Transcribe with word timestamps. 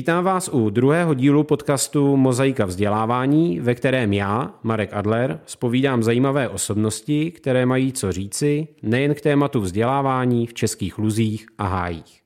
Vítám 0.00 0.24
vás 0.24 0.48
u 0.52 0.70
druhého 0.70 1.14
dílu 1.14 1.44
podcastu 1.44 2.16
Mozaika 2.16 2.64
vzdělávání, 2.64 3.60
ve 3.60 3.74
kterém 3.74 4.12
já, 4.12 4.54
Marek 4.62 4.92
Adler, 4.92 5.40
spovídám 5.46 6.02
zajímavé 6.02 6.48
osobnosti, 6.48 7.30
které 7.30 7.66
mají 7.66 7.92
co 7.92 8.12
říci 8.12 8.68
nejen 8.82 9.14
k 9.14 9.20
tématu 9.20 9.60
vzdělávání 9.60 10.46
v 10.46 10.54
českých 10.54 10.98
luzích 10.98 11.46
a 11.58 11.66
hájích. 11.66 12.22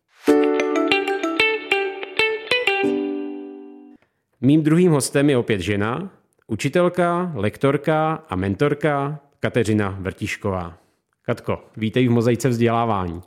Mým 4.41 4.63
druhým 4.63 4.93
hostem 4.93 5.31
je 5.31 5.39
opět 5.39 5.61
žena, 5.61 6.11
učitelka, 6.47 7.33
lektorka 7.35 8.25
a 8.29 8.37
mentorka 8.37 9.21
Kateřina 9.41 9.97
Vrtišková. 10.01 10.79
Katko, 11.23 11.65
vítej 11.77 12.09
v 12.09 12.11
Mozaice 12.11 12.49
vzdělávání. 12.49 13.21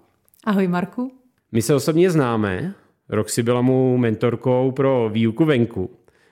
Ahoj 0.44 0.67
Marku. 0.67 1.11
My 1.52 1.61
se 1.61 1.75
osobně 1.75 2.11
známe, 2.11 2.73
Roxy 3.09 3.43
byla 3.43 3.61
mu 3.61 3.97
mentorkou 3.97 4.71
pro 4.71 5.09
výuku 5.13 5.45
venku. 5.45 5.89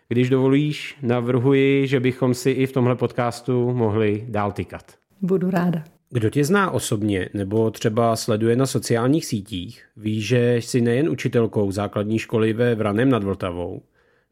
Když 0.08 0.30
dovolíš, 0.30 0.98
navrhuji, 1.02 1.88
že 1.88 2.00
bychom 2.00 2.34
si 2.34 2.52
i 2.52 2.66
v 2.66 2.72
tomhle 2.72 2.96
podcastu 2.96 3.74
mohli 3.74 4.26
dál 4.30 4.52
tykat. 4.52 4.84
Budu 5.22 5.50
ráda. 5.50 5.84
Kdo 6.10 6.30
tě 6.30 6.44
zná 6.44 6.72
osobně 6.72 7.30
nebo 7.34 7.72
třeba 7.72 8.16
sleduje 8.16 8.56
na 8.56 8.66
sociálních 8.66 9.26
sítích, 9.26 9.86
ví, 9.98 10.22
že 10.22 10.56
jsi 10.56 10.82
nejen 10.82 11.10
učitelkou 11.10 11.72
základní 11.72 12.20
školy 12.20 12.54
ve 12.54 12.76
Vranem 12.76 13.10
nad 13.10 13.24
Vltavou. 13.24 13.82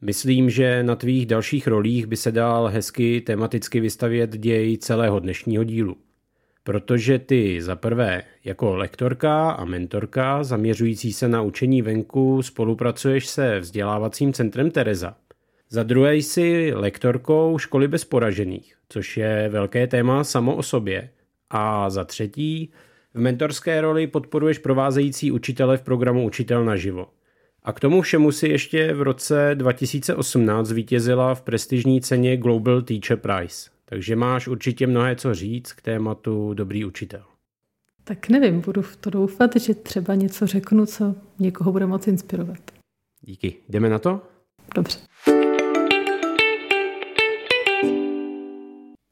Myslím, 0.02 0.50
že 0.50 0.84
na 0.84 0.96
tvých 0.96 1.26
dalších 1.26 1.68
rolích 1.68 2.06
by 2.06 2.18
se 2.18 2.32
dal 2.32 2.68
hezky 2.68 3.22
tematicky 3.22 3.80
vystavět 3.80 4.38
děj 4.38 4.78
celého 4.78 5.20
dnešního 5.20 5.64
dílu 5.64 5.96
protože 6.64 7.20
ty 7.20 7.62
za 7.62 7.76
prvé 7.76 8.24
jako 8.44 8.76
lektorka 8.76 9.52
a 9.52 9.66
mentorka 9.66 10.44
zaměřující 10.44 11.14
se 11.14 11.28
na 11.28 11.42
učení 11.42 11.82
venku 11.82 12.42
spolupracuješ 12.42 13.28
se 13.28 13.60
vzdělávacím 13.60 14.34
centrem 14.34 14.72
Tereza. 14.72 15.16
Za 15.70 15.84
druhé 15.84 16.16
jsi 16.16 16.72
lektorkou 16.76 17.58
školy 17.58 17.88
bez 17.88 18.06
poražených, 18.06 18.76
což 18.90 19.18
je 19.18 19.50
velké 19.50 19.88
téma 19.88 20.24
samo 20.24 20.56
o 20.56 20.64
sobě. 20.64 21.10
A 21.50 21.90
za 21.90 22.04
třetí, 22.04 22.72
v 23.14 23.20
mentorské 23.20 23.82
roli 23.82 24.08
podporuješ 24.08 24.58
provázející 24.58 25.32
učitele 25.32 25.78
v 25.78 25.82
programu 25.82 26.26
Učitel 26.26 26.66
naživo. 26.66 27.08
A 27.64 27.74
k 27.74 27.80
tomu 27.80 28.02
všemu 28.02 28.32
si 28.32 28.48
ještě 28.48 28.94
v 28.94 29.02
roce 29.02 29.52
2018 29.54 30.68
zvítězila 30.68 31.36
v 31.36 31.42
prestižní 31.42 32.02
ceně 32.02 32.38
Global 32.38 32.82
Teacher 32.82 33.18
Prize. 33.18 33.73
Takže 33.86 34.16
máš 34.16 34.48
určitě 34.48 34.88
mnohé 34.88 35.16
co 35.16 35.34
říct 35.34 35.74
k 35.74 35.82
tématu 35.82 36.54
dobrý 36.54 36.86
učitel. 36.86 37.24
Tak 38.04 38.30
nevím, 38.30 38.62
budu 38.62 38.82
v 38.82 38.96
to 38.96 39.10
doufat, 39.10 39.56
že 39.56 39.74
třeba 39.74 40.16
něco 40.16 40.48
řeknu, 40.48 40.86
co 40.86 41.16
někoho 41.40 41.72
bude 41.72 41.86
moc 41.86 42.08
inspirovat. 42.08 42.72
Díky. 43.22 43.56
Jdeme 43.70 43.90
na 43.90 44.00
to? 44.00 44.22
Dobře. 44.76 45.00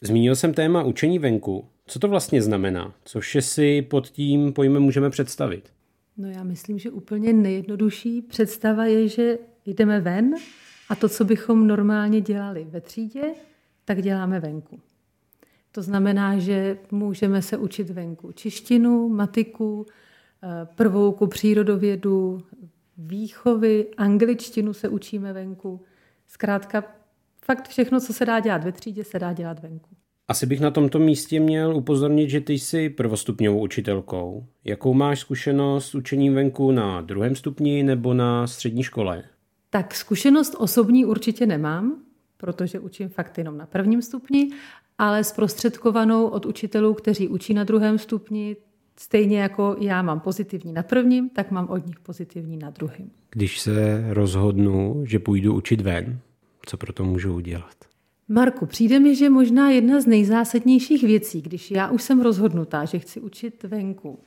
Zmínil 0.02 0.36
jsem 0.36 0.54
téma 0.54 0.84
učení 0.84 1.20
venku. 1.20 1.66
Co 1.86 2.00
to 2.00 2.08
vlastně 2.08 2.42
znamená? 2.42 2.94
Což 3.06 3.38
si 3.40 3.82
pod 3.82 4.08
tím 4.08 4.54
pojmem 4.54 4.84
můžeme 4.84 5.10
představit? 5.10 5.70
No 6.18 6.30
já 6.30 6.44
myslím, 6.44 6.80
že 6.80 6.92
úplně 6.92 7.34
nejjednodušší 7.34 8.22
představa 8.22 8.86
je, 8.86 9.08
že 9.08 9.38
jdeme 9.66 10.02
ven 10.02 10.36
a 10.90 10.96
to, 10.96 11.10
co 11.10 11.26
bychom 11.26 11.68
normálně 11.68 12.22
dělali 12.22 12.68
ve 12.70 12.82
třídě, 12.82 13.22
tak 13.86 14.02
děláme 14.02 14.40
venku. 14.40 14.80
To 15.72 15.82
znamená, 15.82 16.40
že 16.40 16.78
můžeme 16.92 17.42
se 17.42 17.58
učit 17.58 17.90
venku 17.90 18.32
češtinu, 18.32 19.10
matiku, 19.10 19.86
eh, 20.44 20.68
prvouku 20.76 21.28
přírodovědu, 21.28 22.42
výchovy, 22.98 23.88
angličtinu 23.98 24.74
se 24.74 24.90
učíme 24.90 25.34
venku. 25.34 25.82
Zkrátka, 26.28 26.84
fakt 27.46 27.68
všechno, 27.68 28.00
co 28.00 28.14
se 28.14 28.26
dá 28.26 28.40
dělat 28.40 28.64
ve 28.64 28.72
třídě, 28.72 29.04
se 29.04 29.20
dá 29.20 29.34
dělat 29.34 29.60
venku. 29.60 29.90
Asi 30.28 30.46
bych 30.46 30.60
na 30.60 30.72
tomto 30.72 31.00
místě 31.00 31.40
měl 31.40 31.76
upozornit, 31.76 32.30
že 32.30 32.42
ty 32.42 32.54
jsi 32.54 32.90
prvostupňovou 32.90 33.62
učitelkou. 33.62 34.46
Jakou 34.64 34.94
máš 34.94 35.20
zkušenost 35.20 35.86
s 35.86 35.96
učením 35.96 36.34
venku 36.34 36.72
na 36.72 37.02
druhém 37.02 37.36
stupni 37.36 37.84
nebo 37.84 38.14
na 38.14 38.48
střední 38.48 38.84
škole? 38.84 39.24
Tak 39.70 39.96
zkušenost 39.96 40.56
osobní 40.58 41.06
určitě 41.06 41.46
nemám, 41.46 42.04
protože 42.42 42.80
učím 42.80 43.10
fakt 43.10 43.38
jenom 43.38 43.58
na 43.58 43.66
prvním 43.66 44.02
stupni, 44.02 44.50
ale 44.98 45.24
zprostředkovanou 45.24 46.28
od 46.28 46.46
učitelů, 46.46 46.94
kteří 46.94 47.28
učí 47.28 47.54
na 47.54 47.64
druhém 47.64 47.98
stupni, 47.98 48.56
stejně 48.98 49.40
jako 49.40 49.76
já 49.80 50.02
mám 50.02 50.20
pozitivní 50.20 50.74
na 50.74 50.84
prvním, 50.84 51.30
tak 51.30 51.52
mám 51.52 51.70
od 51.70 51.88
nich 51.88 52.00
pozitivní 52.00 52.58
na 52.58 52.70
druhém. 52.70 53.10
Když 53.32 53.60
se 53.60 54.06
rozhodnu, 54.10 55.04
že 55.06 55.20
půjdu 55.20 55.56
učit 55.56 55.82
ven, 55.82 56.20
co 56.66 56.78
pro 56.78 56.94
to 56.94 57.04
můžu 57.04 57.34
udělat? 57.36 57.76
Marku, 58.28 58.66
přijde 58.66 59.00
mi, 59.00 59.16
že 59.16 59.30
možná 59.30 59.70
jedna 59.70 60.02
z 60.02 60.06
nejzásadnějších 60.06 61.04
věcí, 61.04 61.42
když 61.42 61.72
já 61.72 61.92
už 61.92 62.04
jsem 62.04 62.22
rozhodnutá, 62.22 62.86
že 62.86 63.00
chci 63.00 63.20
učit 63.20 63.64
venku, 63.64 64.20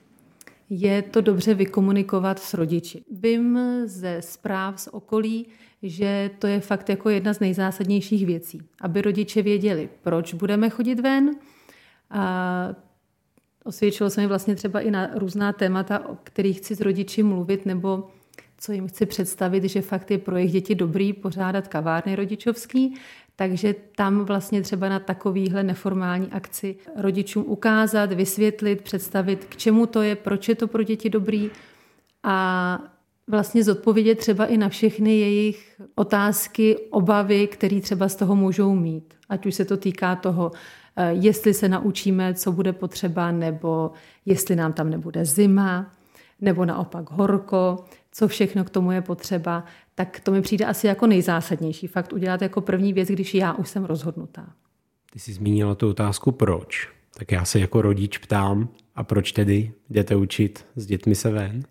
je 0.70 1.02
to 1.02 1.20
dobře 1.20 1.54
vykomunikovat 1.54 2.38
s 2.38 2.54
rodiči. 2.54 3.04
Vím 3.10 3.58
ze 3.84 4.22
zpráv 4.22 4.80
z 4.80 4.88
okolí, 4.92 5.46
že 5.82 6.30
to 6.38 6.46
je 6.46 6.60
fakt 6.60 6.88
jako 6.88 7.10
jedna 7.10 7.34
z 7.34 7.40
nejzásadnějších 7.40 8.26
věcí, 8.26 8.62
aby 8.80 9.02
rodiče 9.02 9.42
věděli, 9.42 9.88
proč 10.02 10.34
budeme 10.34 10.70
chodit 10.70 11.00
ven. 11.00 11.30
A 12.10 12.68
osvědčilo 13.64 14.10
se 14.10 14.20
mi 14.20 14.26
vlastně 14.26 14.54
třeba 14.54 14.80
i 14.80 14.90
na 14.90 15.10
různá 15.14 15.52
témata, 15.52 16.08
o 16.08 16.16
kterých 16.22 16.58
chci 16.58 16.74
s 16.74 16.80
rodiči 16.80 17.22
mluvit, 17.22 17.66
nebo 17.66 18.08
co 18.58 18.72
jim 18.72 18.88
chci 18.88 19.06
představit, 19.06 19.64
že 19.64 19.82
fakt 19.82 20.10
je 20.10 20.18
pro 20.18 20.36
jejich 20.36 20.52
děti 20.52 20.74
dobrý 20.74 21.12
pořádat 21.12 21.68
kavárny 21.68 22.16
rodičovský, 22.16 22.96
takže 23.36 23.74
tam 23.96 24.24
vlastně 24.24 24.62
třeba 24.62 24.88
na 24.88 24.98
takovýhle 24.98 25.62
neformální 25.62 26.28
akci 26.32 26.76
rodičům 26.96 27.44
ukázat, 27.46 28.12
vysvětlit, 28.12 28.82
představit, 28.82 29.44
k 29.44 29.56
čemu 29.56 29.86
to 29.86 30.02
je, 30.02 30.16
proč 30.16 30.48
je 30.48 30.54
to 30.54 30.68
pro 30.68 30.82
děti 30.82 31.10
dobrý 31.10 31.50
a 32.22 32.78
vlastně 33.28 33.64
zodpovědět 33.64 34.18
třeba 34.18 34.46
i 34.46 34.56
na 34.56 34.68
všechny 34.68 35.18
jejich 35.18 35.80
otázky, 35.94 36.76
obavy, 36.90 37.46
které 37.46 37.80
třeba 37.80 38.08
z 38.08 38.16
toho 38.16 38.36
můžou 38.36 38.74
mít. 38.74 39.14
Ať 39.28 39.46
už 39.46 39.54
se 39.54 39.64
to 39.64 39.76
týká 39.76 40.16
toho, 40.16 40.52
eh, 40.96 41.12
jestli 41.12 41.54
se 41.54 41.68
naučíme, 41.68 42.34
co 42.34 42.52
bude 42.52 42.72
potřeba, 42.72 43.30
nebo 43.30 43.90
jestli 44.26 44.56
nám 44.56 44.72
tam 44.72 44.90
nebude 44.90 45.24
zima, 45.24 45.92
nebo 46.40 46.64
naopak 46.64 47.10
horko, 47.10 47.84
co 48.12 48.28
všechno 48.28 48.64
k 48.64 48.70
tomu 48.70 48.92
je 48.92 49.02
potřeba, 49.02 49.64
tak 49.94 50.20
to 50.20 50.32
mi 50.32 50.42
přijde 50.42 50.64
asi 50.64 50.86
jako 50.86 51.06
nejzásadnější. 51.06 51.86
Fakt 51.86 52.12
udělat 52.12 52.42
jako 52.42 52.60
první 52.60 52.92
věc, 52.92 53.08
když 53.08 53.34
já 53.34 53.52
už 53.52 53.68
jsem 53.68 53.84
rozhodnutá. 53.84 54.52
Ty 55.12 55.18
jsi 55.18 55.32
zmínila 55.32 55.74
tu 55.74 55.88
otázku 55.88 56.32
proč. 56.32 56.88
Tak 57.18 57.32
já 57.32 57.44
se 57.44 57.60
jako 57.60 57.82
rodič 57.82 58.18
ptám, 58.18 58.68
a 58.94 59.04
proč 59.04 59.32
tedy 59.32 59.72
jdete 59.90 60.16
učit 60.16 60.66
s 60.76 60.86
dětmi 60.86 61.14
se 61.14 61.30
ven? 61.30 61.62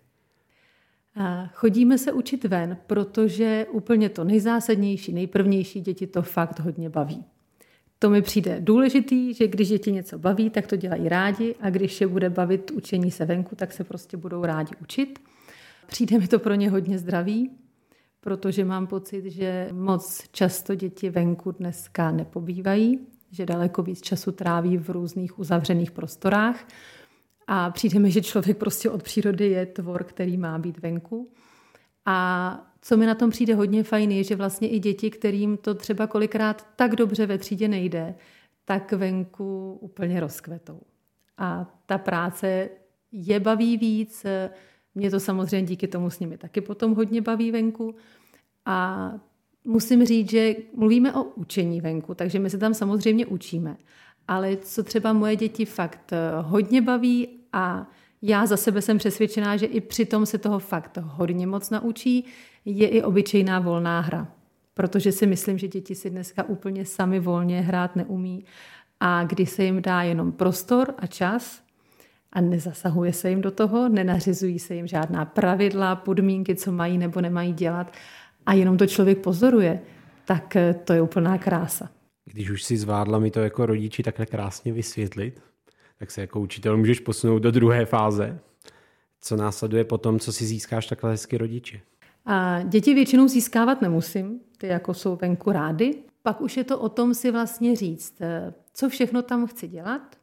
Chodíme 1.52 1.98
se 1.98 2.12
učit 2.12 2.44
ven, 2.44 2.76
protože 2.86 3.66
úplně 3.70 4.08
to 4.08 4.24
nejzásadnější, 4.24 5.12
nejprvnější 5.12 5.80
děti 5.80 6.06
to 6.06 6.22
fakt 6.22 6.60
hodně 6.60 6.90
baví. 6.90 7.24
To 7.98 8.10
mi 8.10 8.22
přijde 8.22 8.56
důležitý, 8.60 9.34
že 9.34 9.48
když 9.48 9.68
děti 9.68 9.92
něco 9.92 10.18
baví, 10.18 10.50
tak 10.50 10.66
to 10.66 10.76
dělají 10.76 11.08
rádi 11.08 11.54
a 11.60 11.70
když 11.70 12.00
je 12.00 12.06
bude 12.06 12.30
bavit 12.30 12.70
učení 12.70 13.10
se 13.10 13.24
venku, 13.24 13.56
tak 13.56 13.72
se 13.72 13.84
prostě 13.84 14.16
budou 14.16 14.44
rádi 14.44 14.76
učit. 14.82 15.18
Přijde 15.86 16.18
mi 16.18 16.28
to 16.28 16.38
pro 16.38 16.54
ně 16.54 16.70
hodně 16.70 16.98
zdravý, 16.98 17.50
protože 18.24 18.64
mám 18.64 18.86
pocit, 18.86 19.24
že 19.24 19.68
moc 19.72 20.22
často 20.32 20.74
děti 20.74 21.10
venku 21.10 21.52
dneska 21.52 22.10
nepobývají, 22.10 23.06
že 23.30 23.46
daleko 23.46 23.82
víc 23.82 24.00
času 24.00 24.32
tráví 24.32 24.76
v 24.76 24.90
různých 24.90 25.38
uzavřených 25.38 25.90
prostorách 25.90 26.68
a 27.46 27.70
přijde 27.70 27.98
mi, 27.98 28.10
že 28.10 28.22
člověk 28.22 28.58
prostě 28.58 28.90
od 28.90 29.02
přírody 29.02 29.48
je 29.48 29.66
tvor, 29.66 30.04
který 30.04 30.36
má 30.36 30.58
být 30.58 30.78
venku. 30.78 31.32
A 32.06 32.72
co 32.80 32.96
mi 32.96 33.06
na 33.06 33.14
tom 33.14 33.30
přijde 33.30 33.54
hodně 33.54 33.84
fajn, 33.84 34.10
je, 34.10 34.24
že 34.24 34.36
vlastně 34.36 34.68
i 34.68 34.78
děti, 34.78 35.10
kterým 35.10 35.56
to 35.56 35.74
třeba 35.74 36.06
kolikrát 36.06 36.66
tak 36.76 36.96
dobře 36.96 37.26
ve 37.26 37.38
třídě 37.38 37.68
nejde, 37.68 38.14
tak 38.64 38.92
venku 38.92 39.78
úplně 39.80 40.20
rozkvetou. 40.20 40.80
A 41.38 41.66
ta 41.86 41.98
práce 41.98 42.68
je 43.12 43.40
baví 43.40 43.76
víc, 43.76 44.26
mě 44.94 45.10
to 45.10 45.20
samozřejmě 45.20 45.66
díky 45.66 45.88
tomu 45.88 46.10
s 46.10 46.20
nimi 46.20 46.38
taky 46.38 46.60
potom 46.60 46.94
hodně 46.94 47.20
baví 47.22 47.50
venku. 47.50 47.94
A 48.66 49.10
musím 49.64 50.04
říct, 50.04 50.30
že 50.30 50.54
mluvíme 50.76 51.14
o 51.14 51.22
učení 51.24 51.80
venku, 51.80 52.14
takže 52.14 52.38
my 52.38 52.50
se 52.50 52.58
tam 52.58 52.74
samozřejmě 52.74 53.26
učíme. 53.26 53.76
Ale 54.28 54.56
co 54.56 54.82
třeba 54.82 55.12
moje 55.12 55.36
děti 55.36 55.64
fakt 55.64 56.12
eh, 56.12 56.30
hodně 56.42 56.82
baví 56.82 57.28
a 57.52 57.90
já 58.22 58.46
za 58.46 58.56
sebe 58.56 58.82
jsem 58.82 58.98
přesvědčená, 58.98 59.56
že 59.56 59.66
i 59.66 59.80
přitom 59.80 60.26
se 60.26 60.38
toho 60.38 60.58
fakt 60.58 60.98
hodně 61.02 61.46
moc 61.46 61.70
naučí, 61.70 62.24
je 62.64 62.88
i 62.88 63.02
obyčejná 63.02 63.60
volná 63.60 64.00
hra. 64.00 64.32
Protože 64.74 65.12
si 65.12 65.26
myslím, 65.26 65.58
že 65.58 65.68
děti 65.68 65.94
si 65.94 66.10
dneska 66.10 66.42
úplně 66.42 66.84
sami 66.84 67.20
volně 67.20 67.60
hrát 67.60 67.96
neumí. 67.96 68.44
A 69.00 69.24
když 69.24 69.50
se 69.50 69.64
jim 69.64 69.82
dá 69.82 70.02
jenom 70.02 70.32
prostor 70.32 70.94
a 70.98 71.06
čas 71.06 71.63
a 72.34 72.40
nezasahuje 72.40 73.12
se 73.12 73.30
jim 73.30 73.40
do 73.40 73.50
toho, 73.50 73.88
nenařizují 73.88 74.58
se 74.58 74.74
jim 74.74 74.86
žádná 74.86 75.24
pravidla, 75.24 75.96
podmínky, 75.96 76.54
co 76.54 76.72
mají 76.72 76.98
nebo 76.98 77.20
nemají 77.20 77.52
dělat, 77.52 77.92
a 78.46 78.52
jenom 78.52 78.76
to 78.76 78.86
člověk 78.86 79.18
pozoruje, 79.18 79.80
tak 80.24 80.56
eh, 80.56 80.74
to 80.84 80.92
je 80.92 81.02
úplná 81.02 81.38
krása. 81.38 81.90
Když 82.24 82.50
už 82.50 82.62
si 82.62 82.76
zvládla 82.76 83.18
mi 83.18 83.30
to 83.30 83.40
jako 83.40 83.66
rodiči 83.66 84.02
takhle 84.02 84.26
krásně 84.26 84.72
vysvětlit, 84.72 85.42
tak 85.98 86.10
se 86.10 86.20
jako 86.20 86.40
učitel 86.40 86.76
můžeš 86.76 87.00
posunout 87.00 87.38
do 87.38 87.50
druhé 87.50 87.86
fáze. 87.86 88.38
Co 89.20 89.36
následuje 89.36 89.84
potom, 89.84 90.18
co 90.18 90.32
si 90.32 90.44
získáš 90.44 90.86
takhle 90.86 91.10
hezky 91.10 91.38
rodiče? 91.38 91.80
A 92.26 92.62
děti 92.62 92.94
většinou 92.94 93.28
získávat 93.28 93.82
nemusím, 93.82 94.40
ty 94.58 94.66
jako 94.66 94.94
jsou 94.94 95.16
venku 95.16 95.52
rády. 95.52 95.94
Pak 96.22 96.40
už 96.40 96.56
je 96.56 96.64
to 96.64 96.78
o 96.78 96.88
tom 96.88 97.14
si 97.14 97.30
vlastně 97.30 97.76
říct, 97.76 98.20
eh, 98.20 98.54
co 98.74 98.88
všechno 98.88 99.22
tam 99.22 99.46
chci 99.46 99.68
dělat 99.68 100.16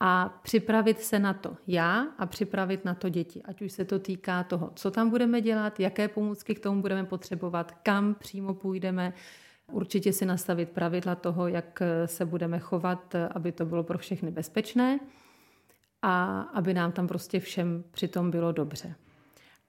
a 0.00 0.40
připravit 0.42 1.00
se 1.00 1.18
na 1.18 1.34
to 1.34 1.56
já 1.66 2.06
a 2.18 2.26
připravit 2.26 2.84
na 2.84 2.94
to 2.94 3.08
děti. 3.08 3.42
Ať 3.42 3.62
už 3.62 3.72
se 3.72 3.84
to 3.84 3.98
týká 3.98 4.44
toho, 4.44 4.72
co 4.74 4.90
tam 4.90 5.10
budeme 5.10 5.40
dělat, 5.40 5.80
jaké 5.80 6.08
pomůcky 6.08 6.54
k 6.54 6.60
tomu 6.60 6.80
budeme 6.82 7.04
potřebovat, 7.04 7.72
kam 7.82 8.14
přímo 8.14 8.54
půjdeme, 8.54 9.12
Určitě 9.72 10.12
si 10.12 10.26
nastavit 10.26 10.68
pravidla 10.68 11.14
toho, 11.14 11.48
jak 11.48 11.82
se 12.06 12.26
budeme 12.26 12.58
chovat, 12.58 13.14
aby 13.30 13.52
to 13.52 13.66
bylo 13.66 13.84
pro 13.84 13.98
všechny 13.98 14.30
bezpečné 14.30 15.00
a 16.02 16.40
aby 16.40 16.74
nám 16.74 16.92
tam 16.92 17.08
prostě 17.08 17.40
všem 17.40 17.84
přitom 17.90 18.30
bylo 18.30 18.52
dobře. 18.52 18.94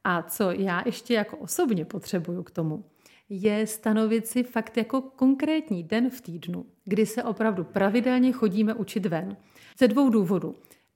A 0.03 0.21
co 0.21 0.51
já 0.51 0.83
ještě 0.85 1.13
jako 1.13 1.37
osobně 1.37 1.85
potřebuju 1.85 2.43
k 2.43 2.51
tomu, 2.51 2.85
je 3.29 3.67
stanovit 3.67 4.27
si 4.27 4.43
fakt 4.43 4.77
jako 4.77 5.01
konkrétní 5.01 5.83
den 5.83 6.09
v 6.09 6.21
týdnu, 6.21 6.65
kdy 6.85 7.05
se 7.05 7.23
opravdu 7.23 7.63
pravidelně 7.63 8.31
chodíme 8.31 8.73
učit 8.73 9.05
ven. 9.05 9.37
Ze 9.79 9.87
dvou 9.87 10.09
důvodů. 10.09 10.55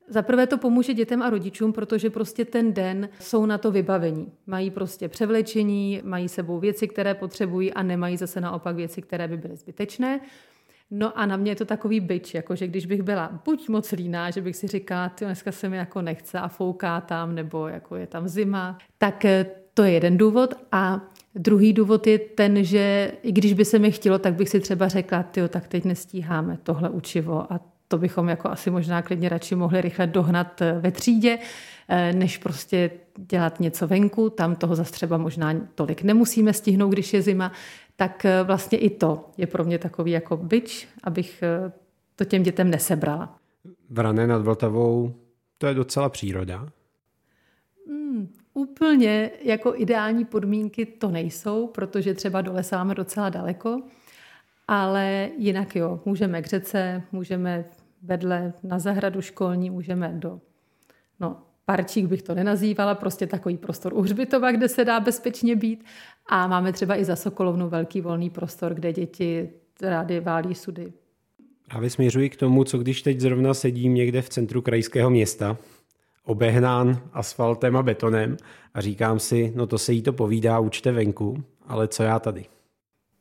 Za 0.10 0.22
prvé 0.22 0.48
to 0.48 0.58
pomůže 0.58 0.94
dětem 0.94 1.22
a 1.22 1.30
rodičům, 1.30 1.74
protože 1.74 2.10
prostě 2.10 2.46
ten 2.46 2.74
den 2.74 3.10
jsou 3.20 3.46
na 3.46 3.58
to 3.58 3.72
vybavení. 3.72 4.32
Mají 4.48 4.72
prostě 4.72 5.10
převlečení, 5.10 6.02
mají 6.04 6.30
sebou 6.30 6.60
věci, 6.60 6.88
které 6.88 7.14
potřebují 7.14 7.74
a 7.74 7.84
nemají 7.84 8.18
zase 8.18 8.42
naopak 8.42 8.76
věci, 8.76 9.02
které 9.02 9.28
by 9.28 9.38
byly 9.38 9.56
zbytečné. 9.56 10.20
No 10.92 11.20
a 11.20 11.26
na 11.26 11.38
mě 11.38 11.52
je 11.52 11.56
to 11.56 11.66
takový 11.66 12.00
byč, 12.00 12.34
jakože 12.34 12.68
když 12.68 12.86
bych 12.86 13.02
byla 13.02 13.42
buď 13.46 13.70
moc 13.70 13.92
líná, 13.92 14.32
že 14.32 14.42
bych 14.42 14.56
si 14.56 14.68
říkala, 14.68 15.10
ty 15.10 15.26
dneska 15.26 15.52
se 15.52 15.70
mi 15.70 15.78
jako 15.78 16.02
nechce 16.02 16.40
a 16.40 16.48
fouká 16.48 17.02
tam, 17.02 17.36
nebo 17.36 17.68
jako 17.68 17.96
je 17.96 18.08
tam 18.08 18.28
zima, 18.28 18.78
tak 18.98 19.26
eh, 19.26 19.46
to 19.74 19.84
je 19.84 19.92
jeden 19.92 20.18
důvod. 20.18 20.54
A 20.72 21.02
druhý 21.36 21.74
důvod 21.74 22.08
je 22.08 22.20
ten, 22.20 22.64
že 22.64 23.12
i 23.24 23.32
když 23.32 23.54
by 23.54 23.66
se 23.66 23.80
mi 23.80 23.92
chtělo, 23.92 24.20
tak 24.20 24.34
bych 24.34 24.50
si 24.50 24.60
třeba 24.60 24.88
řekla, 24.88 25.24
ty 25.24 25.42
tak 25.50 25.68
teď 25.68 25.86
nestíháme 25.86 26.58
tohle 26.64 26.90
učivo 26.90 27.54
a 27.54 27.73
to 27.94 27.98
bychom 27.98 28.30
jako 28.30 28.50
asi 28.50 28.72
možná 28.72 29.02
klidně 29.02 29.30
radši 29.30 29.56
mohli 29.56 29.82
rychle 29.82 30.08
dohnat 30.08 30.62
eh, 30.62 30.80
ve 30.80 30.92
třídě, 30.92 31.40
eh, 31.88 32.14
než 32.14 32.38
prostě 32.38 32.92
dělat 33.16 33.60
něco 33.60 33.88
venku. 33.88 34.30
Tam 34.30 34.56
toho 34.56 34.76
zase 34.76 34.92
třeba 34.92 35.18
možná 35.18 35.54
tolik 35.76 36.04
nemusíme 36.04 36.54
stihnout, 36.54 36.94
když 36.94 37.14
je 37.14 37.22
zima. 37.22 37.52
Tak 37.96 38.26
eh, 38.26 38.44
vlastně 38.44 38.78
i 38.78 38.90
to 38.90 39.30
je 39.38 39.48
pro 39.48 39.64
mě 39.64 39.80
takový 39.80 40.12
jako 40.12 40.38
byč, 40.38 40.88
abych 41.04 41.44
to 42.16 42.26
těm 42.26 42.44
dětem 42.44 42.70
nesebrala. 42.70 43.38
Vrané 43.90 44.28
nad 44.28 44.42
Vltavou, 44.42 45.14
to 45.58 45.68
je 45.68 45.74
docela 45.74 46.10
příroda. 46.10 46.68
Hmm, 47.88 48.28
úplně 48.54 49.32
jako 49.44 49.74
ideální 49.76 50.26
podmínky 50.26 50.86
to 50.86 51.12
nejsou, 51.12 51.68
protože 51.68 52.14
třeba 52.14 52.42
do 52.42 52.54
lesa 52.54 52.78
máme 52.78 52.96
docela 52.96 53.30
daleko, 53.30 53.82
ale 54.68 55.30
jinak 55.38 55.76
jo, 55.76 56.00
můžeme 56.06 56.42
k 56.42 56.48
řece, 56.48 57.04
můžeme 57.12 57.66
vedle 58.04 58.54
na 58.64 58.80
zahradu 58.80 59.22
školní 59.22 59.70
můžeme 59.70 60.14
do, 60.16 60.40
no, 61.20 61.38
parčík 61.66 62.06
bych 62.06 62.22
to 62.22 62.36
nenazývala, 62.36 62.96
prostě 62.96 63.28
takový 63.28 63.58
prostor 63.58 63.94
u 63.94 64.02
hřbitova, 64.02 64.52
kde 64.52 64.70
se 64.70 64.86
dá 64.86 65.00
bezpečně 65.00 65.56
být. 65.56 65.86
A 66.30 66.48
máme 66.48 66.74
třeba 66.74 66.96
i 67.00 67.06
za 67.06 67.16
Sokolovnu 67.16 67.70
velký 67.70 68.02
volný 68.02 68.30
prostor, 68.30 68.74
kde 68.74 68.94
děti 68.94 69.50
rády 69.82 70.20
válí 70.20 70.56
sudy. 70.56 70.94
A 71.70 71.90
směřuji 71.90 72.30
k 72.30 72.36
tomu, 72.36 72.64
co 72.64 72.78
když 72.78 73.02
teď 73.02 73.20
zrovna 73.20 73.54
sedím 73.54 73.94
někde 73.94 74.22
v 74.22 74.30
centru 74.30 74.62
krajského 74.62 75.10
města, 75.10 75.58
obehnán 76.26 77.02
asfaltem 77.14 77.78
a 77.78 77.84
betonem 77.84 78.38
a 78.74 78.82
říkám 78.82 79.20
si, 79.20 79.54
no 79.56 79.68
to 79.68 79.78
se 79.78 79.94
jí 79.94 80.02
to 80.02 80.14
povídá, 80.14 80.60
učte 80.60 80.92
venku, 80.92 81.44
ale 81.68 81.88
co 81.88 82.04
já 82.04 82.20
tady? 82.20 82.46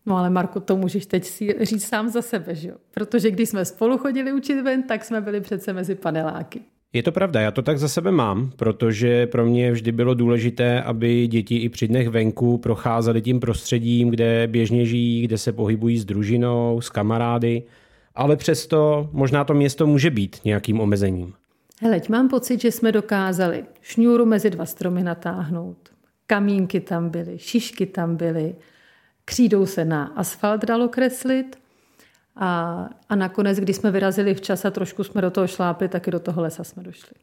No 0.06 0.16
ale 0.16 0.30
Marku, 0.30 0.60
to 0.60 0.76
můžeš 0.76 1.06
teď 1.06 1.24
si 1.24 1.56
říct 1.60 1.84
sám 1.84 2.08
za 2.08 2.22
sebe, 2.22 2.54
že 2.54 2.68
jo? 2.68 2.74
Protože 2.90 3.30
když 3.30 3.48
jsme 3.48 3.64
spolu 3.64 3.98
chodili 3.98 4.32
učit 4.32 4.62
ven, 4.62 4.82
tak 4.82 5.04
jsme 5.04 5.20
byli 5.20 5.40
přece 5.40 5.72
mezi 5.72 5.94
paneláky. 5.94 6.60
Je 6.92 7.02
to 7.02 7.12
pravda, 7.12 7.40
já 7.40 7.50
to 7.50 7.62
tak 7.62 7.78
za 7.78 7.88
sebe 7.88 8.10
mám, 8.10 8.50
protože 8.56 9.26
pro 9.26 9.46
mě 9.46 9.72
vždy 9.72 9.92
bylo 9.92 10.14
důležité, 10.14 10.82
aby 10.82 11.26
děti 11.26 11.56
i 11.56 11.68
při 11.68 11.88
dnech 11.88 12.08
venku 12.08 12.58
procházely 12.58 13.22
tím 13.22 13.40
prostředím, 13.40 14.10
kde 14.10 14.46
běžně 14.46 14.86
žijí, 14.86 15.22
kde 15.22 15.38
se 15.38 15.52
pohybují 15.52 15.98
s 15.98 16.04
družinou, 16.04 16.80
s 16.80 16.90
kamarády, 16.90 17.62
ale 18.14 18.36
přesto 18.36 19.08
možná 19.12 19.44
to 19.44 19.54
město 19.54 19.86
může 19.86 20.10
být 20.10 20.36
nějakým 20.44 20.80
omezením. 20.80 21.34
Heleď, 21.80 22.08
mám 22.08 22.28
pocit, 22.28 22.60
že 22.60 22.72
jsme 22.72 22.92
dokázali 22.92 23.64
šňůru 23.80 24.26
mezi 24.26 24.50
dva 24.50 24.66
stromy 24.66 25.02
natáhnout. 25.02 25.76
Kamínky 26.26 26.80
tam 26.80 27.08
byly, 27.08 27.38
šišky 27.38 27.86
tam 27.86 28.16
byly, 28.16 28.54
Křídou 29.24 29.66
se 29.66 29.84
na 29.84 30.04
asfalt 30.04 30.64
dalo 30.64 30.88
kreslit 30.88 31.58
a, 32.36 32.88
a 33.08 33.16
nakonec, 33.16 33.58
když 33.58 33.76
jsme 33.76 33.90
vyrazili 33.90 34.34
včas 34.34 34.64
a 34.64 34.70
trošku 34.70 35.04
jsme 35.04 35.20
do 35.20 35.30
toho 35.30 35.46
šlápli, 35.46 35.88
taky 35.88 36.10
do 36.10 36.20
toho 36.20 36.42
lesa 36.42 36.64
jsme 36.64 36.82
došli. 36.82 37.14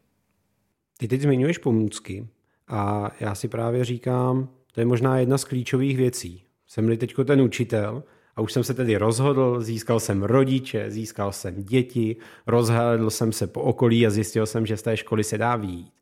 Ty 0.98 1.08
teď 1.08 1.22
zmiňuješ 1.22 1.58
pomůcky 1.58 2.28
a 2.68 3.12
já 3.20 3.36
si 3.36 3.48
právě 3.48 3.86
říkám, 3.86 4.50
to 4.72 4.82
je 4.82 4.86
možná 4.86 5.20
jedna 5.20 5.38
z 5.38 5.44
klíčových 5.44 5.98
věcí. 5.98 6.44
Jsem-li 6.68 6.98
teď 6.98 7.16
ten 7.26 7.42
učitel 7.42 8.04
a 8.36 8.42
už 8.42 8.54
jsem 8.54 8.64
se 8.64 8.74
tedy 8.74 8.98
rozhodl, 8.98 9.62
získal 9.62 10.00
jsem 10.00 10.24
rodiče, 10.24 10.92
získal 10.92 11.32
jsem 11.32 11.64
děti, 11.64 12.16
rozhlédl 12.48 13.10
jsem 13.10 13.32
se 13.32 13.48
po 13.48 13.62
okolí 13.62 14.08
a 14.08 14.10
zjistil 14.10 14.46
jsem, 14.46 14.66
že 14.66 14.78
z 14.78 14.82
té 14.82 14.98
školy 14.98 15.24
se 15.24 15.38
dá 15.38 15.56
výjít. 15.56 15.99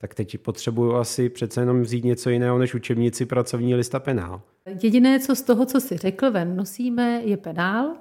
Tak 0.00 0.14
teď 0.14 0.38
potřebuju 0.38 0.94
asi 0.94 1.28
přece 1.28 1.60
jenom 1.60 1.82
vzít 1.82 2.04
něco 2.04 2.30
jiného 2.30 2.58
než 2.58 2.74
učebnici, 2.74 3.26
pracovní 3.26 3.74
list 3.74 3.94
a 3.94 4.00
penál. 4.00 4.42
Jediné, 4.82 5.20
co 5.20 5.36
z 5.36 5.42
toho, 5.42 5.66
co 5.66 5.80
si 5.80 5.96
řekl, 5.96 6.30
ven 6.30 6.56
nosíme, 6.56 7.22
je 7.24 7.36
penál, 7.36 7.96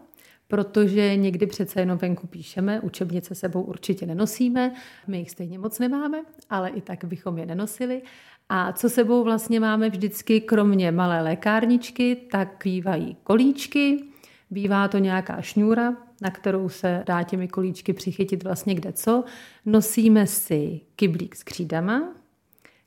protože 0.48 1.16
někdy 1.16 1.46
přece 1.46 1.80
jenom 1.80 1.98
venku 1.98 2.28
píšeme, 2.28 2.82
učebnice 2.82 3.36
sebou 3.36 3.62
určitě 3.62 4.06
nenosíme, 4.06 4.74
my 5.08 5.18
jich 5.18 5.32
stejně 5.32 5.60
moc 5.60 5.80
nemáme, 5.80 6.24
ale 6.50 6.70
i 6.70 6.82
tak 6.82 7.06
bychom 7.06 7.38
je 7.38 7.46
nenosili. 7.46 8.02
A 8.50 8.74
co 8.74 8.90
sebou 8.90 9.24
vlastně 9.24 9.60
máme 9.60 9.90
vždycky, 9.90 10.42
kromě 10.42 10.92
malé 10.92 11.22
lékárničky, 11.22 12.16
tak 12.16 12.62
bývají 12.64 13.18
kolíčky, 13.24 14.04
bývá 14.50 14.88
to 14.88 14.98
nějaká 14.98 15.42
šňůra, 15.42 16.07
na 16.22 16.32
kterou 16.32 16.70
se 16.70 17.04
dá 17.06 17.24
těmi 17.24 17.48
kolíčky 17.48 17.94
přichytit 17.94 18.44
vlastně 18.44 18.76
kde 18.76 18.94
co. 18.94 19.24
Nosíme 19.66 20.28
si 20.28 20.82
kyblík 20.96 21.36
s 21.36 21.44
křídama, 21.44 22.14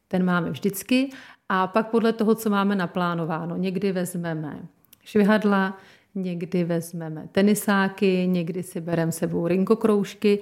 ten 0.09 0.25
máme 0.25 0.51
vždycky 0.51 1.11
a 1.49 1.67
pak 1.67 1.91
podle 1.91 2.13
toho, 2.13 2.35
co 2.35 2.51
máme 2.51 2.77
naplánováno, 2.77 3.57
někdy 3.57 3.93
vezmeme 3.93 4.63
švihadla, 5.05 5.79
někdy 6.15 6.65
vezmeme 6.65 7.29
tenisáky, 7.33 8.27
někdy 8.27 8.63
si 8.63 8.81
bereme 8.81 9.13
sebou 9.13 9.47
rinkokroužky. 9.47 10.39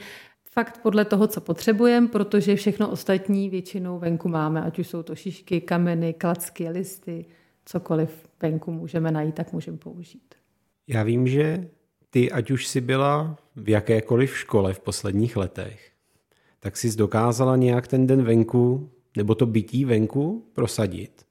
Fakt 0.53 0.83
podle 0.83 1.05
toho, 1.05 1.27
co 1.27 1.41
potřebujeme, 1.41 2.09
protože 2.09 2.57
všechno 2.57 2.91
ostatní 2.91 3.51
většinou 3.51 3.99
venku 3.99 4.29
máme, 4.29 4.63
ať 4.63 4.79
už 4.79 4.89
jsou 4.89 5.03
to 5.03 5.15
šišky, 5.15 5.61
kameny, 5.61 6.15
klacky, 6.15 6.69
listy, 6.69 7.25
cokoliv 7.65 8.29
venku 8.43 8.73
můžeme 8.73 9.11
najít, 9.11 9.35
tak 9.35 9.53
můžeme 9.53 9.79
použít. 9.79 10.35
Já 10.89 11.03
vím, 11.03 11.27
že 11.27 11.69
ty, 12.11 12.33
ať 12.33 12.51
už 12.51 12.67
si 12.67 12.81
byla 12.81 13.37
v 13.57 13.69
jakékoliv 13.69 14.39
škole 14.39 14.75
v 14.75 14.81
posledních 14.81 15.37
letech, 15.37 15.91
tak 16.61 16.77
jsi 16.77 16.97
dokázala 16.97 17.57
nějak 17.57 17.89
ten 17.89 18.07
den 18.07 18.23
venku 18.23 18.91
nebo 19.17 19.35
to 19.35 19.47
bytí 19.47 19.85
venku 19.85 20.47
prosadit. 20.53 21.23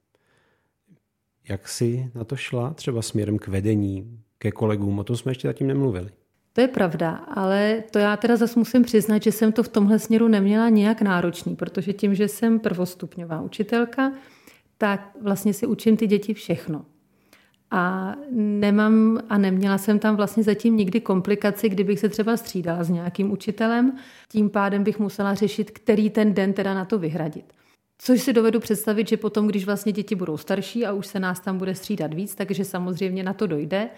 Jak 1.48 1.68
jsi 1.68 2.10
na 2.14 2.24
to 2.24 2.36
šla 2.36 2.74
třeba 2.74 3.02
směrem 3.02 3.38
k 3.38 3.48
vedení, 3.48 4.20
ke 4.38 4.50
kolegům? 4.50 4.98
O 4.98 5.04
tom 5.04 5.16
jsme 5.16 5.30
ještě 5.30 5.48
zatím 5.48 5.66
nemluvili. 5.66 6.10
To 6.52 6.60
je 6.60 6.68
pravda, 6.68 7.10
ale 7.10 7.84
to 7.90 7.98
já 7.98 8.16
teda 8.16 8.36
zase 8.36 8.58
musím 8.58 8.82
přiznat, 8.82 9.22
že 9.22 9.32
jsem 9.32 9.52
to 9.52 9.62
v 9.62 9.68
tomhle 9.68 9.98
směru 9.98 10.28
neměla 10.28 10.68
nějak 10.68 11.02
náročný, 11.02 11.56
protože 11.56 11.92
tím, 11.92 12.14
že 12.14 12.28
jsem 12.28 12.60
prvostupňová 12.60 13.40
učitelka, 13.40 14.12
tak 14.78 15.16
vlastně 15.22 15.54
si 15.54 15.66
učím 15.66 15.96
ty 15.96 16.06
děti 16.06 16.34
všechno. 16.34 16.84
A 17.70 18.14
nemám 18.30 19.20
a 19.28 19.38
neměla 19.38 19.78
jsem 19.78 19.98
tam 19.98 20.16
vlastně 20.16 20.42
zatím 20.42 20.76
nikdy 20.76 21.00
komplikaci, 21.00 21.68
kdybych 21.68 21.98
se 22.00 22.08
třeba 22.08 22.36
střídala 22.36 22.84
s 22.84 22.90
nějakým 22.90 23.32
učitelem. 23.32 23.92
Tím 24.28 24.50
pádem 24.50 24.84
bych 24.84 24.98
musela 24.98 25.34
řešit, 25.34 25.70
který 25.70 26.10
ten 26.10 26.34
den 26.34 26.52
teda 26.52 26.74
na 26.74 26.84
to 26.84 26.98
vyhradit. 26.98 27.52
Což 27.98 28.22
si 28.22 28.32
dovedu 28.32 28.60
představit, 28.60 29.08
že 29.08 29.16
potom, 29.16 29.46
když 29.46 29.64
vlastně 29.64 29.92
děti 29.92 30.14
budou 30.14 30.36
starší 30.36 30.86
a 30.86 30.92
už 30.92 31.06
se 31.06 31.20
nás 31.20 31.40
tam 31.40 31.58
bude 31.58 31.74
střídat 31.74 32.14
víc, 32.14 32.34
takže 32.34 32.64
samozřejmě 32.64 33.22
na 33.22 33.32
to 33.32 33.46
dojde. 33.46 33.88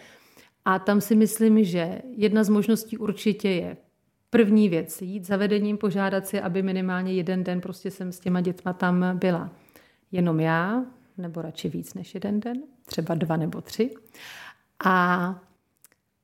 A 0.65 0.79
tam 0.79 1.01
si 1.01 1.17
myslím, 1.17 1.65
že 1.65 2.03
jedna 2.17 2.45
z 2.45 2.49
možností 2.49 2.99
určitě 2.99 3.49
je 3.49 3.77
první 4.31 4.69
věc, 4.69 5.03
jít 5.03 5.27
za 5.27 5.37
vedením, 5.37 5.77
požádat 5.77 6.27
si, 6.27 6.41
aby 6.41 6.63
minimálně 6.63 7.13
jeden 7.13 7.45
den 7.45 7.61
prostě 7.61 7.91
jsem 7.91 8.13
s 8.13 8.21
těma 8.21 8.41
dětma 8.41 8.73
tam 8.73 9.05
byla. 9.15 9.51
Jenom 10.13 10.41
já, 10.41 10.85
nebo 11.19 11.43
radši 11.43 11.69
víc 11.69 11.95
než 11.95 12.15
jeden 12.15 12.41
den, 12.41 12.63
třeba 12.87 13.15
dva 13.15 13.37
nebo 13.37 13.61
tři. 13.61 13.91
A 14.85 15.35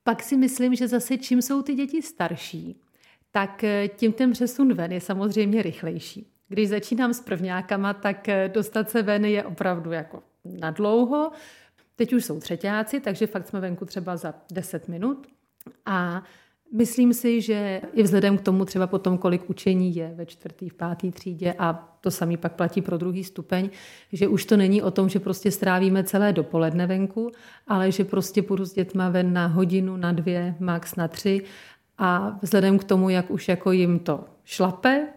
pak 0.04 0.22
si 0.22 0.36
myslím, 0.36 0.74
že 0.74 0.88
zase 0.88 1.18
čím 1.18 1.42
jsou 1.42 1.62
ty 1.62 1.74
děti 1.74 2.02
starší, 2.02 2.80
tak 3.30 3.64
eh, 3.64 3.88
tím 3.88 4.12
ten 4.12 4.32
přesun 4.32 4.74
ven 4.74 4.92
je 4.92 5.00
samozřejmě 5.00 5.62
rychlejší. 5.62 6.26
Když 6.48 6.68
začínám 6.68 7.14
s 7.14 7.20
prvňákama, 7.20 7.94
tak 7.94 8.28
eh, 8.28 8.48
dostat 8.48 8.90
se 8.90 9.02
ven 9.02 9.24
je 9.24 9.44
opravdu 9.44 9.92
jako 9.92 10.22
na 10.44 10.70
dlouho. 10.70 11.32
Teď 11.96 12.12
už 12.12 12.24
jsou 12.24 12.40
třetíáci, 12.40 13.00
takže 13.00 13.26
fakt 13.26 13.48
jsme 13.48 13.60
venku 13.60 13.84
třeba 13.84 14.16
za 14.16 14.34
10 14.52 14.88
minut. 14.88 15.26
A 15.86 16.22
Myslím 16.72 17.14
si, 17.14 17.40
že 17.40 17.80
i 17.92 18.02
vzhledem 18.02 18.38
k 18.38 18.40
tomu 18.40 18.64
třeba 18.64 18.86
potom, 18.86 19.18
kolik 19.18 19.50
učení 19.50 19.96
je 19.96 20.12
ve 20.14 20.26
čtvrtý, 20.26 20.68
v 20.68 20.74
pátý 20.74 21.10
třídě 21.10 21.54
a 21.58 21.96
to 22.00 22.10
samý 22.10 22.36
pak 22.36 22.52
platí 22.52 22.82
pro 22.82 22.98
druhý 22.98 23.24
stupeň, 23.24 23.70
že 24.12 24.28
už 24.28 24.44
to 24.44 24.56
není 24.56 24.82
o 24.82 24.90
tom, 24.90 25.08
že 25.08 25.20
prostě 25.20 25.50
strávíme 25.50 26.04
celé 26.04 26.32
dopoledne 26.32 26.86
venku, 26.86 27.30
ale 27.66 27.92
že 27.92 28.04
prostě 28.04 28.42
půjdu 28.42 28.64
s 28.64 28.72
dětma 28.72 29.08
ven 29.08 29.32
na 29.32 29.46
hodinu, 29.46 29.96
na 29.96 30.12
dvě, 30.12 30.54
max 30.60 30.96
na 30.96 31.08
tři 31.08 31.42
a 31.98 32.38
vzhledem 32.42 32.78
k 32.78 32.84
tomu, 32.84 33.08
jak 33.08 33.30
už 33.30 33.48
jako 33.48 33.72
jim 33.72 33.98
to 33.98 34.24
šlape, 34.44 35.08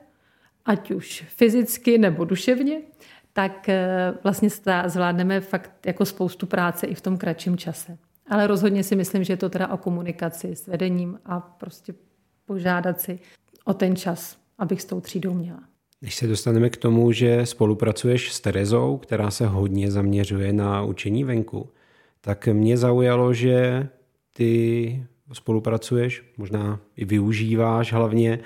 ať 0.66 0.92
už 0.92 1.26
fyzicky 1.28 1.98
nebo 1.98 2.26
duševně, 2.26 2.82
tak 3.34 3.70
eh, 3.70 4.14
vlastně 4.24 4.50
zvládneme 4.86 5.42
fakt 5.42 5.86
jako 5.86 6.06
spoustu 6.06 6.46
práce 6.46 6.88
i 6.88 6.96
v 6.96 7.02
tom 7.02 7.18
kratším 7.18 7.58
čase. 7.58 7.98
Ale 8.30 8.48
rozhodně 8.48 8.84
si 8.84 8.96
myslím, 8.96 9.24
že 9.24 9.34
je 9.34 9.38
to 9.38 9.50
teda 9.50 9.68
o 9.68 9.78
komunikaci 9.78 10.56
s 10.56 10.68
vedením 10.68 11.20
a 11.26 11.40
prostě 11.40 11.94
požádat 12.46 13.02
si 13.02 13.20
o 13.66 13.74
ten 13.74 13.96
čas, 13.96 14.38
abych 14.58 14.82
s 14.82 14.86
tou 14.86 15.02
třídou 15.02 15.34
měla. 15.34 15.60
Když 16.00 16.16
se 16.16 16.28
dostaneme 16.28 16.70
k 16.70 16.78
tomu, 16.78 17.12
že 17.12 17.46
spolupracuješ 17.46 18.34
s 18.34 18.40
Terezou, 18.40 18.98
která 18.98 19.32
se 19.32 19.48
hodně 19.48 19.92
zaměřuje 19.92 20.54
na 20.54 20.84
učení 20.84 21.24
venku, 21.24 21.70
tak 22.22 22.48
mě 22.48 22.78
zaujalo, 22.78 23.34
že 23.34 23.88
ty 24.34 25.06
spolupracuješ, 25.34 26.24
možná 26.38 26.80
i 26.96 27.06
využíváš 27.06 27.94
hlavně 27.94 28.40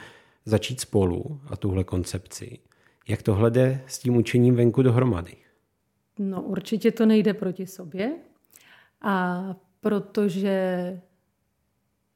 začít 0.45 0.79
spolu 0.79 1.39
a 1.47 1.57
tuhle 1.57 1.83
koncepci. 1.83 2.59
Jak 3.07 3.21
tohle 3.21 3.51
jde 3.51 3.81
s 3.87 3.99
tím 3.99 4.17
učením 4.17 4.55
venku 4.55 4.81
dohromady? 4.81 5.35
No 6.19 6.41
určitě 6.41 6.91
to 6.91 7.05
nejde 7.05 7.33
proti 7.33 7.67
sobě 7.67 8.11
a 9.01 9.55
protože 9.83 10.99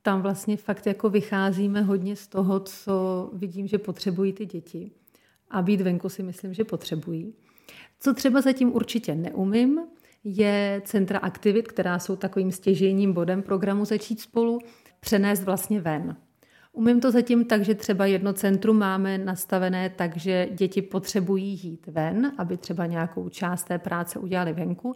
tam 0.02 0.22
vlastně 0.22 0.58
fakt 0.58 0.88
jako 0.88 1.10
vycházíme 1.10 1.82
hodně 1.82 2.16
z 2.16 2.28
toho, 2.28 2.60
co 2.60 3.30
vidím, 3.34 3.68
že 3.68 3.78
potřebují 3.78 4.34
ty 4.34 4.46
děti. 4.46 4.92
A 5.50 5.62
být 5.62 5.82
venku 5.82 6.10
si 6.10 6.24
myslím, 6.24 6.54
že 6.54 6.64
potřebují. 6.64 7.34
Co 8.00 8.14
třeba 8.14 8.42
zatím 8.42 8.76
určitě 8.76 9.16
neumím, 9.16 9.80
je 10.24 10.82
centra 10.86 11.20
aktivit, 11.20 11.68
která 11.68 12.00
jsou 12.00 12.16
takovým 12.16 12.52
stěžejním 12.52 13.14
bodem 13.14 13.42
programu 13.42 13.86
Začít 13.86 14.22
spolu, 14.22 14.60
přenést 15.00 15.44
vlastně 15.44 15.82
ven. 15.82 16.16
Umím 16.74 17.02
to 17.02 17.12
zatím 17.12 17.46
tak, 17.46 17.66
že 17.66 17.76
třeba 17.76 18.06
jedno 18.06 18.34
centrum 18.34 18.78
máme 18.78 19.18
nastavené 19.18 19.90
tak, 19.90 20.18
že 20.18 20.50
děti 20.52 20.82
potřebují 20.82 21.60
jít 21.64 21.88
ven, 21.88 22.32
aby 22.38 22.58
třeba 22.58 22.86
nějakou 22.86 23.30
část 23.30 23.64
té 23.64 23.78
práce 23.80 24.20
udělali 24.20 24.54
venku, 24.54 24.96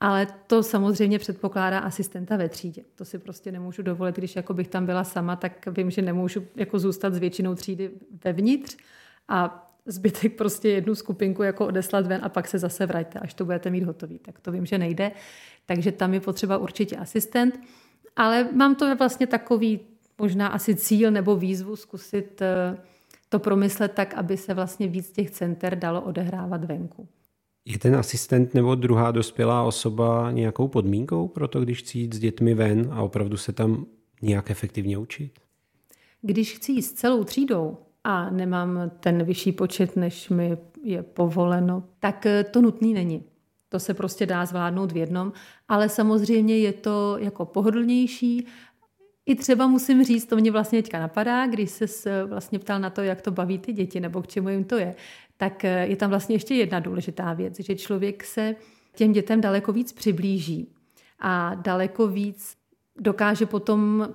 ale 0.00 0.26
to 0.46 0.62
samozřejmě 0.62 1.18
předpokládá 1.18 1.78
asistenta 1.78 2.36
ve 2.36 2.48
třídě. 2.48 2.82
To 2.94 3.04
si 3.04 3.18
prostě 3.18 3.52
nemůžu 3.52 3.82
dovolit, 3.82 4.16
když 4.16 4.36
jako 4.36 4.54
bych 4.54 4.68
tam 4.68 4.86
byla 4.86 5.04
sama, 5.04 5.36
tak 5.36 5.66
vím, 5.76 5.90
že 5.90 6.02
nemůžu 6.02 6.46
jako 6.56 6.78
zůstat 6.78 7.14
s 7.14 7.18
většinou 7.18 7.54
třídy 7.54 7.90
vevnitř 8.24 8.76
a 9.28 9.70
zbytek 9.86 10.36
prostě 10.36 10.68
jednu 10.68 10.94
skupinku 10.94 11.42
jako 11.42 11.66
odeslat 11.66 12.06
ven 12.06 12.20
a 12.24 12.28
pak 12.28 12.48
se 12.48 12.58
zase 12.58 12.86
vraťte, 12.86 13.18
až 13.18 13.34
to 13.34 13.44
budete 13.44 13.70
mít 13.70 13.84
hotový. 13.84 14.18
Tak 14.18 14.40
to 14.40 14.52
vím, 14.52 14.66
že 14.66 14.78
nejde. 14.78 15.12
Takže 15.66 15.92
tam 15.92 16.14
je 16.14 16.20
potřeba 16.20 16.58
určitě 16.58 16.96
asistent. 16.96 17.60
Ale 18.16 18.48
mám 18.52 18.74
to 18.74 18.96
vlastně 18.96 19.26
takový 19.26 19.80
možná 20.18 20.48
asi 20.48 20.74
cíl 20.74 21.10
nebo 21.10 21.36
výzvu 21.36 21.76
zkusit 21.76 22.42
eh, 22.42 22.76
to 23.28 23.38
promyslet 23.38 23.92
tak, 23.92 24.14
aby 24.14 24.36
se 24.36 24.54
vlastně 24.54 24.88
víc 24.88 25.10
těch 25.10 25.30
center 25.30 25.78
dalo 25.78 26.02
odehrávat 26.02 26.64
venku. 26.64 27.08
Je 27.66 27.78
ten 27.78 27.96
asistent 27.96 28.54
nebo 28.54 28.74
druhá 28.74 29.10
dospělá 29.10 29.62
osoba 29.62 30.30
nějakou 30.30 30.68
podmínkou 30.68 31.28
pro 31.28 31.48
to, 31.48 31.60
když 31.60 31.78
chci 31.78 31.98
jít 31.98 32.14
s 32.14 32.18
dětmi 32.18 32.54
ven 32.54 32.88
a 32.92 33.02
opravdu 33.02 33.36
se 33.36 33.52
tam 33.52 33.86
nějak 34.22 34.50
efektivně 34.50 34.98
učit? 34.98 35.32
Když 36.22 36.54
chci 36.56 36.72
jít 36.72 36.82
s 36.82 36.92
celou 36.92 37.24
třídou 37.24 37.76
a 38.04 38.30
nemám 38.30 38.90
ten 39.00 39.24
vyšší 39.24 39.52
počet, 39.52 39.96
než 39.96 40.28
mi 40.28 40.58
je 40.82 41.02
povoleno, 41.02 41.84
tak 42.00 42.26
eh, 42.26 42.44
to 42.44 42.62
nutný 42.62 42.94
není. 42.94 43.24
To 43.68 43.80
se 43.80 43.94
prostě 43.94 44.26
dá 44.26 44.46
zvládnout 44.46 44.92
v 44.92 44.96
jednom, 44.96 45.32
ale 45.68 45.88
samozřejmě 45.88 46.58
je 46.58 46.72
to 46.72 47.16
jako 47.18 47.44
pohodlnější. 47.44 48.46
I 49.26 49.34
třeba 49.34 49.66
musím 49.66 50.04
říct, 50.04 50.26
to 50.26 50.36
mě 50.36 50.50
vlastně 50.50 50.82
teďka 50.82 51.00
napadá, 51.00 51.46
když 51.46 51.70
se 51.86 52.24
vlastně 52.24 52.58
ptal 52.58 52.80
na 52.80 52.90
to, 52.90 53.02
jak 53.02 53.22
to 53.22 53.30
baví 53.30 53.58
ty 53.58 53.72
děti 53.72 54.00
nebo 54.00 54.22
k 54.22 54.26
čemu 54.26 54.48
jim 54.48 54.64
to 54.64 54.76
je, 54.78 54.94
tak 55.36 55.64
eh, 55.64 55.86
je 55.86 55.96
tam 55.96 56.10
vlastně 56.10 56.34
ještě 56.34 56.54
jedna 56.54 56.80
důležitá 56.80 57.32
věc, 57.32 57.60
že 57.60 57.76
člověk 57.76 58.24
se 58.24 58.56
těm 58.94 59.12
dětem 59.12 59.40
daleko 59.40 59.72
víc 59.72 59.92
přiblíží 59.92 60.68
a 61.18 61.54
daleko 61.54 62.08
víc 62.08 62.56
dokáže 62.98 63.46
potom 63.46 64.08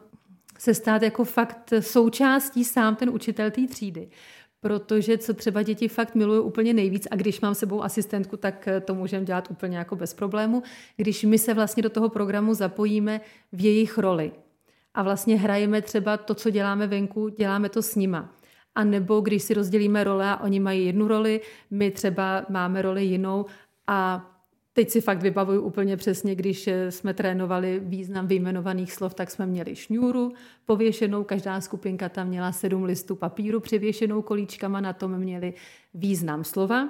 se 0.58 0.74
stát 0.74 1.02
jako 1.02 1.24
fakt 1.24 1.74
součástí 1.80 2.64
sám 2.64 2.96
ten 2.96 3.10
učitel 3.10 3.52
té 3.52 3.68
třídy. 3.68 4.10
Protože 4.62 5.18
co 5.18 5.34
třeba 5.34 5.64
děti 5.64 5.88
fakt 5.88 6.16
milují 6.16 6.42
úplně 6.42 6.74
nejvíc 6.74 7.08
a 7.12 7.16
když 7.16 7.42
mám 7.42 7.56
sebou 7.56 7.84
asistentku, 7.84 8.38
tak 8.38 8.68
eh, 8.68 8.82
to 8.82 8.96
můžeme 8.96 9.26
dělat 9.26 9.52
úplně 9.52 9.78
jako 9.78 9.96
bez 9.96 10.14
problému, 10.14 10.64
když 10.98 11.24
my 11.24 11.38
se 11.38 11.54
vlastně 11.54 11.84
do 11.84 11.90
toho 11.90 12.10
programu 12.10 12.54
zapojíme 12.54 13.22
v 13.52 13.66
jejich 13.66 13.98
roli 13.98 14.32
a 14.94 15.04
vlastně 15.04 15.38
hrajeme 15.38 15.82
třeba 15.82 16.18
to, 16.18 16.36
co 16.36 16.50
děláme 16.50 16.88
venku, 16.88 17.30
děláme 17.30 17.70
to 17.70 17.82
s 17.82 17.96
nima. 17.96 18.39
A 18.80 18.84
nebo 18.84 19.22
když 19.22 19.44
si 19.44 19.54
rozdělíme 19.54 20.04
role 20.04 20.30
a 20.30 20.44
oni 20.44 20.60
mají 20.60 20.86
jednu 20.86 21.08
roli, 21.08 21.42
my 21.72 21.92
třeba 21.92 22.46
máme 22.50 22.82
roli 22.82 23.04
jinou 23.06 23.46
a 23.88 24.26
Teď 24.74 24.90
si 24.90 25.02
fakt 25.02 25.22
vybavuju 25.22 25.62
úplně 25.62 25.98
přesně, 25.98 26.36
když 26.36 26.68
eh, 26.68 26.92
jsme 26.92 27.14
trénovali 27.14 27.80
význam 27.84 28.28
vyjmenovaných 28.28 28.94
slov, 28.94 29.14
tak 29.14 29.32
jsme 29.32 29.46
měli 29.46 29.76
šňůru 29.76 30.34
pověšenou, 30.66 31.24
každá 31.24 31.62
skupinka 31.62 32.10
tam 32.10 32.28
měla 32.28 32.52
sedm 32.52 32.84
listů 32.84 33.16
papíru 33.16 33.60
přivěšenou 33.60 34.22
kolíčkama, 34.22 34.82
na 34.82 34.94
tom 34.94 35.18
měli 35.18 35.54
význam 35.94 36.44
slova. 36.44 36.90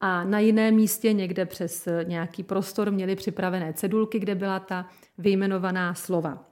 A 0.00 0.24
na 0.24 0.38
jiném 0.38 0.74
místě, 0.74 1.12
někde 1.12 1.46
přes 1.46 1.86
eh, 1.86 2.04
nějaký 2.08 2.42
prostor, 2.42 2.90
měli 2.90 3.16
připravené 3.16 3.72
cedulky, 3.72 4.18
kde 4.18 4.34
byla 4.34 4.60
ta 4.60 4.88
vyjmenovaná 5.18 5.94
slova. 5.94 6.44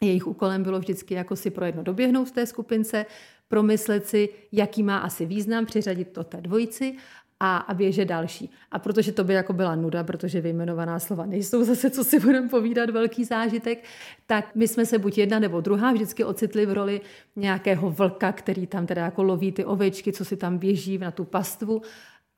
Jejich 0.00 0.26
úkolem 0.26 0.62
bylo 0.62 0.78
vždycky 0.78 1.14
jako 1.14 1.36
si 1.36 1.50
pro 1.50 1.64
jedno 1.64 1.82
doběhnout 1.82 2.28
v 2.28 2.32
té 2.32 2.46
skupince, 2.46 3.06
promyslet 3.48 4.06
si, 4.06 4.28
jaký 4.52 4.82
má 4.82 4.98
asi 4.98 5.26
význam, 5.26 5.66
přiřadit 5.66 6.12
to 6.12 6.24
té 6.24 6.40
dvojici 6.40 6.96
a, 7.40 7.56
a 7.56 7.74
běže 7.74 8.04
další. 8.04 8.50
A 8.70 8.78
protože 8.78 9.12
to 9.12 9.24
by 9.24 9.34
jako 9.34 9.52
byla 9.52 9.74
nuda, 9.74 10.04
protože 10.04 10.40
vyjmenovaná 10.40 10.98
slova 10.98 11.26
nejsou 11.26 11.64
zase, 11.64 11.90
co 11.90 12.04
si 12.04 12.20
budeme 12.20 12.48
povídat, 12.48 12.90
velký 12.90 13.24
zážitek, 13.24 13.84
tak 14.26 14.54
my 14.54 14.68
jsme 14.68 14.86
se 14.86 14.98
buď 14.98 15.18
jedna 15.18 15.38
nebo 15.38 15.60
druhá 15.60 15.92
vždycky 15.92 16.24
ocitli 16.24 16.66
v 16.66 16.72
roli 16.72 17.00
nějakého 17.36 17.90
vlka, 17.90 18.32
který 18.32 18.66
tam 18.66 18.86
teda 18.86 19.04
jako 19.04 19.22
loví 19.22 19.52
ty 19.52 19.64
ovečky, 19.64 20.12
co 20.12 20.24
si 20.24 20.36
tam 20.36 20.58
běží 20.58 20.98
na 20.98 21.10
tu 21.10 21.24
pastvu. 21.24 21.82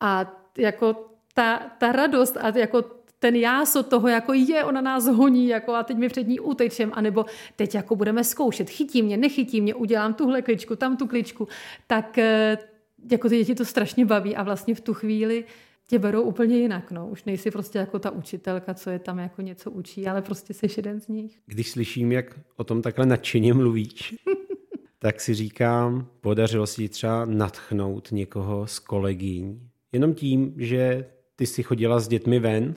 A 0.00 0.42
jako 0.58 1.10
ta, 1.34 1.58
ta 1.78 1.92
radost 1.92 2.36
a 2.36 2.58
jako 2.58 2.84
ten 3.18 3.36
jáso 3.36 3.82
toho, 3.82 4.08
jako 4.08 4.32
je, 4.32 4.64
ona 4.64 4.80
nás 4.80 5.06
honí, 5.06 5.48
jako 5.48 5.74
a 5.74 5.82
teď 5.82 5.96
mi 5.96 6.08
před 6.08 6.28
ní 6.28 6.40
utečem, 6.40 6.90
anebo 6.94 7.24
teď 7.56 7.74
jako 7.74 7.96
budeme 7.96 8.24
zkoušet, 8.24 8.70
chytí 8.70 9.02
mě, 9.02 9.16
nechytí 9.16 9.60
mě, 9.60 9.74
udělám 9.74 10.14
tuhle 10.14 10.42
kličku, 10.42 10.76
tam 10.76 10.96
tu 10.96 11.06
kličku, 11.06 11.48
tak 11.86 12.18
eh, 12.18 12.58
jako 13.10 13.28
ty 13.28 13.36
děti 13.36 13.54
to 13.54 13.64
strašně 13.64 14.06
baví 14.06 14.36
a 14.36 14.42
vlastně 14.42 14.74
v 14.74 14.80
tu 14.80 14.94
chvíli 14.94 15.44
tě 15.88 15.98
berou 15.98 16.22
úplně 16.22 16.58
jinak. 16.58 16.90
No. 16.90 17.08
Už 17.08 17.24
nejsi 17.24 17.50
prostě 17.50 17.78
jako 17.78 17.98
ta 17.98 18.10
učitelka, 18.10 18.74
co 18.74 18.90
je 18.90 18.98
tam 18.98 19.18
jako 19.18 19.42
něco 19.42 19.70
učí, 19.70 20.06
ale 20.06 20.22
prostě 20.22 20.54
jsi 20.54 20.66
jeden 20.76 21.00
z 21.00 21.08
nich. 21.08 21.38
Když 21.46 21.70
slyším, 21.70 22.12
jak 22.12 22.40
o 22.56 22.64
tom 22.64 22.82
takhle 22.82 23.06
nadšeně 23.06 23.54
mluvíš, 23.54 24.14
tak 24.98 25.20
si 25.20 25.34
říkám, 25.34 26.06
podařilo 26.20 26.66
si 26.66 26.88
třeba 26.88 27.24
natchnout 27.24 28.08
někoho 28.12 28.66
z 28.66 28.78
kolegyň, 28.78 29.60
jenom 29.92 30.14
tím, 30.14 30.54
že 30.56 31.06
ty 31.36 31.46
si 31.46 31.62
chodila 31.62 32.00
s 32.00 32.08
dětmi 32.08 32.38
ven 32.38 32.74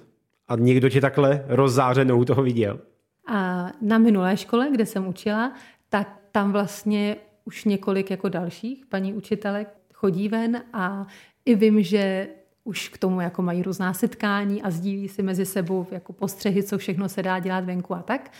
a 0.49 0.55
někdo 0.55 0.89
tě 0.89 1.01
takhle 1.01 1.45
rozzářenou 1.47 2.25
toho 2.25 2.43
viděl? 2.43 2.79
A 3.27 3.71
na 3.81 3.97
minulé 3.97 4.37
škole, 4.37 4.69
kde 4.71 4.85
jsem 4.85 5.07
učila, 5.07 5.53
tak 5.89 6.19
tam 6.31 6.51
vlastně 6.51 7.15
už 7.45 7.65
několik 7.65 8.11
jako 8.11 8.29
dalších 8.29 8.85
paní 8.85 9.13
učitelek 9.13 9.69
chodí 9.93 10.29
ven 10.29 10.63
a 10.73 11.07
i 11.45 11.55
vím, 11.55 11.83
že 11.83 12.27
už 12.63 12.89
k 12.89 12.97
tomu 12.97 13.21
jako 13.21 13.41
mají 13.41 13.63
různá 13.63 13.93
setkání 13.93 14.63
a 14.63 14.71
sdílí 14.71 15.07
si 15.09 15.23
mezi 15.23 15.45
sebou 15.45 15.87
jako 15.91 16.13
postřehy, 16.13 16.63
co 16.63 16.77
všechno 16.77 17.09
se 17.09 17.23
dá 17.23 17.39
dělat 17.39 17.65
venku 17.65 17.95
a 17.95 18.01
tak. 18.01 18.31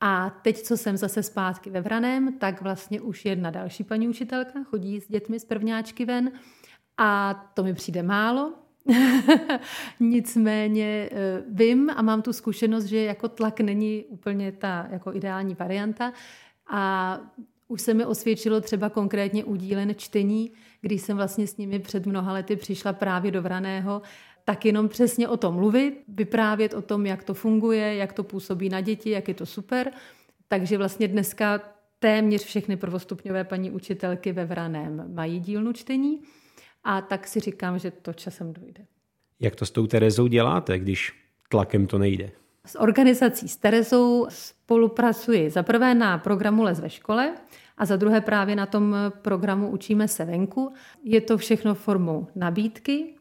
A 0.00 0.30
teď, 0.30 0.62
co 0.62 0.76
jsem 0.76 0.96
zase 0.96 1.22
zpátky 1.22 1.70
ve 1.70 1.80
Vraném, 1.80 2.38
tak 2.38 2.62
vlastně 2.62 3.00
už 3.00 3.24
jedna 3.24 3.50
další 3.50 3.84
paní 3.84 4.08
učitelka 4.08 4.64
chodí 4.64 5.00
s 5.00 5.08
dětmi 5.08 5.40
z 5.40 5.44
prvňáčky 5.44 6.04
ven 6.04 6.30
a 6.98 7.34
to 7.54 7.62
mi 7.62 7.74
přijde 7.74 8.02
málo, 8.02 8.54
Nicméně 10.00 11.08
eh, 11.12 11.42
vím 11.48 11.90
a 11.96 12.02
mám 12.02 12.22
tu 12.22 12.32
zkušenost, 12.32 12.84
že 12.84 13.02
jako 13.02 13.28
tlak 13.28 13.60
není 13.60 14.04
úplně 14.04 14.52
ta 14.52 14.88
jako 14.90 15.14
ideální 15.14 15.54
varianta 15.54 16.12
a 16.70 17.20
už 17.68 17.82
se 17.82 17.94
mi 17.94 18.06
osvědčilo 18.06 18.60
třeba 18.60 18.88
konkrétně 18.88 19.44
udílen 19.44 19.94
čtení, 19.96 20.52
když 20.80 21.02
jsem 21.02 21.16
vlastně 21.16 21.46
s 21.46 21.56
nimi 21.56 21.78
před 21.78 22.06
mnoha 22.06 22.32
lety 22.32 22.56
přišla 22.56 22.92
právě 22.92 23.30
do 23.30 23.42
Vraného, 23.42 24.02
tak 24.44 24.64
jenom 24.64 24.88
přesně 24.88 25.28
o 25.28 25.36
tom 25.36 25.54
mluvit, 25.54 26.04
vyprávět 26.08 26.74
o 26.74 26.82
tom, 26.82 27.06
jak 27.06 27.24
to 27.24 27.34
funguje, 27.34 27.94
jak 27.94 28.12
to 28.12 28.24
působí 28.24 28.68
na 28.68 28.80
děti, 28.80 29.10
jak 29.10 29.28
je 29.28 29.34
to 29.34 29.46
super. 29.46 29.90
Takže 30.48 30.78
vlastně 30.78 31.08
dneska 31.08 31.60
téměř 31.98 32.44
všechny 32.44 32.76
prvostupňové 32.76 33.44
paní 33.44 33.70
učitelky 33.70 34.32
ve 34.32 34.44
Vraném 34.44 35.14
mají 35.14 35.40
dílnu 35.40 35.72
čtení 35.72 36.20
a 36.88 37.00
tak 37.00 37.26
si 37.26 37.40
říkám, 37.40 37.78
že 37.78 37.90
to 37.90 38.12
časem 38.12 38.52
dojde. 38.52 38.84
Jak 39.40 39.56
to 39.56 39.66
s 39.66 39.70
tou 39.70 39.86
Terezou 39.86 40.26
děláte, 40.26 40.78
když 40.78 41.12
tlakem 41.48 41.86
to 41.86 41.98
nejde? 41.98 42.30
S 42.66 42.78
organizací 42.78 43.48
s 43.48 43.56
Terezou 43.56 44.26
spolupracuji 44.28 45.50
za 45.50 45.62
prvé 45.62 45.94
na 45.94 46.18
programu 46.18 46.62
Les 46.62 46.80
ve 46.80 46.90
škole 46.90 47.34
a 47.76 47.84
za 47.84 47.96
druhé 47.96 48.20
právě 48.20 48.56
na 48.56 48.66
tom 48.66 48.96
programu 49.22 49.70
Učíme 49.70 50.08
se 50.08 50.24
venku. 50.24 50.72
Je 51.02 51.20
to 51.20 51.38
všechno 51.38 51.74
formou 51.74 52.26
nabídky, 52.34 53.14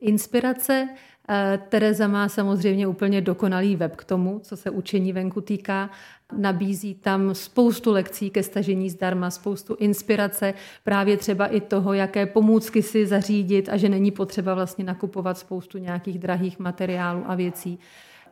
inspirace. 0.00 0.88
Eh, 1.28 1.60
Tereza 1.68 2.08
má 2.08 2.28
samozřejmě 2.28 2.86
úplně 2.86 3.20
dokonalý 3.20 3.76
web 3.76 3.96
k 3.96 4.04
tomu, 4.04 4.38
co 4.38 4.56
se 4.56 4.70
učení 4.70 5.12
venku 5.12 5.40
týká. 5.40 5.90
Nabízí 6.36 6.94
tam 6.94 7.34
spoustu 7.34 7.92
lekcí 7.92 8.30
ke 8.30 8.42
stažení 8.42 8.90
zdarma, 8.90 9.30
spoustu 9.30 9.74
inspirace, 9.74 10.54
právě 10.84 11.16
třeba 11.16 11.46
i 11.46 11.60
toho, 11.60 11.92
jaké 11.92 12.26
pomůcky 12.26 12.82
si 12.82 13.06
zařídit 13.06 13.68
a 13.68 13.76
že 13.76 13.88
není 13.88 14.10
potřeba 14.10 14.54
vlastně 14.54 14.84
nakupovat 14.84 15.38
spoustu 15.38 15.78
nějakých 15.78 16.18
drahých 16.18 16.58
materiálů 16.58 17.22
a 17.26 17.34
věcí 17.34 17.78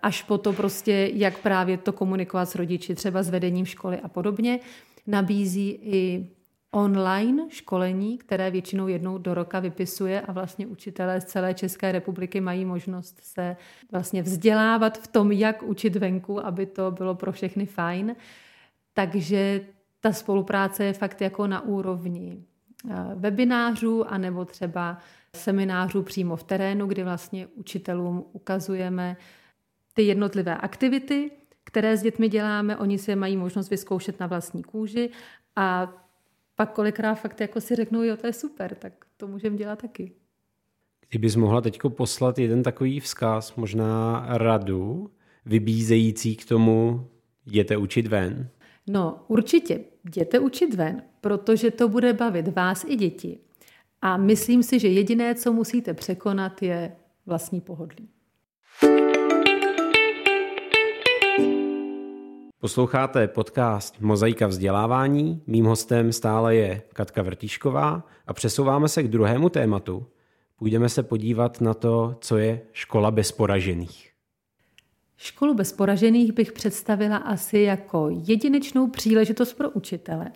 až 0.02 0.22
po 0.22 0.38
to 0.38 0.52
prostě, 0.52 1.10
jak 1.14 1.38
právě 1.38 1.76
to 1.76 1.92
komunikovat 1.92 2.46
s 2.46 2.54
rodiči, 2.54 2.94
třeba 2.94 3.22
s 3.22 3.30
vedením 3.30 3.66
školy 3.66 3.98
a 4.00 4.08
podobně. 4.08 4.60
Nabízí 5.06 5.78
i 5.82 6.26
online 6.70 7.42
školení, 7.50 8.18
které 8.18 8.50
většinou 8.50 8.88
jednou 8.88 9.18
do 9.18 9.34
roka 9.34 9.60
vypisuje 9.60 10.20
a 10.20 10.32
vlastně 10.32 10.66
učitelé 10.66 11.20
z 11.20 11.24
celé 11.24 11.54
České 11.54 11.92
republiky 11.92 12.40
mají 12.40 12.64
možnost 12.64 13.20
se 13.22 13.56
vlastně 13.92 14.22
vzdělávat 14.22 14.98
v 14.98 15.06
tom, 15.06 15.32
jak 15.32 15.62
učit 15.62 15.96
venku, 15.96 16.46
aby 16.46 16.66
to 16.66 16.90
bylo 16.90 17.14
pro 17.14 17.32
všechny 17.32 17.66
fajn. 17.66 18.16
Takže 18.94 19.60
ta 20.00 20.12
spolupráce 20.12 20.84
je 20.84 20.92
fakt 20.92 21.20
jako 21.20 21.46
na 21.46 21.60
úrovni 21.60 22.44
eh, 22.90 22.94
webinářů 23.14 24.12
anebo 24.12 24.44
třeba 24.44 24.98
seminářů 25.36 26.02
přímo 26.02 26.36
v 26.36 26.44
terénu, 26.44 26.86
kdy 26.86 27.04
vlastně 27.04 27.46
učitelům 27.46 28.24
ukazujeme 28.32 29.16
ty 29.94 30.02
jednotlivé 30.02 30.56
aktivity, 30.56 31.30
které 31.64 31.96
s 31.96 32.02
dětmi 32.02 32.28
děláme, 32.28 32.76
oni 32.76 32.98
si 32.98 33.10
je 33.10 33.16
mají 33.16 33.36
možnost 33.36 33.70
vyzkoušet 33.70 34.20
na 34.20 34.26
vlastní 34.26 34.62
kůži 34.62 35.10
a 35.56 35.92
pak 36.60 36.72
kolikrát 36.72 37.14
fakt 37.14 37.40
jako 37.40 37.60
si 37.60 37.74
řeknou, 37.74 38.02
jo, 38.02 38.16
to 38.16 38.26
je 38.26 38.32
super, 38.32 38.74
tak 38.74 38.92
to 39.16 39.28
můžeme 39.28 39.56
dělat 39.56 39.82
taky. 39.82 40.12
Kdybys 41.08 41.36
mohla 41.36 41.60
teď 41.60 41.78
poslat 41.88 42.38
jeden 42.38 42.62
takový 42.62 43.00
vzkaz, 43.00 43.56
možná 43.56 44.24
radu, 44.28 45.10
vybízející 45.46 46.36
k 46.36 46.48
tomu, 46.48 47.08
jděte 47.46 47.76
učit 47.76 48.06
ven? 48.06 48.48
No, 48.86 49.24
určitě, 49.28 49.80
jděte 50.04 50.38
učit 50.38 50.74
ven, 50.74 51.02
protože 51.20 51.70
to 51.70 51.88
bude 51.88 52.12
bavit 52.12 52.48
vás 52.48 52.84
i 52.88 52.96
děti. 52.96 53.38
A 54.02 54.16
myslím 54.16 54.62
si, 54.62 54.78
že 54.78 54.88
jediné, 54.88 55.34
co 55.34 55.52
musíte 55.52 55.94
překonat, 55.94 56.62
je 56.62 56.96
vlastní 57.26 57.60
pohodlí. 57.60 58.08
Posloucháte 62.60 63.28
podcast 63.28 64.00
Mozaika 64.00 64.46
vzdělávání. 64.46 65.42
Mým 65.46 65.64
hostem 65.64 66.12
stále 66.12 66.56
je 66.56 66.82
Katka 66.92 67.22
Vrtišková 67.22 68.06
a 68.26 68.32
přesouváme 68.32 68.88
se 68.88 69.02
k 69.02 69.08
druhému 69.08 69.48
tématu. 69.48 70.06
Půjdeme 70.56 70.88
se 70.88 71.02
podívat 71.02 71.60
na 71.60 71.74
to, 71.74 72.16
co 72.20 72.36
je 72.36 72.60
škola 72.72 73.10
bez 73.10 73.32
poražených. 73.32 74.10
Školu 75.16 75.54
bez 75.54 75.72
poražených 75.72 76.32
bych 76.32 76.52
představila 76.52 77.16
asi 77.16 77.58
jako 77.58 78.08
jedinečnou 78.26 78.88
příležitost 78.88 79.54
pro 79.54 79.70
učitele, 79.70 80.32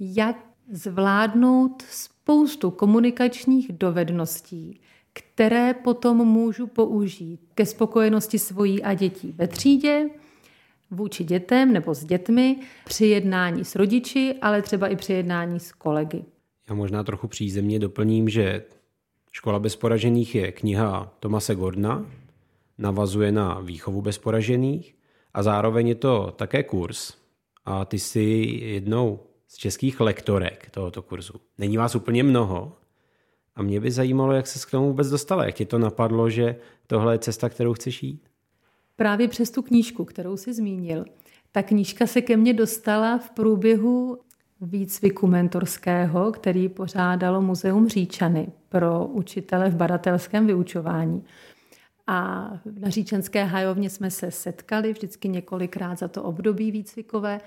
jak 0.00 0.36
zvládnout 0.70 1.82
spoustu 1.90 2.70
komunikačních 2.70 3.72
dovedností, 3.72 4.80
které 5.12 5.74
potom 5.74 6.16
můžu 6.16 6.66
použít 6.66 7.40
ke 7.54 7.66
spokojenosti 7.66 8.38
svojí 8.38 8.82
a 8.82 8.94
dětí 8.94 9.34
ve 9.36 9.48
třídě, 9.48 10.10
vůči 10.92 11.24
dětem 11.24 11.72
nebo 11.72 11.94
s 11.94 12.04
dětmi 12.04 12.56
při 12.84 13.06
jednání 13.06 13.64
s 13.64 13.74
rodiči, 13.74 14.34
ale 14.42 14.62
třeba 14.62 14.88
i 14.88 14.96
při 14.96 15.12
jednání 15.12 15.60
s 15.60 15.72
kolegy. 15.72 16.24
Já 16.68 16.74
možná 16.74 17.04
trochu 17.04 17.28
přízemně 17.28 17.78
doplním, 17.78 18.28
že 18.28 18.62
Škola 19.34 19.58
bez 19.58 19.76
poražených 19.76 20.34
je 20.34 20.52
kniha 20.52 21.16
Tomase 21.20 21.54
Gordna, 21.54 22.06
navazuje 22.78 23.32
na 23.32 23.60
výchovu 23.60 24.02
bez 24.02 24.18
poražených 24.18 24.94
a 25.34 25.42
zároveň 25.42 25.88
je 25.88 25.94
to 25.94 26.34
také 26.36 26.62
kurz. 26.62 27.14
A 27.64 27.84
ty 27.84 27.98
jsi 27.98 28.20
jednou 28.62 29.20
z 29.48 29.56
českých 29.56 30.00
lektorek 30.00 30.70
tohoto 30.70 31.02
kurzu. 31.02 31.34
Není 31.58 31.76
vás 31.76 31.94
úplně 31.94 32.22
mnoho, 32.22 32.72
a 33.54 33.62
mě 33.62 33.80
by 33.80 33.90
zajímalo, 33.90 34.32
jak 34.32 34.46
se 34.46 34.66
k 34.66 34.70
tomu 34.70 34.86
vůbec 34.86 35.08
dostala, 35.08 35.44
jak 35.44 35.54
ti 35.54 35.66
to 35.66 35.78
napadlo, 35.78 36.30
že 36.30 36.56
tohle 36.86 37.14
je 37.14 37.18
cesta, 37.18 37.48
kterou 37.48 37.72
chceš 37.72 38.02
jít? 38.02 38.28
Právě 39.02 39.28
přes 39.28 39.50
tu 39.50 39.62
knížku, 39.62 40.04
kterou 40.04 40.36
si 40.36 40.54
zmínil. 40.54 41.04
Ta 41.52 41.62
knížka 41.62 42.06
se 42.06 42.20
ke 42.22 42.36
mně 42.36 42.54
dostala 42.54 43.18
v 43.18 43.30
průběhu 43.30 44.18
výcviku 44.60 45.26
mentorského, 45.26 46.32
který 46.32 46.68
pořádalo 46.68 47.42
Muzeum 47.42 47.88
Říčany 47.88 48.52
pro 48.68 49.06
učitele 49.06 49.70
v 49.70 49.76
badatelském 49.76 50.46
vyučování. 50.46 51.24
A 52.06 52.50
na 52.80 52.90
Říčanské 52.90 53.44
hajovně 53.44 53.90
jsme 53.90 54.10
se 54.10 54.30
setkali 54.30 54.92
vždycky 54.92 55.28
několikrát 55.28 55.98
za 55.98 56.08
to 56.08 56.22
období 56.22 56.70
výcvikové 56.70 57.40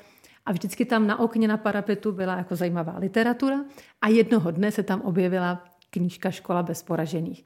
a 0.46 0.52
vždycky 0.52 0.86
tam 0.86 1.08
na 1.08 1.20
okně 1.20 1.48
na 1.48 1.58
parapetu 1.58 2.12
byla 2.12 2.38
jako 2.38 2.56
zajímavá 2.56 2.98
literatura 2.98 3.66
a 4.02 4.08
jednoho 4.08 4.52
dne 4.52 4.72
se 4.72 4.84
tam 4.84 5.02
objevila 5.02 5.64
knížka 5.90 6.32
Škola 6.32 6.64
bez 6.64 6.84
poražených. 6.84 7.44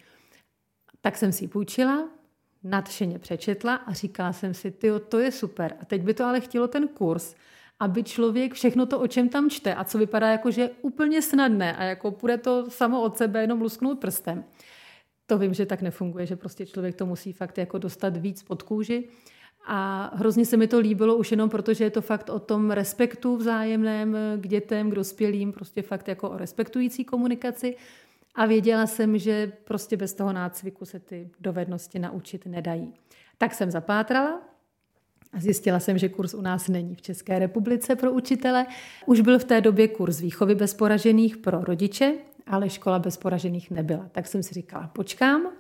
Tak 1.02 1.18
jsem 1.18 1.32
si 1.32 1.44
ji 1.44 1.48
půjčila, 1.48 2.19
nadšeně 2.64 3.20
přečetla 3.20 3.76
a 3.76 3.94
říkala 3.94 4.34
jsem 4.34 4.54
si, 4.54 4.72
ty 4.72 4.92
to 5.10 5.20
je 5.20 5.32
super. 5.32 5.76
A 5.82 5.86
teď 5.86 6.02
by 6.02 6.14
to 6.14 6.26
ale 6.26 6.42
chtělo 6.42 6.68
ten 6.68 6.88
kurz, 6.88 7.36
aby 7.80 8.04
člověk 8.04 8.54
všechno 8.54 8.86
to, 8.86 9.00
o 9.00 9.08
čem 9.08 9.30
tam 9.30 9.50
čte 9.50 9.76
a 9.76 9.84
co 9.84 9.98
vypadá 9.98 10.32
jako, 10.32 10.52
že 10.52 10.62
je 10.62 10.70
úplně 10.82 11.22
snadné 11.22 11.76
a 11.76 11.84
jako 11.84 12.12
půjde 12.12 12.38
to 12.38 12.70
samo 12.70 13.02
od 13.02 13.18
sebe 13.18 13.42
jenom 13.42 13.62
lusknout 13.62 14.00
prstem. 14.00 14.44
To 15.26 15.38
vím, 15.38 15.54
že 15.54 15.66
tak 15.66 15.82
nefunguje, 15.82 16.26
že 16.26 16.36
prostě 16.36 16.66
člověk 16.66 16.96
to 16.96 17.06
musí 17.06 17.34
fakt 17.34 17.58
jako 17.58 17.78
dostat 17.78 18.18
víc 18.18 18.44
pod 18.44 18.64
kůži. 18.64 19.10
A 19.68 20.12
hrozně 20.16 20.46
se 20.46 20.58
mi 20.58 20.68
to 20.68 20.80
líbilo 20.80 21.16
už 21.16 21.32
jenom 21.32 21.50
proto, 21.50 21.74
že 21.74 21.84
je 21.84 21.90
to 21.90 22.02
fakt 22.02 22.30
o 22.30 22.40
tom 22.40 22.72
respektu 22.72 23.38
vzájemném 23.38 24.18
k 24.38 24.48
dětem, 24.48 24.92
k 24.92 24.96
dospělým, 24.96 25.52
prostě 25.52 25.82
fakt 25.82 26.08
jako 26.08 26.30
o 26.30 26.38
respektující 26.38 27.06
komunikaci. 27.06 27.76
A 28.36 28.46
věděla 28.46 28.88
jsem, 28.88 29.18
že 29.18 29.52
prostě 29.64 29.98
bez 29.98 30.14
toho 30.14 30.34
nácviku 30.34 30.86
se 30.86 31.00
ty 31.00 31.30
dovednosti 31.40 32.00
naučit 32.00 32.46
nedají. 32.46 32.94
Tak 33.38 33.54
jsem 33.54 33.72
zapátrala 33.72 34.42
a 35.34 35.40
zjistila 35.40 35.80
jsem, 35.80 35.98
že 35.98 36.10
kurz 36.10 36.34
u 36.34 36.42
nás 36.42 36.68
není 36.68 36.96
v 36.96 37.02
České 37.02 37.40
republice 37.40 37.96
pro 37.96 38.12
učitele. 38.12 38.66
Už 39.06 39.22
byl 39.22 39.40
v 39.40 39.44
té 39.44 39.62
době 39.62 39.88
kurz 39.88 40.22
výchovy 40.22 40.56
bez 40.56 40.74
poražených 40.74 41.38
pro 41.38 41.64
rodiče, 41.64 42.14
ale 42.48 42.70
škola 42.70 43.00
bez 43.00 43.18
poražených 43.18 43.72
nebyla. 43.72 44.10
Tak 44.12 44.28
jsem 44.28 44.44
si 44.44 44.54
říkala, 44.54 44.88
počkám. 44.88 45.52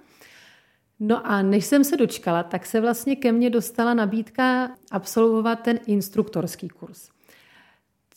No 1.00 1.28
a 1.28 1.42
než 1.42 1.66
jsem 1.66 1.84
se 1.84 1.98
dočkala, 1.98 2.44
tak 2.44 2.66
se 2.66 2.82
vlastně 2.82 3.16
ke 3.16 3.32
mně 3.32 3.50
dostala 3.50 3.94
nabídka 3.94 4.76
absolvovat 4.92 5.56
ten 5.56 5.80
instruktorský 5.86 6.70
kurz 6.70 7.10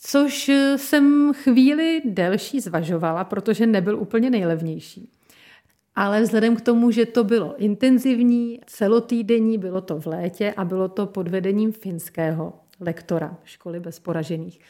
což 0.05 0.51
jsem 0.77 1.33
chvíli 1.35 2.03
delší 2.05 2.61
zvažovala, 2.61 3.25
protože 3.25 3.67
nebyl 3.67 3.99
úplně 3.99 4.31
nejlevnější. 4.31 5.11
Ale 5.95 6.23
vzhledem 6.23 6.57
k 6.57 6.61
tomu, 6.61 6.91
že 6.91 7.07
to 7.07 7.25
bylo 7.25 7.57
intenzivní, 7.57 8.61
celotýdenní, 8.67 9.59
bylo 9.59 9.81
to 9.81 10.01
v 10.01 10.07
létě 10.07 10.55
a 10.57 10.65
bylo 10.65 10.89
to 10.89 11.07
pod 11.07 11.29
vedením 11.29 11.73
finského 11.73 12.53
lektora 12.81 13.37
školy 13.45 13.81
bez 13.81 13.99
poražených, 13.99 14.61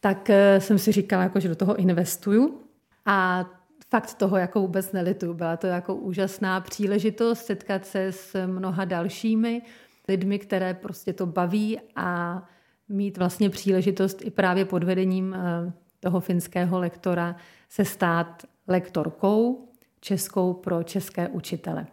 tak 0.00 0.30
eh, 0.30 0.60
jsem 0.60 0.78
si 0.78 0.92
říkala, 0.92 1.22
jako, 1.22 1.40
že 1.40 1.48
do 1.48 1.56
toho 1.56 1.76
investuju. 1.76 2.60
A 3.06 3.46
fakt 3.90 4.14
toho 4.14 4.36
jako 4.36 4.60
vůbec 4.60 4.92
nelituju. 4.92 5.34
Byla 5.34 5.56
to 5.56 5.66
jako 5.66 5.94
úžasná 5.94 6.60
příležitost 6.60 7.44
setkat 7.44 7.86
se 7.86 8.12
s 8.12 8.46
mnoha 8.46 8.84
dalšími 8.84 9.62
lidmi, 10.08 10.38
které 10.38 10.74
prostě 10.74 11.12
to 11.12 11.26
baví 11.26 11.80
a 11.96 12.42
mít 12.88 13.18
vlastně 13.18 13.50
příležitost 13.50 14.26
i 14.26 14.30
právě 14.30 14.64
pod 14.64 14.84
vedením 14.84 15.34
eh, 15.34 15.72
toho 16.00 16.20
finského 16.20 16.78
lektora 16.78 17.36
se 17.68 17.84
stát 17.84 18.42
lektorkou 18.66 19.68
českou 20.00 20.52
pro 20.52 20.82
české 20.82 21.28
učitele. 21.28 21.86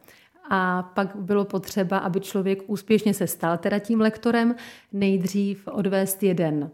A 0.49 0.83
pak 0.83 1.15
bylo 1.15 1.45
potřeba, 1.45 1.97
aby 1.97 2.19
člověk 2.19 2.63
úspěšně 2.67 3.13
se 3.13 3.27
stal 3.27 3.57
teda 3.57 3.79
tím 3.79 4.01
lektorem, 4.01 4.55
nejdřív 4.91 5.67
odvést 5.67 6.23
jeden 6.23 6.71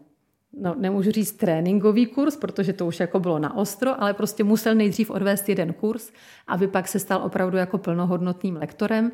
no, 0.52 0.74
nemůžu 0.78 1.10
říct 1.10 1.32
tréninkový 1.32 2.06
kurz, 2.06 2.36
protože 2.36 2.72
to 2.72 2.86
už 2.86 3.00
jako 3.00 3.20
bylo 3.20 3.38
na 3.38 3.56
ostro, 3.56 4.02
ale 4.02 4.14
prostě 4.14 4.44
musel 4.44 4.74
nejdřív 4.74 5.10
odvést 5.10 5.48
jeden 5.48 5.72
kurz, 5.72 6.12
aby 6.46 6.68
pak 6.68 6.88
se 6.88 6.98
stal 6.98 7.22
opravdu 7.22 7.56
jako 7.56 7.78
plnohodnotným 7.78 8.56
lektorem. 8.56 9.12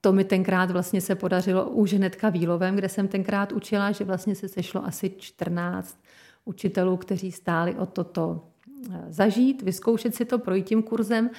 To 0.00 0.12
mi 0.12 0.24
tenkrát 0.24 0.70
vlastně 0.70 1.00
se 1.00 1.14
podařilo 1.14 1.70
už 1.70 1.92
hnedka 1.92 2.28
výlovem, 2.28 2.76
kde 2.76 2.88
jsem 2.88 3.08
tenkrát 3.08 3.52
učila, 3.52 3.92
že 3.92 4.04
vlastně 4.04 4.34
se 4.34 4.48
sešlo 4.48 4.84
asi 4.84 5.10
14 5.18 5.98
učitelů, 6.44 6.96
kteří 6.96 7.32
stáli 7.32 7.74
o 7.74 7.86
toto 7.86 8.48
eh, 8.92 9.04
zažít, 9.08 9.62
vyzkoušet 9.62 10.14
si 10.14 10.24
to, 10.24 10.38
projít 10.38 10.66
tím 10.66 10.82
kurzem. 10.82 11.30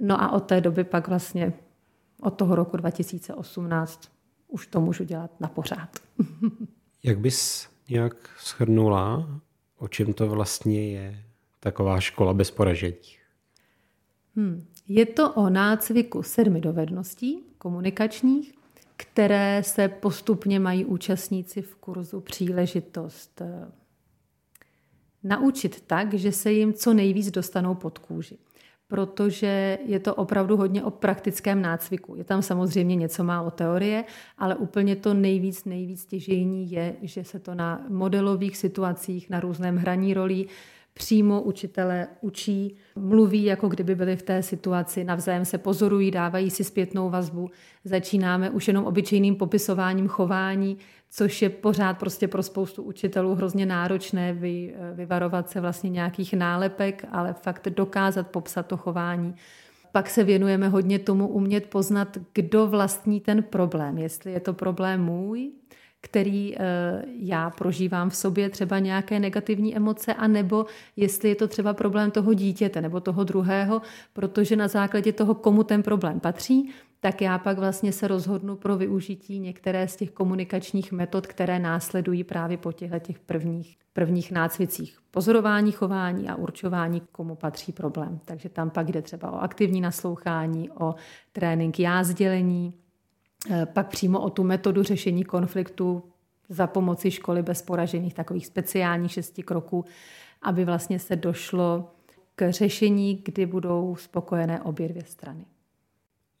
No 0.00 0.22
a 0.22 0.32
od 0.32 0.40
té 0.40 0.60
doby 0.60 0.84
pak 0.84 1.08
vlastně 1.08 1.52
od 2.20 2.30
toho 2.30 2.54
roku 2.54 2.76
2018 2.76 4.12
už 4.48 4.66
to 4.66 4.80
můžu 4.80 5.04
dělat 5.04 5.40
na 5.40 5.48
pořád. 5.48 5.88
Jak 7.02 7.18
bys 7.18 7.68
nějak 7.88 8.14
shrnula, 8.40 9.40
o 9.78 9.88
čem 9.88 10.12
to 10.12 10.28
vlastně 10.28 10.88
je 10.88 11.24
taková 11.60 12.00
škola 12.00 12.34
bez 12.34 12.50
poražení? 12.50 12.96
Hmm. 14.36 14.66
Je 14.94 15.06
to 15.06 15.32
o 15.32 15.50
nácviku 15.50 16.22
sedmi 16.22 16.60
dovedností 16.60 17.44
komunikačních, 17.58 18.54
které 18.96 19.62
se 19.64 19.88
postupně 19.88 20.60
mají 20.60 20.84
účastníci 20.84 21.62
v 21.62 21.74
kurzu 21.76 22.20
příležitost 22.20 23.40
eh, 23.40 23.68
naučit 25.22 25.80
tak, 25.86 26.14
že 26.14 26.32
se 26.32 26.52
jim 26.52 26.72
co 26.72 26.94
nejvíc 26.94 27.30
dostanou 27.30 27.74
pod 27.74 27.98
kůži 27.98 28.38
protože 28.88 29.78
je 29.84 29.98
to 30.00 30.14
opravdu 30.14 30.56
hodně 30.56 30.84
o 30.84 30.90
praktickém 30.90 31.62
nácviku. 31.62 32.16
Je 32.16 32.24
tam 32.24 32.42
samozřejmě 32.42 32.96
něco 32.96 33.24
málo 33.24 33.50
teorie, 33.50 34.04
ale 34.38 34.56
úplně 34.56 34.96
to 34.96 35.14
nejvíc, 35.14 35.64
nejvíc 35.64 36.04
těžení 36.04 36.70
je, 36.72 36.96
že 37.02 37.24
se 37.24 37.38
to 37.38 37.54
na 37.54 37.86
modelových 37.88 38.56
situacích, 38.56 39.30
na 39.30 39.40
různém 39.40 39.76
hraní 39.76 40.14
rolí 40.14 40.48
přímo 40.94 41.42
učitelé 41.42 42.08
učí, 42.20 42.76
mluví, 42.96 43.44
jako 43.44 43.68
kdyby 43.68 43.94
byli 43.94 44.16
v 44.16 44.22
té 44.22 44.42
situaci, 44.42 45.04
navzájem 45.04 45.44
se 45.44 45.58
pozorují, 45.58 46.10
dávají 46.10 46.50
si 46.50 46.64
zpětnou 46.64 47.10
vazbu. 47.10 47.50
Začínáme 47.84 48.50
už 48.50 48.68
jenom 48.68 48.84
obyčejným 48.84 49.36
popisováním 49.36 50.08
chování, 50.08 50.78
což 51.10 51.42
je 51.42 51.50
pořád 51.50 51.98
prostě 51.98 52.28
pro 52.28 52.42
spoustu 52.42 52.82
učitelů 52.82 53.34
hrozně 53.34 53.66
náročné 53.66 54.32
vy, 54.32 54.74
vyvarovat 54.94 55.50
se 55.50 55.60
vlastně 55.60 55.90
nějakých 55.90 56.34
nálepek, 56.34 57.04
ale 57.10 57.32
fakt 57.32 57.68
dokázat 57.68 58.28
popsat 58.28 58.66
to 58.66 58.76
chování. 58.76 59.34
Pak 59.92 60.10
se 60.10 60.24
věnujeme 60.24 60.68
hodně 60.68 60.98
tomu 60.98 61.28
umět 61.28 61.66
poznat, 61.66 62.18
kdo 62.34 62.66
vlastní 62.66 63.20
ten 63.20 63.42
problém. 63.42 63.98
Jestli 63.98 64.32
je 64.32 64.40
to 64.40 64.52
problém 64.52 65.04
můj, 65.04 65.52
který 66.02 66.54
eh, 66.56 66.58
já 67.18 67.50
prožívám 67.50 68.10
v 68.10 68.16
sobě, 68.16 68.50
třeba 68.50 68.78
nějaké 68.78 69.20
negativní 69.20 69.76
emoce, 69.76 70.14
anebo 70.14 70.66
jestli 70.96 71.28
je 71.28 71.34
to 71.34 71.48
třeba 71.48 71.74
problém 71.74 72.10
toho 72.10 72.34
dítěte 72.34 72.80
nebo 72.80 73.00
toho 73.00 73.24
druhého, 73.24 73.82
protože 74.12 74.56
na 74.56 74.68
základě 74.68 75.12
toho, 75.12 75.34
komu 75.34 75.64
ten 75.64 75.82
problém 75.82 76.20
patří, 76.20 76.70
tak 77.00 77.22
já 77.22 77.38
pak 77.38 77.58
vlastně 77.58 77.92
se 77.92 78.08
rozhodnu 78.08 78.56
pro 78.56 78.76
využití 78.76 79.38
některé 79.38 79.88
z 79.88 79.96
těch 79.96 80.10
komunikačních 80.10 80.92
metod, 80.92 81.26
které 81.26 81.58
následují 81.58 82.24
právě 82.24 82.56
po 82.56 82.72
těchto 82.72 82.98
těch 82.98 83.18
prvních, 83.18 83.76
prvních 83.92 84.32
nácvicích. 84.32 84.98
Pozorování, 85.10 85.72
chování 85.72 86.28
a 86.28 86.34
určování, 86.34 87.02
komu 87.12 87.34
patří 87.34 87.72
problém. 87.72 88.20
Takže 88.24 88.48
tam 88.48 88.70
pak 88.70 88.92
jde 88.92 89.02
třeba 89.02 89.30
o 89.30 89.38
aktivní 89.38 89.80
naslouchání, 89.80 90.70
o 90.70 90.94
trénink 91.32 91.80
já 91.80 92.04
sdělení, 92.04 92.74
eh, 92.74 92.81
pak 93.64 93.88
přímo 93.88 94.20
o 94.20 94.30
tu 94.30 94.44
metodu 94.44 94.82
řešení 94.82 95.24
konfliktu 95.24 96.02
za 96.48 96.66
pomoci 96.66 97.10
školy 97.10 97.42
bez 97.42 97.62
poražených, 97.62 98.14
takových 98.14 98.46
speciálních 98.46 99.12
šesti 99.12 99.42
kroků, 99.42 99.84
aby 100.42 100.64
vlastně 100.64 100.98
se 100.98 101.16
došlo 101.16 101.90
k 102.34 102.50
řešení, 102.50 103.22
kdy 103.24 103.46
budou 103.46 103.96
spokojené 103.96 104.62
obě 104.62 104.88
dvě 104.88 105.04
strany. 105.04 105.46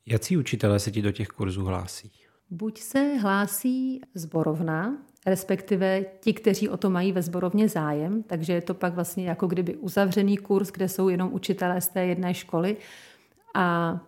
Jaký 0.06 0.36
učitelé 0.36 0.78
se 0.78 0.90
ti 0.90 1.02
do 1.02 1.12
těch 1.12 1.28
kurzů 1.28 1.64
hlásí? 1.64 2.12
Buď 2.50 2.78
se 2.80 3.14
hlásí 3.14 4.00
zborovna, 4.14 4.96
respektive 5.26 6.04
ti, 6.20 6.32
kteří 6.32 6.68
o 6.68 6.76
to 6.76 6.90
mají 6.90 7.12
ve 7.12 7.22
zborovně 7.22 7.68
zájem, 7.68 8.22
takže 8.22 8.52
je 8.52 8.60
to 8.60 8.74
pak 8.74 8.94
vlastně 8.94 9.28
jako 9.28 9.46
kdyby 9.46 9.76
uzavřený 9.76 10.36
kurz, 10.36 10.70
kde 10.70 10.88
jsou 10.88 11.08
jenom 11.08 11.32
učitelé 11.32 11.80
z 11.80 11.88
té 11.88 12.06
jedné 12.06 12.34
školy 12.34 12.76
a 13.54 14.00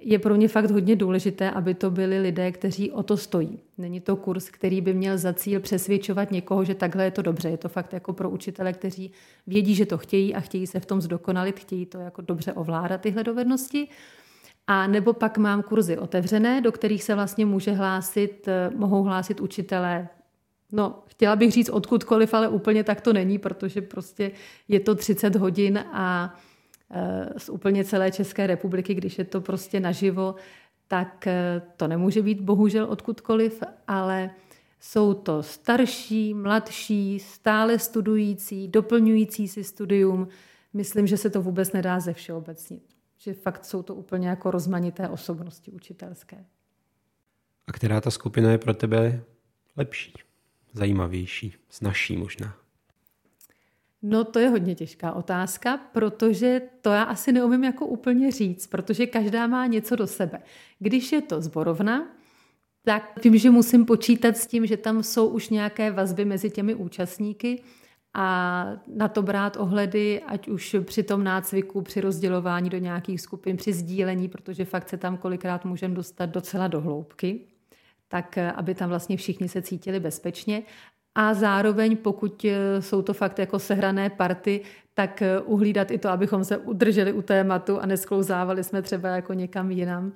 je 0.00 0.18
pro 0.18 0.34
mě 0.34 0.48
fakt 0.48 0.70
hodně 0.70 0.96
důležité, 0.96 1.50
aby 1.50 1.74
to 1.74 1.90
byli 1.90 2.20
lidé, 2.20 2.52
kteří 2.52 2.92
o 2.92 3.02
to 3.02 3.16
stojí. 3.16 3.58
Není 3.78 4.00
to 4.00 4.16
kurz, 4.16 4.50
který 4.50 4.80
by 4.80 4.94
měl 4.94 5.18
za 5.18 5.32
cíl 5.32 5.60
přesvědčovat 5.60 6.30
někoho, 6.30 6.64
že 6.64 6.74
takhle 6.74 7.04
je 7.04 7.10
to 7.10 7.22
dobře. 7.22 7.48
Je 7.48 7.56
to 7.56 7.68
fakt 7.68 7.92
jako 7.92 8.12
pro 8.12 8.30
učitele, 8.30 8.72
kteří 8.72 9.12
vědí, 9.46 9.74
že 9.74 9.86
to 9.86 9.98
chtějí 9.98 10.34
a 10.34 10.40
chtějí 10.40 10.66
se 10.66 10.80
v 10.80 10.86
tom 10.86 11.00
zdokonalit, 11.00 11.60
chtějí 11.60 11.86
to 11.86 11.98
jako 11.98 12.22
dobře 12.22 12.52
ovládat 12.52 13.00
tyhle 13.00 13.24
dovednosti. 13.24 13.88
A 14.66 14.86
nebo 14.86 15.12
pak 15.12 15.38
mám 15.38 15.62
kurzy 15.62 15.98
otevřené, 15.98 16.60
do 16.60 16.72
kterých 16.72 17.02
se 17.02 17.14
vlastně 17.14 17.46
může 17.46 17.72
hlásit, 17.72 18.48
eh, 18.48 18.70
mohou 18.76 19.02
hlásit 19.02 19.40
učitelé 19.40 20.08
No, 20.72 21.02
chtěla 21.06 21.36
bych 21.36 21.52
říct 21.52 21.68
odkudkoliv, 21.68 22.34
ale 22.34 22.48
úplně 22.48 22.84
tak 22.84 23.00
to 23.00 23.12
není, 23.12 23.38
protože 23.38 23.82
prostě 23.82 24.30
je 24.68 24.80
to 24.80 24.94
30 24.94 25.36
hodin 25.36 25.84
a 25.92 26.34
z 27.36 27.48
úplně 27.48 27.84
celé 27.84 28.10
České 28.10 28.46
republiky, 28.46 28.94
když 28.94 29.18
je 29.18 29.24
to 29.24 29.40
prostě 29.40 29.80
naživo, 29.80 30.34
tak 30.88 31.26
eh, 31.26 31.62
to 31.76 31.88
nemůže 31.88 32.22
být 32.22 32.40
bohužel 32.40 32.84
odkudkoliv, 32.84 33.62
ale 33.88 34.30
jsou 34.80 35.14
to 35.14 35.42
starší, 35.42 36.34
mladší, 36.34 37.18
stále 37.18 37.78
studující, 37.78 38.68
doplňující 38.68 39.48
si 39.48 39.64
studium. 39.64 40.28
Myslím, 40.72 41.06
že 41.06 41.16
se 41.16 41.30
to 41.30 41.42
vůbec 41.42 41.72
nedá 41.72 42.00
ze 42.00 42.12
všeobecnit 42.12 42.82
že 43.22 43.34
fakt 43.34 43.64
jsou 43.64 43.82
to 43.82 43.94
úplně 43.94 44.28
jako 44.28 44.50
rozmanité 44.50 45.08
osobnosti 45.08 45.72
učitelské. 45.72 46.44
A 47.66 47.72
která 47.72 48.00
ta 48.00 48.10
skupina 48.10 48.50
je 48.50 48.58
pro 48.58 48.74
tebe 48.74 49.22
lepší, 49.76 50.14
zajímavější, 50.72 51.54
snažší 51.68 52.16
možná? 52.16 52.59
No 54.02 54.24
to 54.24 54.38
je 54.38 54.48
hodně 54.48 54.74
těžká 54.74 55.12
otázka, 55.12 55.80
protože 55.92 56.62
to 56.80 56.90
já 56.90 57.02
asi 57.02 57.32
neumím 57.32 57.64
jako 57.64 57.86
úplně 57.86 58.30
říct, 58.30 58.66
protože 58.66 59.06
každá 59.06 59.46
má 59.46 59.66
něco 59.66 59.96
do 59.96 60.06
sebe. 60.06 60.42
Když 60.78 61.12
je 61.12 61.22
to 61.22 61.40
zborovna, 61.42 62.08
tak 62.84 63.24
vím, 63.24 63.38
že 63.38 63.50
musím 63.50 63.84
počítat 63.84 64.36
s 64.36 64.46
tím, 64.46 64.66
že 64.66 64.76
tam 64.76 65.02
jsou 65.02 65.28
už 65.28 65.48
nějaké 65.48 65.90
vazby 65.90 66.24
mezi 66.24 66.50
těmi 66.50 66.74
účastníky, 66.74 67.62
a 68.14 68.66
na 68.86 69.08
to 69.08 69.22
brát 69.22 69.56
ohledy, 69.56 70.20
ať 70.26 70.48
už 70.48 70.76
při 70.82 71.02
tom 71.02 71.24
nácviku, 71.24 71.82
při 71.82 72.00
rozdělování 72.00 72.70
do 72.70 72.78
nějakých 72.78 73.20
skupin, 73.20 73.56
při 73.56 73.72
sdílení, 73.72 74.28
protože 74.28 74.64
fakt 74.64 74.88
se 74.88 74.96
tam 74.96 75.16
kolikrát 75.16 75.64
můžeme 75.64 75.94
dostat 75.94 76.26
docela 76.26 76.68
do 76.68 76.80
hloubky, 76.80 77.40
tak 78.08 78.38
aby 78.38 78.74
tam 78.74 78.88
vlastně 78.88 79.16
všichni 79.16 79.48
se 79.48 79.62
cítili 79.62 80.00
bezpečně. 80.00 80.62
A 81.14 81.34
zároveň, 81.34 81.96
pokud 81.96 82.44
eh, 82.44 82.82
jsou 82.82 83.02
to 83.02 83.14
fakt 83.14 83.38
jako 83.38 83.58
sehrané 83.58 84.10
party, 84.10 84.60
tak 84.94 85.22
eh, 85.22 85.40
uhlídat 85.40 85.90
i 85.90 85.98
to, 85.98 86.08
abychom 86.08 86.44
se 86.44 86.56
udrželi 86.56 87.12
u 87.12 87.22
tématu 87.22 87.80
a 87.80 87.86
nesklouzávali 87.86 88.64
jsme 88.64 88.82
třeba 88.82 89.08
jako 89.08 89.32
někam 89.32 89.70
jinam 89.70 90.12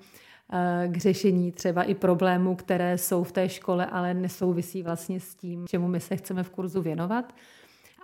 k 0.86 0.96
řešení 0.96 1.52
třeba 1.52 1.82
i 1.82 1.94
problémů, 1.94 2.56
které 2.56 2.98
jsou 2.98 3.24
v 3.24 3.32
té 3.32 3.48
škole, 3.48 3.86
ale 3.86 4.14
nesouvisí 4.14 4.82
vlastně 4.82 5.20
s 5.20 5.34
tím, 5.34 5.66
čemu 5.68 5.88
my 5.88 6.00
se 6.00 6.16
chceme 6.16 6.42
v 6.42 6.50
kurzu 6.50 6.82
věnovat. 6.82 7.34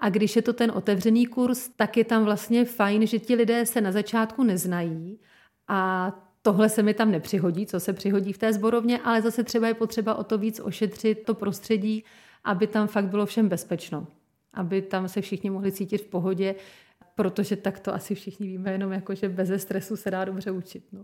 A 0.00 0.08
když 0.08 0.36
je 0.36 0.42
to 0.42 0.52
ten 0.52 0.72
otevřený 0.74 1.26
kurz, 1.26 1.68
tak 1.68 1.96
je 1.96 2.04
tam 2.04 2.24
vlastně 2.24 2.64
fajn, 2.64 3.06
že 3.06 3.18
ti 3.18 3.34
lidé 3.34 3.66
se 3.66 3.80
na 3.80 3.92
začátku 3.92 4.42
neznají 4.42 5.20
a 5.68 6.12
tohle 6.42 6.68
se 6.68 6.82
mi 6.82 6.94
tam 6.94 7.10
nepřihodí, 7.10 7.66
co 7.66 7.80
se 7.80 7.92
přihodí 7.92 8.32
v 8.32 8.38
té 8.38 8.52
zborovně, 8.52 8.98
ale 8.98 9.22
zase 9.22 9.44
třeba 9.44 9.68
je 9.68 9.74
potřeba 9.74 10.14
o 10.14 10.24
to 10.24 10.38
víc 10.38 10.60
ošetřit 10.60 11.24
to 11.24 11.34
prostředí, 11.34 12.04
aby 12.44 12.66
tam 12.66 12.88
fakt 12.88 13.08
bylo 13.08 13.26
všem 13.26 13.48
bezpečno. 13.48 14.06
Aby 14.52 14.82
tam 14.82 15.08
se 15.08 15.20
všichni 15.20 15.50
mohli 15.50 15.72
cítit 15.72 15.98
v 15.98 16.06
pohodě, 16.06 16.54
protože 17.14 17.56
tak 17.56 17.80
to 17.80 17.94
asi 17.94 18.14
všichni 18.14 18.46
víme, 18.46 18.72
jenom 18.72 18.92
jako, 18.92 19.14
že 19.14 19.28
bez 19.28 19.62
stresu 19.62 19.96
se 19.96 20.10
dá 20.10 20.24
dobře 20.24 20.50
učit. 20.50 20.84
No. 20.92 21.02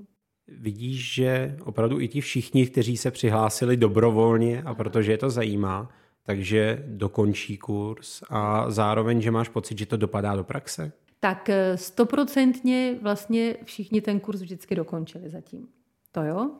Vidíš, 0.48 1.14
že 1.14 1.56
opravdu 1.64 2.00
i 2.00 2.08
ti 2.08 2.20
všichni, 2.20 2.66
kteří 2.66 2.96
se 2.96 3.10
přihlásili 3.10 3.76
dobrovolně 3.76 4.62
a 4.62 4.74
protože 4.74 5.12
je 5.12 5.18
to 5.18 5.30
zajímá, 5.30 5.88
takže 6.22 6.84
dokončí 6.86 7.56
kurz 7.56 8.22
a 8.30 8.70
zároveň, 8.70 9.20
že 9.20 9.30
máš 9.30 9.48
pocit, 9.48 9.78
že 9.78 9.86
to 9.86 9.96
dopadá 9.96 10.36
do 10.36 10.44
praxe? 10.44 10.92
Tak 11.20 11.48
eh, 11.48 11.76
stoprocentně 11.76 12.98
vlastně 13.02 13.56
všichni 13.64 14.00
ten 14.00 14.20
kurz 14.20 14.40
vždycky 14.40 14.74
dokončili 14.74 15.30
zatím. 15.30 15.68
To 16.12 16.22
jo, 16.22 16.50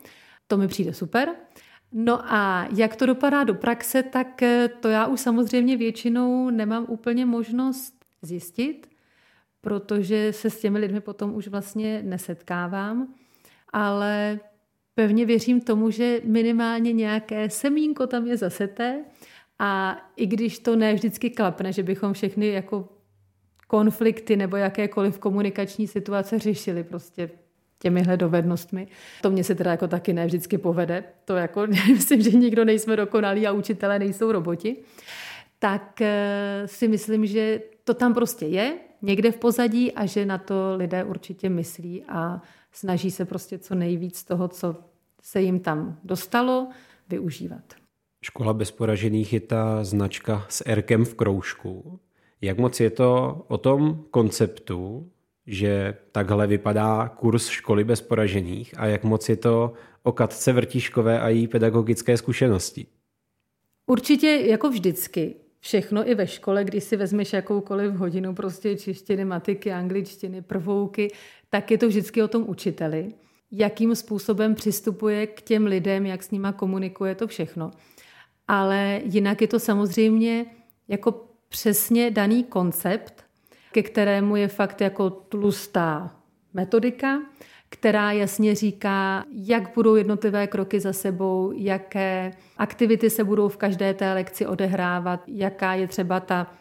to 0.47 0.57
mi 0.57 0.69
přijde 0.69 0.95
super. 0.95 1.29
No 1.92 2.33
a 2.33 2.68
jak 2.77 2.96
to 2.96 3.07
dopadá 3.07 3.44
do 3.44 3.55
praxe, 3.55 4.03
tak 4.03 4.42
eh, 4.42 4.68
to 4.81 4.88
já 4.88 5.07
už 5.07 5.20
samozřejmě 5.20 5.77
většinou 5.77 6.51
nemám 6.51 6.87
úplně 6.88 7.27
možnost 7.27 7.94
zjistit, 8.22 8.87
protože 9.61 10.33
se 10.33 10.51
s 10.51 10.61
těmi 10.61 10.79
lidmi 10.79 11.01
potom 11.01 11.35
už 11.35 11.49
vlastně 11.49 12.03
nesetkávám, 12.03 13.14
ale 13.72 14.40
pevně 14.94 15.27
věřím 15.27 15.61
tomu, 15.61 15.90
že 15.90 16.20
minimálně 16.25 16.92
nějaké 16.92 17.51
semínko 17.51 18.07
tam 18.07 18.27
je 18.27 18.37
zaseté 18.37 19.05
a 19.59 19.96
i 20.16 20.27
když 20.27 20.59
to 20.59 20.77
ne 20.77 20.94
vždycky 20.94 21.31
klapne, 21.31 21.72
že 21.72 21.83
bychom 21.83 22.12
všechny 22.12 22.46
jako 22.46 22.88
konflikty 23.66 24.37
nebo 24.37 24.57
jakékoliv 24.57 25.18
komunikační 25.18 25.87
situace 25.87 26.38
řešili 26.38 26.85
prostě 26.85 27.31
těmihle 27.79 28.17
dovednostmi. 28.17 28.87
To 29.23 29.31
mě 29.31 29.45
se 29.45 29.55
teda 29.55 29.71
jako 29.71 29.89
taky 29.89 30.12
ne 30.12 30.27
vždycky 30.27 30.59
povede. 30.59 31.05
To 31.25 31.37
jako 31.37 31.67
myslím, 31.93 32.23
že 32.23 32.31
nikdo 32.31 32.65
nejsme 32.65 32.97
dokonalí 32.97 33.47
a 33.47 33.53
učitelé 33.53 33.99
nejsou 33.99 34.33
roboti. 34.33 34.77
Tak 35.59 36.01
eh, 36.01 36.62
si 36.67 36.89
myslím, 36.89 37.27
že 37.27 37.61
to 37.85 37.95
tam 37.95 38.15
prostě 38.15 38.47
je, 38.47 38.79
někde 39.03 39.33
v 39.33 39.37
pozadí 39.37 39.93
a 39.93 40.07
že 40.07 40.27
na 40.27 40.39
to 40.39 40.75
lidé 40.77 41.05
určitě 41.05 41.49
myslí 41.49 42.05
a 42.09 42.43
snaží 42.73 43.11
se 43.11 43.25
prostě 43.25 43.59
co 43.59 43.75
nejvíc 43.75 44.25
toho, 44.25 44.49
co 44.49 44.77
se 45.23 45.43
jim 45.43 45.61
tam 45.61 45.99
dostalo, 46.05 46.69
využívat. 47.09 47.62
Škola 48.23 48.53
bez 48.53 48.71
poražených 48.71 49.33
je 49.33 49.41
ta 49.41 49.85
značka 49.85 50.47
s 50.49 50.62
Erkem 50.67 51.05
v 51.05 51.15
kroužku. 51.15 52.01
Jak 52.41 52.59
moc 52.59 52.81
je 52.81 52.91
to 52.91 53.43
o 53.49 53.59
tom 53.59 54.05
konceptu, 54.11 55.11
že 55.47 55.95
takhle 56.13 56.47
vypadá 56.47 57.09
kurz 57.09 57.49
školy 57.49 57.85
bez 57.85 58.01
poražených 58.01 58.75
a 58.77 58.87
jak 58.87 59.05
moc 59.05 59.29
je 59.29 59.37
to 59.37 59.73
o 60.03 60.13
Katce 60.13 60.53
Vrtiškové 60.53 61.21
a 61.21 61.29
její 61.29 61.49
pedagogické 61.49 62.17
zkušenosti? 62.17 62.87
Určitě 63.87 64.27
jako 64.27 64.71
vždycky. 64.71 65.35
Všechno 65.61 66.09
i 66.11 66.15
ve 66.15 66.27
škole, 66.27 66.65
když 66.65 66.85
si 66.85 66.97
vezmeš 66.97 67.33
jakoukoliv 67.33 67.93
hodinu 67.95 68.35
prostě 68.35 68.77
češtiny, 68.77 69.25
matiky, 69.25 69.73
angličtiny, 69.73 70.43
prvouky, 70.43 71.13
tak 71.51 71.71
je 71.71 71.79
to 71.79 71.89
vždycky 71.89 72.23
o 72.23 72.29
tom 72.29 72.45
učiteli. 72.49 73.15
Jakým 73.53 73.95
způsobem 73.95 74.55
přistupuje 74.55 75.27
k 75.27 75.43
těm 75.43 75.67
lidem, 75.67 76.07
jak 76.07 76.23
s 76.23 76.31
nima 76.31 76.53
komunikuje, 76.53 77.15
to 77.15 77.27
všechno. 77.27 77.71
Ale 78.49 79.01
jinak 79.05 79.41
je 79.41 79.49
to 79.49 79.61
samozřejmě 79.61 80.47
jako 80.89 81.25
přesně 81.49 82.11
daný 82.11 82.45
koncept, 82.45 83.26
ke 83.77 83.83
kterému 83.83 84.37
je 84.37 84.49
fakt 84.49 84.81
jako 84.81 85.11
tlustá 85.11 86.17
metodika, 86.55 87.23
která 87.69 88.12
jasně 88.12 88.55
říká, 88.55 89.25
jak 89.33 89.75
budou 89.75 89.95
jednotlivé 89.95 90.47
kroky 90.47 90.81
za 90.81 90.93
sebou, 90.93 91.53
jaké 91.57 92.33
aktivity 92.59 93.11
se 93.11 93.25
budou 93.25 93.49
v 93.49 93.57
každé 93.57 93.95
té 93.95 94.12
lekci 94.12 94.47
odehrávat, 94.47 95.21
jaká 95.27 95.75
je 95.75 95.89
třeba 95.89 96.21
ta 96.21 96.53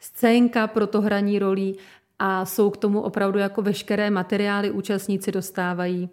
scénka 0.00 0.66
pro 0.66 0.86
to 0.86 1.00
hraní 1.00 1.38
rolí 1.38 1.76
a 2.18 2.44
jsou 2.44 2.70
k 2.70 2.76
tomu 2.76 3.00
opravdu 3.00 3.38
jako 3.38 3.62
veškeré 3.62 4.10
materiály 4.10 4.70
účastníci 4.70 5.32
dostávají 5.32 6.08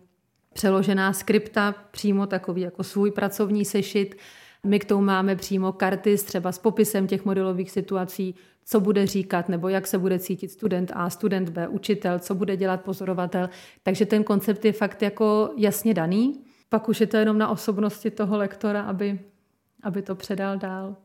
přeložená 0.54 1.14
skripta, 1.14 1.76
přímo 1.92 2.28
takový 2.28 2.62
jako 2.62 2.84
svůj 2.84 3.12
pracovní 3.12 3.66
sešit, 3.66 4.16
my 4.64 4.80
k 4.80 4.86
tomu 4.86 5.02
máme 5.02 5.36
přímo 5.36 5.72
karty 5.72 6.18
třeba 6.18 6.52
s 6.52 6.60
popisem 6.60 7.08
těch 7.08 7.26
modelových 7.26 7.72
situací, 7.72 8.36
co 8.66 8.80
bude 8.80 9.08
říkat 9.08 9.50
nebo 9.50 9.70
jak 9.70 9.88
se 9.88 9.98
bude 9.98 10.20
cítit 10.20 10.52
student 10.52 10.92
A, 10.96 11.10
student 11.10 11.50
B, 11.50 11.68
učitel, 11.68 12.20
co 12.20 12.36
bude 12.36 12.58
dělat 12.58 12.82
pozorovatel. 12.82 13.50
Takže 13.84 14.06
ten 14.06 14.24
koncept 14.24 14.66
je 14.66 14.72
fakt 14.72 15.02
jako 15.02 15.50
jasně 15.58 15.94
daný. 15.94 16.42
Pak 16.70 16.90
už 16.90 17.02
je 17.02 17.08
to 17.08 17.18
jenom 17.18 17.38
na 17.38 17.50
osobnosti 17.50 18.12
toho 18.12 18.38
lektora, 18.38 18.82
aby, 18.82 19.20
aby 19.84 20.02
to 20.02 20.16
předal 20.16 20.58
dál. 20.58 20.96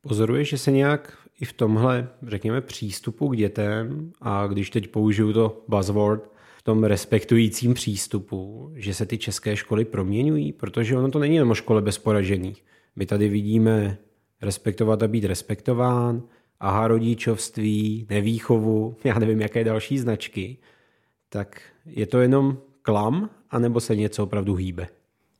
Pozoruješ, 0.00 0.48
že 0.48 0.58
se 0.58 0.70
nějak 0.70 1.18
i 1.40 1.44
v 1.44 1.52
tomhle, 1.52 2.08
řekněme, 2.26 2.60
přístupu 2.60 3.28
k 3.28 3.36
dětem 3.36 4.12
a 4.20 4.46
když 4.46 4.70
teď 4.70 4.88
použiju 4.88 5.32
to 5.32 5.64
buzzword, 5.68 6.30
v 6.56 6.62
tom 6.62 6.84
respektujícím 6.84 7.74
přístupu, 7.74 8.70
že 8.74 8.94
se 8.94 9.06
ty 9.06 9.18
české 9.18 9.56
školy 9.56 9.84
proměňují, 9.84 10.52
protože 10.52 10.96
ono 10.96 11.10
to 11.10 11.18
není 11.18 11.34
jenom 11.34 11.54
škole 11.54 11.82
bez 11.82 11.98
poražených. 11.98 12.64
My 12.96 13.06
tady 13.06 13.28
vidíme 13.28 13.98
respektovat 14.42 15.02
a 15.02 15.08
být 15.08 15.24
respektován, 15.24 16.22
aha 16.60 16.88
rodičovství, 16.88 18.06
nevýchovu, 18.10 18.96
já 19.04 19.18
nevím, 19.18 19.40
jaké 19.40 19.64
další 19.64 19.98
značky, 19.98 20.58
tak 21.28 21.60
je 21.86 22.06
to 22.06 22.20
jenom 22.20 22.58
klam, 22.82 23.30
anebo 23.50 23.80
se 23.80 23.96
něco 23.96 24.22
opravdu 24.22 24.54
hýbe? 24.54 24.88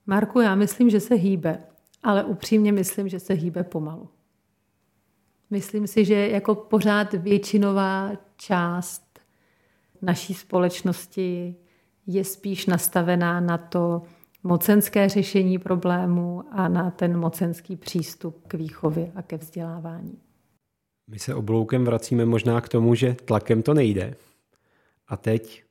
Marku, 0.07 0.41
já 0.41 0.55
myslím, 0.55 0.91
že 0.91 1.01
se 1.01 1.15
hýbe, 1.15 1.59
ale 2.03 2.25
upřímně 2.25 2.73
myslím, 2.73 3.09
že 3.09 3.21
se 3.21 3.35
hýbe 3.35 3.65
pomalu. 3.65 4.09
Myslím 5.51 5.87
si, 5.87 6.05
že 6.05 6.29
jako 6.29 6.55
pořád 6.55 7.13
většinová 7.13 8.13
část 8.37 9.21
naší 10.03 10.35
společnosti 10.35 11.57
je 12.07 12.25
spíš 12.25 12.67
nastavená 12.67 13.41
na 13.41 13.59
to, 13.59 14.03
mocenské 14.43 15.09
řešení 15.09 15.59
problémů 15.59 16.43
a 16.51 16.69
na 16.69 16.91
ten 16.91 17.19
mocenský 17.19 17.77
přístup 17.77 18.47
k 18.49 18.55
výchově 18.55 19.13
a 19.15 19.23
ke 19.23 19.37
vzdělávání. 19.37 20.19
My 21.09 21.19
se 21.19 21.35
obloukem 21.35 21.85
vracíme 21.85 22.25
možná 22.25 22.61
k 22.61 22.69
tomu, 22.69 22.95
že 22.95 23.17
tlakem 23.25 23.63
to 23.63 23.75
nejde. 23.75 24.17
A 25.09 25.17
teď, 25.17 25.65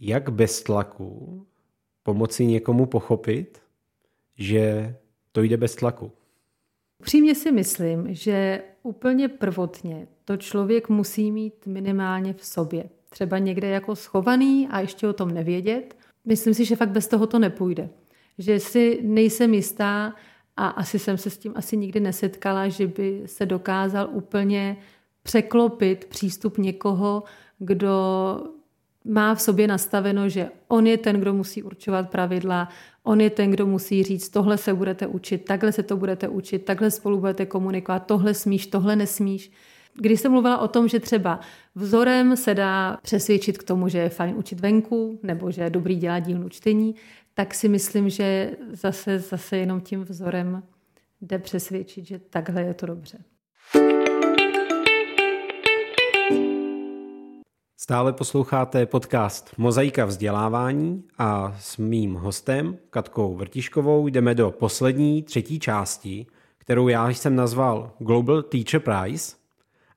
jak 0.00 0.30
bez 0.30 0.62
tlaku 0.62 1.46
pomoci 2.02 2.46
někomu 2.46 2.86
pochopit, 2.86 3.62
že 4.36 4.94
to 5.32 5.42
jde 5.42 5.56
bez 5.56 5.74
tlaku? 5.74 6.12
Upřímně 6.98 7.34
si 7.34 7.52
myslím, 7.52 8.14
že 8.14 8.62
úplně 8.82 9.28
prvotně 9.28 10.08
to 10.24 10.36
člověk 10.36 10.88
musí 10.88 11.32
mít 11.32 11.66
minimálně 11.66 12.34
v 12.34 12.44
sobě. 12.44 12.84
Třeba 13.08 13.38
někde 13.38 13.68
jako 13.68 13.96
schovaný 13.96 14.68
a 14.70 14.80
ještě 14.80 15.08
o 15.08 15.12
tom 15.12 15.30
nevědět. 15.30 15.96
Myslím 16.24 16.54
si, 16.54 16.64
že 16.64 16.76
fakt 16.76 16.90
bez 16.90 17.06
toho 17.06 17.26
to 17.26 17.38
nepůjde 17.38 17.88
že 18.38 18.60
si 18.60 19.00
nejsem 19.02 19.54
jistá 19.54 20.14
a 20.56 20.68
asi 20.68 20.98
jsem 20.98 21.18
se 21.18 21.30
s 21.30 21.38
tím 21.38 21.52
asi 21.56 21.76
nikdy 21.76 22.00
nesetkala, 22.00 22.68
že 22.68 22.86
by 22.86 23.22
se 23.26 23.46
dokázal 23.46 24.08
úplně 24.12 24.76
překlopit 25.22 26.04
přístup 26.04 26.58
někoho, 26.58 27.22
kdo 27.58 27.96
má 29.04 29.34
v 29.34 29.42
sobě 29.42 29.68
nastaveno, 29.68 30.28
že 30.28 30.48
on 30.68 30.86
je 30.86 30.98
ten, 30.98 31.20
kdo 31.20 31.34
musí 31.34 31.62
určovat 31.62 32.10
pravidla, 32.10 32.68
on 33.02 33.20
je 33.20 33.30
ten, 33.30 33.50
kdo 33.50 33.66
musí 33.66 34.02
říct, 34.02 34.28
tohle 34.28 34.58
se 34.58 34.74
budete 34.74 35.06
učit, 35.06 35.44
takhle 35.44 35.72
se 35.72 35.82
to 35.82 35.96
budete 35.96 36.28
učit, 36.28 36.64
takhle 36.64 36.90
spolu 36.90 37.20
budete 37.20 37.46
komunikovat, 37.46 37.98
tohle 37.98 38.34
smíš, 38.34 38.66
tohle 38.66 38.96
nesmíš. 38.96 39.50
Když 39.94 40.20
jsem 40.20 40.32
mluvila 40.32 40.58
o 40.58 40.68
tom, 40.68 40.88
že 40.88 41.00
třeba 41.00 41.40
vzorem 41.74 42.36
se 42.36 42.54
dá 42.54 42.98
přesvědčit 43.02 43.58
k 43.58 43.62
tomu, 43.62 43.88
že 43.88 43.98
je 43.98 44.08
fajn 44.08 44.34
učit 44.36 44.60
venku, 44.60 45.18
nebo 45.22 45.50
že 45.50 45.62
je 45.62 45.70
dobrý 45.70 45.96
dělat 45.96 46.18
dílnu 46.18 46.48
čtení, 46.48 46.94
tak 47.34 47.54
si 47.54 47.68
myslím, 47.68 48.10
že 48.10 48.50
zase, 48.72 49.18
zase 49.18 49.56
jenom 49.56 49.80
tím 49.80 50.04
vzorem 50.04 50.62
jde 51.20 51.38
přesvědčit, 51.38 52.06
že 52.06 52.18
takhle 52.18 52.62
je 52.62 52.74
to 52.74 52.86
dobře. 52.86 53.18
Stále 57.76 58.12
posloucháte 58.12 58.86
podcast 58.86 59.50
Mozaika 59.58 60.04
vzdělávání 60.04 61.04
a 61.18 61.56
s 61.58 61.76
mým 61.76 62.14
hostem 62.14 62.78
Katkou 62.90 63.36
Vrtiškovou 63.36 64.08
jdeme 64.08 64.34
do 64.34 64.50
poslední, 64.50 65.22
třetí 65.22 65.58
části, 65.58 66.26
kterou 66.58 66.88
já 66.88 67.08
jsem 67.08 67.36
nazval 67.36 67.92
Global 67.98 68.42
Teacher 68.42 68.80
Prize. 68.80 69.36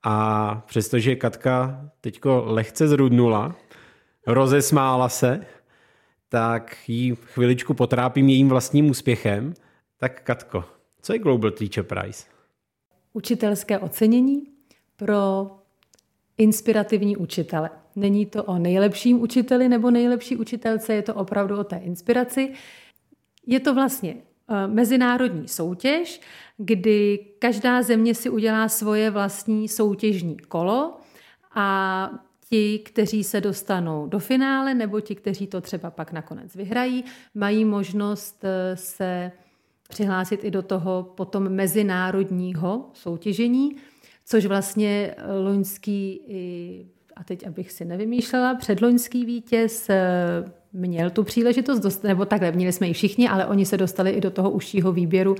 A 0.04 0.56
přestože 0.68 1.16
Katka 1.16 1.82
teďko 2.02 2.44
lehce 2.46 2.88
zrudnula, 2.88 3.56
rozesmála 4.28 5.10
se, 5.10 5.46
tak 6.30 6.76
ji 6.88 7.16
chviličku 7.16 7.74
potrápím 7.74 8.30
jejím 8.30 8.50
vlastním 8.50 8.90
úspěchem. 8.90 9.54
Tak 9.98 10.22
Katko, 10.22 10.66
co 11.02 11.14
je 11.14 11.20
Global 11.20 11.52
Teacher 11.52 11.84
Prize? 11.84 12.24
Učitelské 13.14 13.80
ocenění 13.80 14.44
pro 14.96 15.52
inspirativní 16.38 17.18
učitele. 17.18 17.70
Není 17.96 18.26
to 18.26 18.44
o 18.44 18.58
nejlepším 18.58 19.22
učiteli 19.22 19.70
nebo 19.70 19.92
nejlepší 19.92 20.36
učitelce, 20.38 20.94
je 20.94 21.02
to 21.02 21.14
opravdu 21.14 21.60
o 21.60 21.64
té 21.64 21.78
inspiraci. 21.78 22.54
Je 23.46 23.60
to 23.60 23.74
vlastně 23.74 24.16
eh, 24.50 24.68
mezinárodní 24.68 25.48
soutěž, 25.48 26.22
kdy 26.58 27.20
každá 27.40 27.82
země 27.82 28.16
si 28.16 28.30
udělá 28.30 28.70
svoje 28.70 29.12
vlastní 29.12 29.68
soutěžní 29.68 30.38
kolo 30.38 30.98
a 31.56 32.10
ti, 32.50 32.80
kteří 32.80 33.24
se 33.24 33.42
dostanou 33.42 34.08
do 34.08 34.20
finále, 34.20 34.74
nebo 34.74 35.02
ti, 35.02 35.16
kteří 35.16 35.48
to 35.48 35.62
třeba 35.62 35.92
pak 35.92 36.12
nakonec 36.12 36.56
vyhrají, 36.56 37.04
mají 37.36 37.66
možnost 37.66 38.44
eh, 38.44 38.78
se 38.78 39.32
přihlásit 39.90 40.44
i 40.44 40.52
do 40.52 40.62
toho 40.62 41.14
potom 41.16 41.50
mezinárodního 41.50 42.90
soutěžení, 42.94 43.76
což 44.26 44.46
vlastně 44.46 45.16
loňský 45.44 46.22
a 47.18 47.24
teď 47.24 47.48
abych 47.48 47.72
si 47.72 47.86
nevymýšlela, 47.86 48.56
předloňský 48.56 49.26
vítěz 49.26 49.90
eh, 49.90 50.52
měl 50.74 51.10
tu 51.10 51.24
příležitost, 51.24 51.80
dost, 51.80 52.04
nebo 52.04 52.26
takhle, 52.26 52.52
měli 52.52 52.72
jsme 52.72 52.88
ji 52.88 52.94
všichni, 52.94 53.30
ale 53.30 53.46
oni 53.46 53.66
se 53.66 53.78
dostali 53.78 54.12
i 54.12 54.22
do 54.22 54.32
toho 54.32 54.50
užšího 54.50 54.92
výběru 54.92 55.36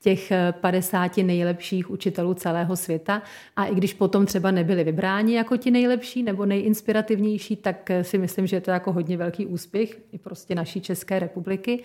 těch 0.00 0.32
50 0.60 1.16
nejlepších 1.16 1.90
učitelů 1.90 2.34
celého 2.34 2.76
světa. 2.76 3.22
A 3.56 3.64
i 3.64 3.74
když 3.74 3.94
potom 3.94 4.26
třeba 4.26 4.50
nebyli 4.50 4.84
vybráni 4.84 5.34
jako 5.34 5.56
ti 5.56 5.70
nejlepší 5.70 6.22
nebo 6.22 6.46
nejinspirativnější, 6.46 7.56
tak 7.56 7.90
si 8.02 8.18
myslím, 8.18 8.46
že 8.46 8.56
je 8.56 8.60
to 8.60 8.70
jako 8.70 8.92
hodně 8.92 9.16
velký 9.16 9.46
úspěch 9.46 9.98
i 10.12 10.18
prostě 10.18 10.54
naší 10.54 10.80
České 10.80 11.18
republiky. 11.18 11.82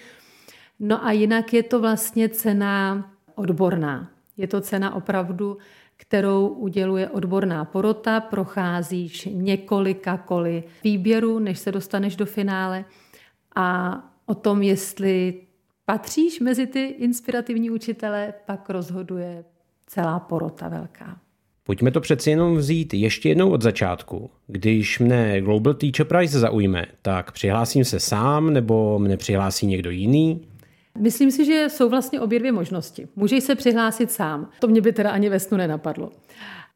No 0.79 1.05
a 1.05 1.11
jinak 1.11 1.53
je 1.53 1.63
to 1.63 1.79
vlastně 1.79 2.29
cena 2.29 3.05
odborná. 3.35 4.09
Je 4.37 4.47
to 4.47 4.61
cena 4.61 4.95
opravdu, 4.95 5.57
kterou 5.97 6.47
uděluje 6.47 7.09
odborná 7.09 7.65
porota, 7.65 8.19
procházíš 8.19 9.29
několika 9.31 10.17
koly 10.17 10.63
výběru, 10.83 11.39
než 11.39 11.59
se 11.59 11.71
dostaneš 11.71 12.15
do 12.15 12.25
finále 12.25 12.85
a 13.55 13.99
o 14.25 14.35
tom, 14.35 14.61
jestli 14.61 15.41
patříš 15.85 16.39
mezi 16.39 16.67
ty 16.67 16.83
inspirativní 16.83 17.71
učitele, 17.71 18.33
pak 18.45 18.69
rozhoduje 18.69 19.43
celá 19.87 20.19
porota 20.19 20.69
velká. 20.69 21.19
Pojďme 21.63 21.91
to 21.91 22.01
přeci 22.01 22.29
jenom 22.29 22.57
vzít 22.57 22.93
ještě 22.93 23.29
jednou 23.29 23.49
od 23.51 23.61
začátku. 23.61 24.29
Když 24.47 24.99
mne 24.99 25.41
Global 25.41 25.73
Teacher 25.73 26.05
Prize 26.05 26.39
zaujme, 26.39 26.85
tak 27.01 27.31
přihlásím 27.31 27.85
se 27.85 27.99
sám 27.99 28.53
nebo 28.53 28.99
mne 28.99 29.17
přihlásí 29.17 29.67
někdo 29.67 29.89
jiný? 29.89 30.47
Myslím 30.97 31.31
si, 31.31 31.45
že 31.45 31.67
jsou 31.69 31.89
vlastně 31.89 32.21
obě 32.21 32.39
dvě 32.39 32.51
možnosti. 32.51 33.07
Můžeš 33.15 33.43
se 33.43 33.55
přihlásit 33.55 34.11
sám. 34.11 34.49
To 34.59 34.67
mě 34.67 34.81
by 34.81 34.93
teda 34.93 35.11
ani 35.11 35.29
ve 35.29 35.39
snu 35.39 35.57
nenapadlo. 35.57 36.11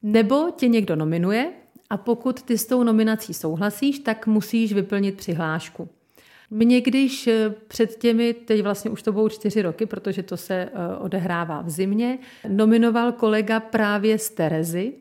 Nebo 0.03 0.51
tě 0.55 0.67
někdo 0.67 0.95
nominuje 0.95 1.51
a 1.89 1.97
pokud 1.97 2.41
ty 2.41 2.57
s 2.57 2.65
tou 2.65 2.83
nominací 2.83 3.33
souhlasíš, 3.33 3.99
tak 3.99 4.27
musíš 4.27 4.73
vyplnit 4.73 5.17
přihlášku. 5.17 5.89
Mě 6.49 6.81
když 6.81 7.27
eh, 7.27 7.49
před 7.67 7.95
těmi, 7.95 8.33
teď 8.33 8.62
vlastně 8.62 8.91
už 8.91 9.03
to 9.03 9.12
budou 9.12 9.29
čtyři 9.29 9.62
roky, 9.62 9.85
protože 9.85 10.23
to 10.23 10.38
se 10.38 10.53
eh, 10.53 10.97
odehrává 10.99 11.62
v 11.62 11.69
zimě, 11.69 12.19
nominoval 12.47 13.12
kolega 13.12 13.59
právě 13.59 14.17
z 14.17 14.29
Terezy, 14.29 14.93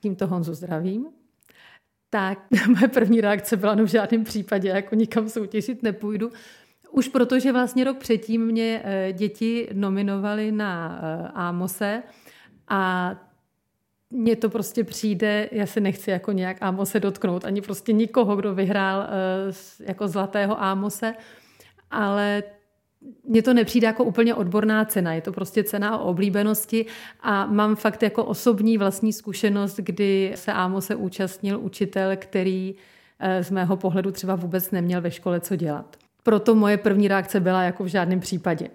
tímto 0.00 0.26
Honzu 0.26 0.54
zdravím, 0.54 1.06
tak 2.10 2.38
moje 2.68 2.88
první 2.88 3.20
reakce 3.20 3.56
byla, 3.56 3.74
no 3.74 3.84
v 3.84 3.90
žádném 3.90 4.24
případě, 4.24 4.68
jako 4.68 4.94
nikam 4.94 5.28
soutěžit 5.28 5.82
nepůjdu, 5.82 6.30
už 6.90 7.08
protože 7.08 7.52
vlastně 7.52 7.84
rok 7.84 7.98
předtím 7.98 8.46
mě 8.46 8.82
eh, 8.84 9.12
děti 9.12 9.68
nominovali 9.72 10.52
na 10.52 11.00
Amose 11.34 12.02
a 12.68 13.14
mně 14.10 14.36
to 14.36 14.50
prostě 14.50 14.84
přijde, 14.84 15.48
já 15.52 15.66
se 15.66 15.80
nechci 15.80 16.10
jako 16.10 16.32
nějak 16.32 16.56
Amose 16.60 17.00
dotknout, 17.00 17.44
ani 17.44 17.60
prostě 17.60 17.92
nikoho, 17.92 18.36
kdo 18.36 18.54
vyhrál 18.54 19.00
uh, 19.00 19.86
jako 19.86 20.08
zlatého 20.08 20.62
Amose, 20.62 21.14
ale 21.90 22.42
mně 23.24 23.42
to 23.42 23.54
nepřijde 23.54 23.86
jako 23.86 24.04
úplně 24.04 24.34
odborná 24.34 24.84
cena, 24.84 25.14
je 25.14 25.20
to 25.20 25.32
prostě 25.32 25.64
cena 25.64 25.98
o 25.98 26.04
oblíbenosti 26.04 26.86
a 27.20 27.46
mám 27.46 27.76
fakt 27.76 28.02
jako 28.02 28.24
osobní 28.24 28.78
vlastní 28.78 29.12
zkušenost, 29.12 29.76
kdy 29.76 30.32
se 30.34 30.52
Amose 30.52 30.94
účastnil 30.94 31.60
učitel, 31.60 32.10
který 32.16 32.74
uh, 32.74 33.42
z 33.42 33.50
mého 33.50 33.76
pohledu 33.76 34.10
třeba 34.10 34.34
vůbec 34.34 34.70
neměl 34.70 35.00
ve 35.00 35.10
škole 35.10 35.40
co 35.40 35.56
dělat. 35.56 35.96
Proto 36.22 36.54
moje 36.54 36.76
první 36.76 37.08
reakce 37.08 37.40
byla 37.40 37.62
jako 37.62 37.84
v 37.84 37.86
žádném 37.86 38.20
případě. 38.20 38.68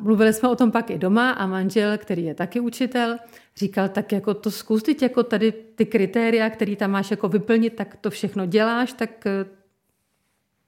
Mluvili 0.00 0.32
jsme 0.32 0.48
o 0.48 0.56
tom 0.56 0.70
pak 0.70 0.90
i 0.90 0.98
doma 0.98 1.30
a 1.30 1.46
manžel, 1.46 1.98
který 1.98 2.24
je 2.24 2.34
taky 2.34 2.60
učitel, 2.60 3.16
říkal, 3.56 3.88
tak 3.88 4.12
jako 4.12 4.34
to 4.34 4.50
zkus 4.50 4.82
teď 4.82 5.02
jako 5.02 5.22
tady 5.22 5.52
ty 5.52 5.86
kritéria, 5.86 6.50
které 6.50 6.76
tam 6.76 6.90
máš 6.90 7.10
jako 7.10 7.28
vyplnit, 7.28 7.76
tak 7.76 7.96
to 7.96 8.10
všechno 8.10 8.46
děláš, 8.46 8.92
tak 8.92 9.26
eh, 9.26 9.44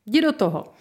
jdi 0.06 0.20
do 0.20 0.32
toho. 0.32 0.72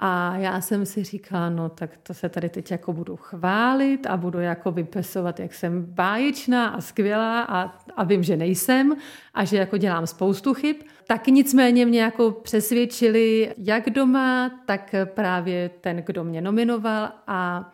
A 0.00 0.36
já 0.36 0.60
jsem 0.60 0.86
si 0.86 1.04
říkala, 1.04 1.50
no 1.50 1.68
tak 1.68 1.96
to 1.96 2.14
se 2.14 2.28
tady 2.28 2.48
teď 2.48 2.70
jako 2.70 2.92
budu 2.92 3.16
chválit 3.16 4.06
a 4.06 4.16
budu 4.16 4.40
jako 4.40 4.70
vypesovat, 4.70 5.40
jak 5.40 5.54
jsem 5.54 5.84
báječná 5.84 6.68
a 6.68 6.80
skvělá 6.80 7.42
a, 7.42 7.78
a 7.96 8.04
vím, 8.04 8.22
že 8.22 8.36
nejsem 8.36 8.96
a 9.34 9.44
že 9.44 9.56
jako 9.56 9.76
dělám 9.76 10.06
spoustu 10.06 10.54
chyb. 10.54 10.76
Tak 11.06 11.26
nicméně 11.26 11.86
mě 11.86 12.02
jako 12.02 12.30
přesvědčili 12.30 13.54
jak 13.58 13.90
doma, 13.90 14.50
tak 14.66 14.94
právě 15.04 15.68
ten, 15.80 15.96
kdo 16.06 16.24
mě 16.24 16.40
nominoval 16.40 17.12
a 17.26 17.72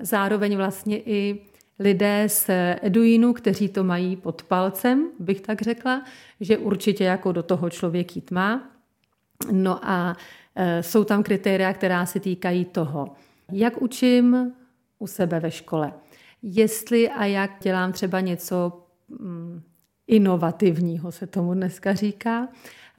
zároveň 0.00 0.56
vlastně 0.56 0.98
i 0.98 1.40
lidé 1.78 2.24
z 2.28 2.50
Eduinu, 2.82 3.32
kteří 3.32 3.68
to 3.68 3.84
mají 3.84 4.16
pod 4.16 4.42
palcem, 4.42 5.10
bych 5.18 5.40
tak 5.40 5.62
řekla, 5.62 6.04
že 6.40 6.58
určitě 6.58 7.04
jako 7.04 7.32
do 7.32 7.42
toho 7.42 7.70
člověk 7.70 8.16
jít 8.16 8.30
má. 8.30 8.70
No 9.52 9.78
a 9.82 10.16
e, 10.54 10.82
jsou 10.82 11.04
tam 11.04 11.22
kritéria, 11.22 11.72
která 11.72 12.06
se 12.06 12.20
týkají 12.20 12.64
toho, 12.64 13.12
jak 13.52 13.82
učím 13.82 14.52
u 14.98 15.06
sebe 15.06 15.40
ve 15.40 15.50
škole, 15.50 15.92
jestli 16.42 17.08
a 17.08 17.24
jak 17.24 17.50
dělám 17.62 17.92
třeba 17.92 18.20
něco 18.20 18.86
mm, 19.08 19.62
inovativního, 20.06 21.12
se 21.12 21.26
tomu 21.26 21.54
dneska 21.54 21.94
říká. 21.94 22.48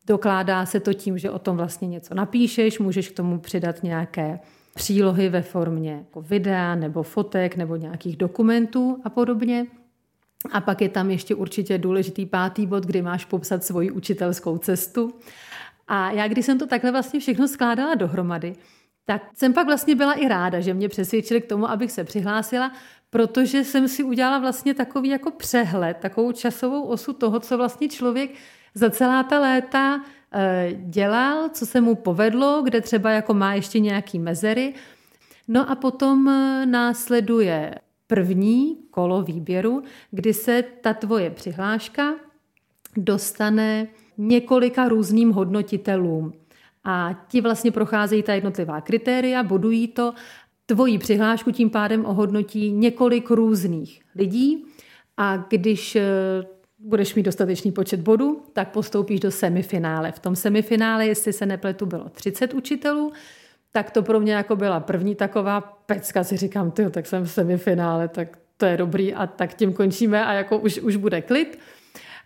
Dokládá 0.08 0.66
se 0.66 0.80
to 0.80 0.94
tím, 0.94 1.18
že 1.18 1.32
o 1.32 1.40
tom 1.40 1.58
vlastně 1.58 1.88
něco 1.88 2.14
napíšeš, 2.14 2.80
můžeš 2.80 3.10
k 3.10 3.16
tomu 3.16 3.40
přidat 3.40 3.84
nějaké 3.84 4.40
přílohy 4.80 5.30
ve 5.30 5.42
formě 5.42 5.92
jako 5.92 6.22
videa 6.22 6.76
nebo 6.76 7.04
fotek 7.04 7.56
nebo 7.56 7.76
nějakých 7.76 8.18
dokumentů 8.18 9.02
a 9.04 9.10
podobně. 9.10 9.66
A 10.52 10.62
pak 10.62 10.82
je 10.82 10.90
tam 10.90 11.12
ještě 11.12 11.36
určitě 11.36 11.78
důležitý 11.78 12.26
pátý 12.26 12.66
bod, 12.66 12.86
kdy 12.86 13.02
máš 13.02 13.26
popsat 13.26 13.64
svoji 13.64 13.92
učitelskou 13.92 14.58
cestu. 14.58 15.12
A 15.88 16.12
já, 16.12 16.28
když 16.28 16.46
jsem 16.46 16.60
to 16.60 16.68
takhle 16.68 16.92
vlastně 16.92 17.20
všechno 17.20 17.48
skládala 17.48 17.96
dohromady, 17.96 18.56
tak 19.06 19.22
jsem 19.36 19.54
pak 19.54 19.66
vlastně 19.66 19.96
byla 19.96 20.14
i 20.14 20.28
ráda, 20.28 20.60
že 20.60 20.74
mě 20.74 20.90
přesvědčili 20.90 21.42
k 21.42 21.50
tomu, 21.50 21.70
abych 21.70 21.92
se 21.92 22.04
přihlásila, 22.04 22.72
protože 23.10 23.64
jsem 23.64 23.88
si 23.88 24.04
udělala 24.04 24.40
vlastně 24.40 24.74
takový 24.74 25.10
jako 25.10 25.32
přehled, 25.32 25.98
takovou 25.98 26.32
časovou 26.32 26.84
osu 26.84 27.14
toho, 27.14 27.40
co 27.40 27.58
vlastně 27.58 27.88
člověk 27.88 28.32
za 28.74 28.90
celá 28.90 29.24
ta 29.24 29.40
léta 29.40 30.02
dělal, 30.74 31.50
co 31.50 31.66
se 31.66 31.82
mu 31.82 31.96
povedlo, 31.96 32.62
kde 32.64 32.82
třeba 32.82 33.12
jako 33.12 33.34
má 33.34 33.54
ještě 33.54 33.80
nějaký 33.80 34.20
mezery. 34.20 34.74
No 35.48 35.70
a 35.70 35.76
potom 35.76 36.28
eh, 36.30 36.66
následuje 36.66 37.76
první 38.08 38.78
kolo 38.92 39.24
výběru, 39.24 39.84
kdy 40.12 40.34
se 40.34 40.64
ta 40.82 40.94
tvoje 40.94 41.30
přihláška 41.30 42.16
dostane 42.98 43.88
několika 44.18 44.88
různým 44.88 45.32
hodnotitelům. 45.32 46.34
A 46.84 47.26
ti 47.28 47.42
vlastně 47.42 47.72
procházejí 47.72 48.24
ta 48.24 48.34
jednotlivá 48.34 48.82
kritéria, 48.82 49.44
bodují 49.44 49.88
to. 49.88 50.14
Tvoji 50.66 50.98
přihlášku 50.98 51.52
tím 51.52 51.70
pádem 51.70 52.06
ohodnotí 52.06 52.72
několik 52.72 53.30
různých 53.30 54.02
lidí 54.16 54.66
a 55.18 55.38
když 55.38 55.96
eh, 55.96 56.04
budeš 56.80 57.16
mít 57.16 57.24
dostatečný 57.24 57.72
počet 57.72 58.00
bodů, 58.00 58.44
tak 58.54 58.72
postoupíš 58.72 59.20
do 59.20 59.32
semifinále. 59.32 60.12
V 60.12 60.20
tom 60.20 60.36
semifinále, 60.36 61.08
jestli 61.08 61.34
se 61.34 61.46
nepletu, 61.46 61.86
bylo 61.86 62.10
30 62.10 62.54
učitelů, 62.54 63.12
tak 63.72 63.92
to 63.92 64.04
pro 64.04 64.20
mě 64.20 64.34
jako 64.34 64.56
byla 64.56 64.80
první 64.80 65.16
taková 65.16 65.62
pecka, 65.62 66.24
si 66.24 66.38
říkám, 66.38 66.72
ty, 66.72 66.90
tak 66.90 67.08
jsem 67.08 67.24
v 67.24 67.32
semifinále, 67.32 68.08
tak 68.08 68.38
to 68.58 68.66
je 68.66 68.78
dobrý 68.78 69.14
a 69.14 69.28
tak 69.28 69.54
tím 69.54 69.74
končíme 69.74 70.26
a 70.26 70.34
jako 70.34 70.58
už, 70.58 70.80
už 70.80 70.96
bude 70.96 71.22
klid. 71.22 71.60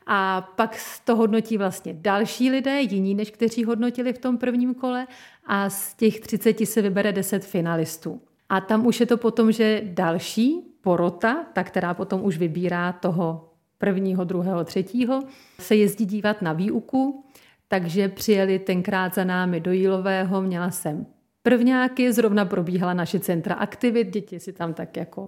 A 0.07 0.41
pak 0.55 0.77
to 1.05 1.15
hodnotí 1.15 1.57
vlastně 1.57 1.93
další 1.93 2.49
lidé, 2.49 2.81
jiní 2.81 3.15
než 3.15 3.31
kteří 3.31 3.63
hodnotili 3.63 4.13
v 4.13 4.17
tom 4.17 4.37
prvním 4.37 4.73
kole 4.73 5.07
a 5.45 5.69
z 5.69 5.93
těch 5.93 6.19
30 6.19 6.65
se 6.65 6.81
vybere 6.81 7.11
10 7.11 7.45
finalistů. 7.45 8.21
A 8.49 8.61
tam 8.61 8.85
už 8.85 8.99
je 8.99 9.05
to 9.05 9.17
potom, 9.17 9.51
že 9.51 9.81
další 9.85 10.61
porota, 10.81 11.45
ta, 11.53 11.63
která 11.63 11.93
potom 11.93 12.23
už 12.23 12.37
vybírá 12.37 12.91
toho 12.91 13.52
prvního, 13.83 14.23
druhého, 14.23 14.63
třetího, 14.63 15.23
se 15.59 15.75
jezdí 15.75 16.05
dívat 16.05 16.41
na 16.41 16.53
výuku, 16.53 17.25
takže 17.67 18.09
přijeli 18.09 18.59
tenkrát 18.59 19.15
za 19.15 19.23
námi 19.23 19.59
do 19.59 19.71
Jílového, 19.71 20.41
měla 20.41 20.71
jsem 20.71 21.05
prvňáky, 21.41 22.13
zrovna 22.13 22.45
probíhala 22.45 22.93
naše 22.93 23.19
centra 23.19 23.55
aktivit, 23.55 24.09
děti 24.09 24.39
si 24.39 24.53
tam 24.53 24.73
tak 24.73 24.97
jako 24.97 25.25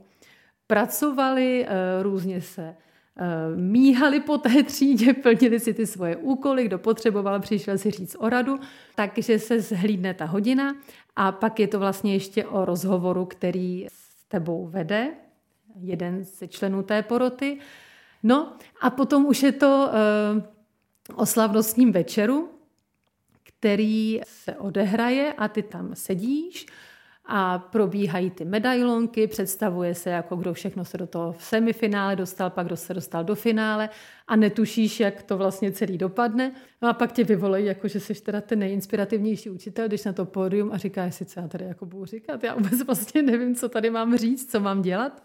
pracovali, 0.67 1.65
eh, 1.67 2.03
různě 2.03 2.41
se 2.41 2.63
eh, 2.65 3.55
míhali 3.55 4.19
po 4.19 4.37
té 4.37 4.63
třídě, 4.71 5.13
plnili 5.13 5.59
si 5.59 5.73
ty 5.73 5.87
svoje 5.87 6.15
úkoly, 6.15 6.63
kdo 6.65 6.79
potřeboval, 6.79 7.39
přišel 7.39 7.77
si 7.77 7.91
říct 7.91 8.15
o 8.19 8.29
radu, 8.29 8.59
takže 8.95 9.39
se 9.39 9.61
zhlídne 9.61 10.13
ta 10.13 10.25
hodina. 10.25 10.75
A 11.15 11.31
pak 11.31 11.59
je 11.59 11.67
to 11.67 11.79
vlastně 11.79 12.13
ještě 12.13 12.45
o 12.45 12.65
rozhovoru, 12.65 13.25
který 13.25 13.87
s 13.87 14.25
tebou 14.27 14.67
vede 14.67 15.11
jeden 15.79 16.23
ze 16.23 16.47
členů 16.47 16.83
té 16.83 17.03
poroty 17.03 17.59
No 18.25 18.57
a 18.81 18.89
potom 18.89 19.25
už 19.25 19.43
je 19.43 19.51
to 19.51 19.89
uh, 20.37 21.21
o 21.21 21.25
slavnostním 21.25 21.91
večeru, 21.91 22.49
který 23.43 24.21
se 24.25 24.55
odehraje 24.55 25.33
a 25.33 25.47
ty 25.47 25.63
tam 25.63 25.95
sedíš 25.95 26.65
a 27.25 27.59
probíhají 27.59 28.29
ty 28.29 28.45
medailonky, 28.45 29.27
představuje 29.27 29.95
se, 29.95 30.09
jako 30.09 30.35
kdo 30.35 30.53
všechno 30.53 30.85
se 30.85 30.97
do 30.97 31.07
toho 31.07 31.31
v 31.31 31.43
semifinále 31.43 32.15
dostal, 32.15 32.49
pak 32.49 32.65
kdo 32.65 32.77
se 32.77 32.93
dostal 32.93 33.23
do 33.23 33.35
finále 33.35 33.89
a 34.27 34.35
netušíš, 34.35 34.99
jak 34.99 35.23
to 35.23 35.37
vlastně 35.37 35.71
celý 35.71 35.97
dopadne. 35.97 36.51
No 36.81 36.89
a 36.89 36.93
pak 36.93 37.11
tě 37.11 37.23
vyvolají, 37.23 37.65
jako 37.65 37.87
že 37.87 37.99
jsi 37.99 38.13
teda 38.13 38.41
ten 38.41 38.59
nejinspirativnější 38.59 39.49
učitel, 39.49 39.87
když 39.87 40.03
na 40.03 40.13
to 40.13 40.25
pódium 40.25 40.71
a 40.73 40.77
říkáš 40.77 41.15
si, 41.15 41.25
co 41.25 41.39
já 41.39 41.47
tady 41.47 41.65
jako 41.65 41.85
budu 41.85 42.05
říkat. 42.05 42.43
Já 42.43 42.55
vůbec 42.55 42.83
vlastně 42.83 43.21
nevím, 43.21 43.55
co 43.55 43.69
tady 43.69 43.89
mám 43.89 44.17
říct, 44.17 44.51
co 44.51 44.59
mám 44.59 44.81
dělat. 44.81 45.23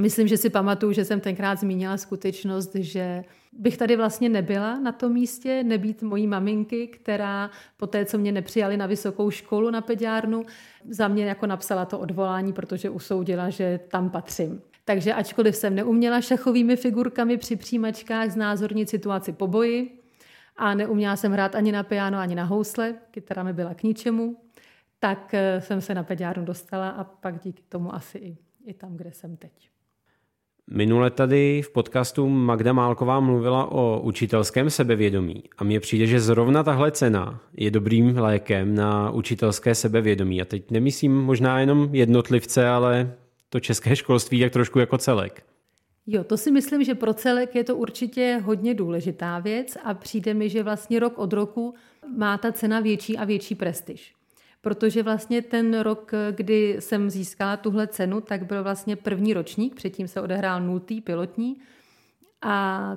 Myslím, 0.00 0.28
že 0.28 0.36
si 0.36 0.50
pamatuju, 0.50 0.92
že 0.92 1.04
jsem 1.04 1.20
tenkrát 1.20 1.60
zmínila 1.60 1.96
skutečnost, 1.96 2.74
že 2.74 3.24
bych 3.52 3.76
tady 3.76 3.96
vlastně 3.96 4.28
nebyla 4.28 4.78
na 4.78 4.92
tom 4.92 5.12
místě, 5.12 5.62
nebýt 5.62 6.02
mojí 6.02 6.26
maminky, 6.26 6.86
která 6.86 7.50
po 7.76 7.86
té, 7.86 8.04
co 8.04 8.18
mě 8.18 8.32
nepřijali 8.32 8.76
na 8.76 8.86
vysokou 8.86 9.30
školu 9.30 9.70
na 9.70 9.80
pediárnu, 9.80 10.42
za 10.88 11.08
mě 11.08 11.24
jako 11.24 11.46
napsala 11.46 11.84
to 11.84 11.98
odvolání, 11.98 12.52
protože 12.52 12.90
usoudila, 12.90 13.50
že 13.50 13.80
tam 13.88 14.10
patřím. 14.10 14.62
Takže 14.84 15.14
ačkoliv 15.14 15.56
jsem 15.56 15.74
neuměla 15.74 16.20
šachovými 16.20 16.76
figurkami 16.76 17.36
při 17.36 17.56
přijímačkách 17.56 18.30
znázornit 18.30 18.90
situaci 18.90 19.32
po 19.32 19.46
boji 19.46 19.98
a 20.56 20.74
neuměla 20.74 21.16
jsem 21.16 21.32
hrát 21.32 21.54
ani 21.54 21.72
na 21.72 21.82
piano, 21.82 22.18
ani 22.18 22.34
na 22.34 22.44
housle, 22.44 22.94
kytara 23.10 23.42
mi 23.42 23.52
byla 23.52 23.74
k 23.74 23.82
ničemu, 23.82 24.36
tak 24.98 25.34
eh, 25.34 25.60
jsem 25.60 25.80
se 25.80 25.94
na 25.94 26.02
pediárnu 26.02 26.44
dostala 26.44 26.90
a 26.90 27.04
pak 27.04 27.38
díky 27.38 27.62
tomu 27.68 27.94
asi 27.94 28.18
i, 28.18 28.36
i 28.64 28.74
tam, 28.74 28.96
kde 28.96 29.12
jsem 29.12 29.36
teď. 29.36 29.71
Minule 30.70 31.10
tady 31.10 31.62
v 31.62 31.70
podcastu 31.70 32.28
Magda 32.28 32.72
Málková 32.72 33.20
mluvila 33.20 33.72
o 33.72 34.00
učitelském 34.00 34.70
sebevědomí 34.70 35.42
a 35.58 35.64
mně 35.64 35.80
přijde, 35.80 36.06
že 36.06 36.20
zrovna 36.20 36.62
tahle 36.62 36.90
cena 36.90 37.40
je 37.56 37.70
dobrým 37.70 38.18
lékem 38.18 38.74
na 38.74 39.10
učitelské 39.10 39.74
sebevědomí. 39.74 40.42
A 40.42 40.44
teď 40.44 40.70
nemyslím 40.70 41.16
možná 41.16 41.60
jenom 41.60 41.88
jednotlivce, 41.92 42.68
ale 42.68 43.14
to 43.48 43.60
české 43.60 43.96
školství 43.96 44.38
jak 44.38 44.52
trošku 44.52 44.78
jako 44.78 44.98
celek. 44.98 45.44
Jo, 46.06 46.24
to 46.24 46.36
si 46.36 46.50
myslím, 46.50 46.84
že 46.84 46.94
pro 46.94 47.14
celek 47.14 47.54
je 47.54 47.64
to 47.64 47.76
určitě 47.76 48.40
hodně 48.44 48.74
důležitá 48.74 49.38
věc 49.38 49.76
a 49.84 49.94
přijde 49.94 50.34
mi, 50.34 50.48
že 50.48 50.62
vlastně 50.62 51.00
rok 51.00 51.18
od 51.18 51.32
roku 51.32 51.74
má 52.16 52.38
ta 52.38 52.52
cena 52.52 52.80
větší 52.80 53.18
a 53.18 53.24
větší 53.24 53.54
prestiž 53.54 54.14
protože 54.62 55.02
vlastně 55.02 55.42
ten 55.42 55.78
rok, 55.78 56.12
kdy 56.30 56.76
jsem 56.78 57.10
získala 57.10 57.56
tuhle 57.56 57.86
cenu, 57.86 58.20
tak 58.20 58.46
byl 58.46 58.62
vlastně 58.62 58.96
první 58.96 59.34
ročník, 59.34 59.74
předtím 59.74 60.08
se 60.08 60.20
odehrál 60.20 60.60
nultý 60.60 61.00
pilotní. 61.00 61.56
A 62.42 62.96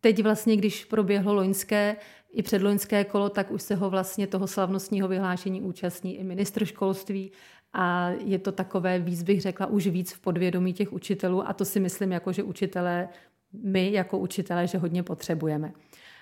teď 0.00 0.22
vlastně, 0.22 0.56
když 0.56 0.84
proběhlo 0.84 1.34
loňské 1.34 1.96
i 2.32 2.42
předloňské 2.42 3.04
kolo, 3.04 3.28
tak 3.28 3.50
už 3.50 3.62
se 3.62 3.74
ho 3.74 3.90
vlastně 3.90 4.26
toho 4.26 4.46
slavnostního 4.46 5.08
vyhlášení 5.08 5.62
účastní 5.62 6.18
i 6.18 6.24
ministr 6.24 6.64
školství. 6.64 7.32
A 7.72 8.08
je 8.08 8.38
to 8.38 8.52
takové 8.52 8.98
víc, 8.98 9.22
bych 9.22 9.40
řekla, 9.40 9.66
už 9.66 9.86
víc 9.86 10.12
v 10.12 10.20
podvědomí 10.20 10.72
těch 10.72 10.92
učitelů. 10.92 11.48
A 11.48 11.52
to 11.52 11.64
si 11.64 11.80
myslím, 11.80 12.12
jako 12.12 12.32
že 12.32 12.42
učitelé, 12.42 13.08
my 13.52 13.92
jako 13.92 14.18
učitelé, 14.18 14.66
že 14.66 14.78
hodně 14.78 15.02
potřebujeme. 15.02 15.72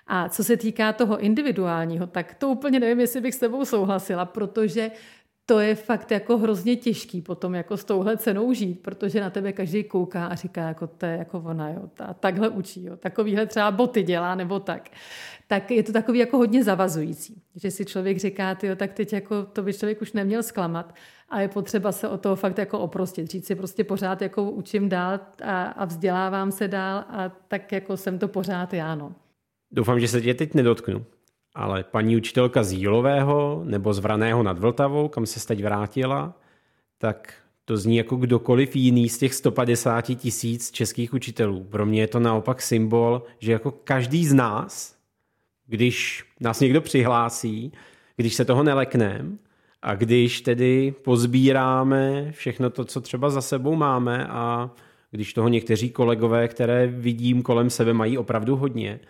A 0.06 0.28
co 0.28 0.44
se 0.44 0.56
týká 0.56 0.92
toho 0.92 1.18
individuálního, 1.18 2.06
tak 2.06 2.34
to 2.34 2.48
úplně 2.48 2.80
nevím, 2.80 3.00
jestli 3.00 3.20
bych 3.20 3.34
s 3.34 3.38
tebou 3.38 3.64
souhlasila, 3.64 4.24
protože 4.24 4.90
to 5.46 5.60
je 5.60 5.74
fakt 5.74 6.10
jako 6.10 6.38
hrozně 6.38 6.76
těžký 6.76 7.22
potom 7.22 7.54
jako 7.54 7.76
s 7.76 7.84
touhle 7.84 8.16
cenou 8.16 8.52
žít, 8.52 8.82
protože 8.82 9.20
na 9.20 9.30
tebe 9.30 9.52
každý 9.52 9.84
kouká 9.84 10.26
a 10.26 10.34
říká, 10.34 10.68
jako 10.68 10.86
to 10.86 11.06
je 11.06 11.16
jako 11.16 11.42
ona, 11.46 11.68
jo, 11.68 11.90
ta, 11.94 12.14
takhle 12.14 12.48
učí, 12.48 12.84
jo, 12.84 12.96
takovýhle 12.96 13.46
třeba 13.46 13.70
boty 13.70 14.02
dělá 14.02 14.34
nebo 14.34 14.60
tak. 14.60 14.88
Tak 15.46 15.70
je 15.70 15.82
to 15.82 15.92
takový 15.92 16.18
jako 16.18 16.36
hodně 16.36 16.64
zavazující, 16.64 17.42
že 17.54 17.70
si 17.70 17.84
člověk 17.84 18.18
říká, 18.18 18.54
tyjo, 18.54 18.76
tak 18.76 18.92
teď 18.92 19.12
jako 19.12 19.44
to 19.44 19.62
by 19.62 19.72
člověk 19.72 20.02
už 20.02 20.12
neměl 20.12 20.42
zklamat 20.42 20.94
a 21.28 21.40
je 21.40 21.48
potřeba 21.48 21.92
se 21.92 22.08
o 22.08 22.18
toho 22.18 22.36
fakt 22.36 22.58
jako 22.58 22.78
oprostit, 22.78 23.30
říct 23.30 23.46
si 23.46 23.54
prostě 23.54 23.84
pořád 23.84 24.22
jako 24.22 24.50
učím 24.50 24.88
dál 24.88 25.20
a, 25.44 25.62
a 25.64 25.84
vzdělávám 25.84 26.52
se 26.52 26.68
dál 26.68 27.04
a 27.08 27.32
tak 27.48 27.72
jako 27.72 27.96
jsem 27.96 28.18
to 28.18 28.28
pořád 28.28 28.72
já, 28.72 28.94
no. 28.94 29.12
Doufám, 29.76 30.00
že 30.00 30.08
se 30.08 30.20
tě 30.20 30.34
teď 30.34 30.54
nedotknu. 30.54 31.04
Ale 31.54 31.84
paní 31.84 32.16
učitelka 32.16 32.62
z 32.62 32.72
Jílového 32.72 33.62
nebo 33.64 33.94
z 33.94 33.98
Vraného 33.98 34.42
nad 34.42 34.58
Vltavou, 34.58 35.08
kam 35.08 35.26
se 35.26 35.46
teď 35.46 35.62
vrátila, 35.62 36.40
tak 36.98 37.34
to 37.64 37.76
zní 37.76 37.96
jako 37.96 38.16
kdokoliv 38.16 38.76
jiný 38.76 39.08
z 39.08 39.18
těch 39.18 39.34
150 39.34 40.00
tisíc 40.00 40.70
českých 40.70 41.14
učitelů. 41.14 41.64
Pro 41.64 41.86
mě 41.86 42.00
je 42.00 42.06
to 42.06 42.20
naopak 42.20 42.62
symbol, 42.62 43.22
že 43.38 43.52
jako 43.52 43.70
každý 43.70 44.26
z 44.26 44.32
nás, 44.32 44.96
když 45.66 46.24
nás 46.40 46.60
někdo 46.60 46.80
přihlásí, 46.80 47.72
když 48.16 48.34
se 48.34 48.44
toho 48.44 48.62
nelekneme 48.62 49.24
a 49.82 49.94
když 49.94 50.40
tedy 50.40 50.94
pozbíráme 51.04 52.32
všechno 52.32 52.70
to, 52.70 52.84
co 52.84 53.00
třeba 53.00 53.30
za 53.30 53.40
sebou 53.40 53.74
máme 53.74 54.26
a 54.26 54.70
když 55.10 55.32
toho 55.32 55.48
někteří 55.48 55.90
kolegové, 55.90 56.48
které 56.48 56.86
vidím 56.86 57.42
kolem 57.42 57.70
sebe, 57.70 57.92
mají 57.92 58.18
opravdu 58.18 58.56
hodně, 58.56 59.00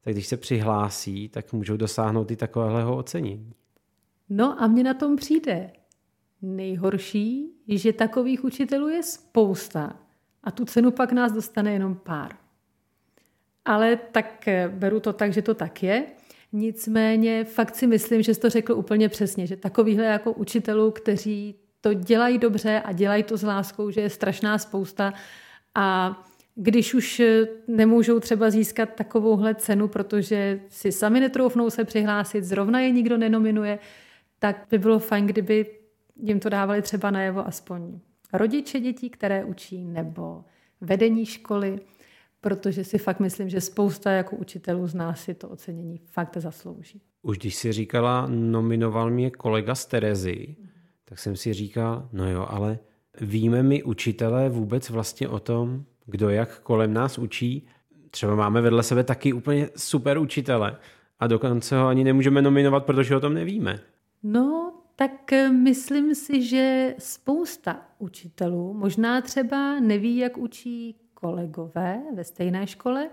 tak 0.00 0.14
když 0.14 0.26
se 0.26 0.36
přihlásí, 0.36 1.28
tak 1.28 1.52
můžou 1.52 1.76
dosáhnout 1.76 2.30
i 2.30 2.36
takového 2.36 2.96
ocenění. 2.96 3.52
No 4.28 4.62
a 4.62 4.66
mně 4.66 4.82
na 4.82 4.94
tom 4.94 5.16
přijde 5.16 5.70
nejhorší, 6.42 7.52
že 7.68 7.92
takových 7.92 8.44
učitelů 8.44 8.88
je 8.88 9.02
spousta 9.02 9.96
a 10.42 10.50
tu 10.50 10.64
cenu 10.64 10.90
pak 10.90 11.12
nás 11.12 11.32
dostane 11.32 11.72
jenom 11.72 11.94
pár. 11.94 12.36
Ale 13.64 13.96
tak 13.96 14.48
eh, 14.48 14.68
beru 14.68 15.00
to 15.00 15.12
tak, 15.12 15.32
že 15.32 15.42
to 15.42 15.54
tak 15.54 15.82
je. 15.82 16.06
Nicméně 16.52 17.44
fakt 17.44 17.74
si 17.74 17.86
myslím, 17.86 18.22
že 18.22 18.34
jsi 18.34 18.40
to 18.40 18.50
řekl 18.50 18.72
úplně 18.72 19.08
přesně, 19.08 19.46
že 19.46 19.56
takovýhle 19.56 20.04
jako 20.04 20.32
učitelů, 20.32 20.90
kteří 20.90 21.54
to 21.80 21.94
dělají 21.94 22.38
dobře 22.38 22.80
a 22.84 22.92
dělají 22.92 23.22
to 23.22 23.36
s 23.36 23.42
láskou, 23.42 23.90
že 23.90 24.00
je 24.00 24.10
strašná 24.10 24.58
spousta 24.58 25.12
a 25.74 26.16
když 26.60 26.94
už 26.94 27.20
eh, 27.20 27.46
nemůžou 27.68 28.20
třeba 28.20 28.50
získat 28.50 28.94
takovouhle 28.94 29.54
cenu, 29.54 29.88
protože 29.88 30.60
si 30.68 30.92
sami 30.92 31.20
netroufnou 31.20 31.70
se 31.70 31.84
přihlásit, 31.84 32.44
zrovna 32.44 32.80
je 32.80 32.90
nikdo 32.90 33.16
nenominuje, 33.16 33.78
tak 34.38 34.66
by 34.70 34.78
bylo 34.78 34.98
fajn, 34.98 35.26
kdyby 35.26 35.66
jim 36.16 36.40
to 36.40 36.48
dávali 36.48 36.82
třeba 36.82 37.10
najevo 37.10 37.46
aspoň 37.46 38.00
rodiče 38.32 38.80
dětí, 38.80 39.10
které 39.10 39.44
učí, 39.44 39.84
nebo 39.84 40.44
vedení 40.80 41.26
školy, 41.26 41.80
protože 42.40 42.84
si 42.84 42.98
fakt 42.98 43.20
myslím, 43.20 43.48
že 43.48 43.60
spousta 43.60 44.10
jako 44.10 44.36
učitelů 44.36 44.86
z 44.86 44.94
nás 44.94 45.24
si 45.24 45.34
to 45.34 45.48
ocenění 45.48 46.00
fakt 46.06 46.36
zaslouží. 46.36 47.02
Už 47.22 47.38
když 47.38 47.54
si 47.54 47.72
říkala, 47.72 48.26
nominoval 48.30 49.10
mě 49.10 49.30
kolega 49.30 49.74
z 49.74 49.86
Terezy, 49.86 50.56
tak 51.04 51.18
jsem 51.18 51.36
si 51.36 51.52
říkal, 51.52 52.08
no 52.12 52.30
jo, 52.30 52.46
ale 52.50 52.78
víme 53.20 53.62
my 53.62 53.82
učitelé 53.82 54.48
vůbec 54.48 54.90
vlastně 54.90 55.28
o 55.28 55.38
tom, 55.38 55.84
kdo 56.08 56.30
jak 56.30 56.60
kolem 56.60 56.94
nás 56.94 57.18
učí. 57.18 57.66
Třeba 58.10 58.34
máme 58.34 58.60
vedle 58.60 58.82
sebe 58.82 59.04
taky 59.04 59.32
úplně 59.32 59.68
super 59.76 60.18
učitele 60.18 60.76
a 61.20 61.26
dokonce 61.26 61.76
ho 61.76 61.86
ani 61.86 62.04
nemůžeme 62.04 62.42
nominovat, 62.42 62.84
protože 62.84 63.16
o 63.16 63.20
tom 63.20 63.34
nevíme. 63.34 63.80
No, 64.22 64.72
tak 64.96 65.32
eh, 65.32 65.48
myslím 65.48 66.14
si, 66.14 66.42
že 66.42 66.94
spousta 66.98 67.82
učitelů 67.98 68.74
možná 68.74 69.20
třeba 69.20 69.80
neví, 69.80 70.16
jak 70.16 70.38
učí 70.38 70.96
kolegové 71.14 72.02
ve 72.14 72.24
stejné 72.24 72.66
škole, 72.66 73.10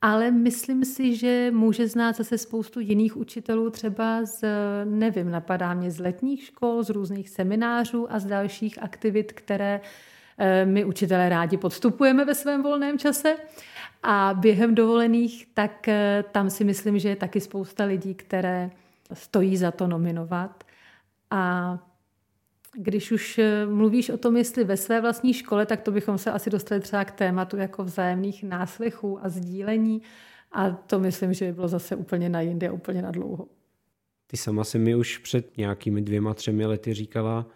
ale 0.00 0.30
myslím 0.30 0.84
si, 0.84 1.16
že 1.16 1.50
může 1.54 1.88
znát 1.88 2.16
zase 2.16 2.38
spoustu 2.38 2.80
jiných 2.80 3.16
učitelů, 3.16 3.70
třeba 3.70 4.24
z, 4.24 4.44
nevím, 4.84 5.30
napadá 5.30 5.74
mě 5.74 5.90
z 5.90 6.00
letních 6.00 6.44
škol, 6.44 6.82
z 6.82 6.90
různých 6.90 7.28
seminářů 7.28 8.12
a 8.12 8.18
z 8.18 8.26
dalších 8.26 8.82
aktivit, 8.82 9.32
které 9.32 9.80
Eh, 9.80 10.11
my 10.64 10.84
učitelé 10.84 11.28
rádi 11.28 11.56
podstupujeme 11.56 12.24
ve 12.24 12.34
svém 12.34 12.62
volném 12.62 12.98
čase. 12.98 13.36
A 14.02 14.34
během 14.38 14.74
dovolených, 14.74 15.46
tak 15.54 15.88
eh, 15.88 16.24
tam 16.32 16.50
si 16.50 16.64
myslím, 16.64 16.98
že 16.98 17.08
je 17.08 17.16
taky 17.16 17.40
spousta 17.40 17.84
lidí, 17.84 18.14
které 18.14 18.70
stojí 19.12 19.56
za 19.56 19.70
to 19.70 19.86
nominovat. 19.86 20.64
A 21.30 21.78
když 22.76 23.12
už 23.12 23.38
eh, 23.38 23.66
mluvíš 23.66 24.10
o 24.10 24.16
tom, 24.16 24.36
jestli 24.36 24.64
ve 24.64 24.76
své 24.76 25.00
vlastní 25.00 25.34
škole, 25.34 25.66
tak 25.66 25.80
to 25.80 25.90
bychom 25.90 26.18
se 26.18 26.32
asi 26.32 26.50
dostali 26.50 26.80
třeba 26.80 27.04
k 27.04 27.10
tématu 27.10 27.56
jako 27.56 27.84
vzájemných 27.84 28.44
náslechů 28.44 29.24
a 29.24 29.28
sdílení. 29.28 30.02
A 30.52 30.70
to 30.70 30.98
myslím, 30.98 31.34
že 31.34 31.44
by 31.44 31.52
bylo 31.52 31.68
zase 31.68 31.96
úplně 31.96 32.28
na 32.28 32.40
jinde, 32.40 32.70
úplně 32.70 33.02
na 33.02 33.10
dlouho. 33.10 33.48
Ty 34.26 34.36
sama 34.36 34.64
si 34.64 34.78
mi 34.78 34.94
už 34.94 35.18
před 35.18 35.56
nějakými 35.56 36.02
dvěma, 36.02 36.34
třemi 36.34 36.66
lety 36.66 36.94
říkala, 36.94 37.46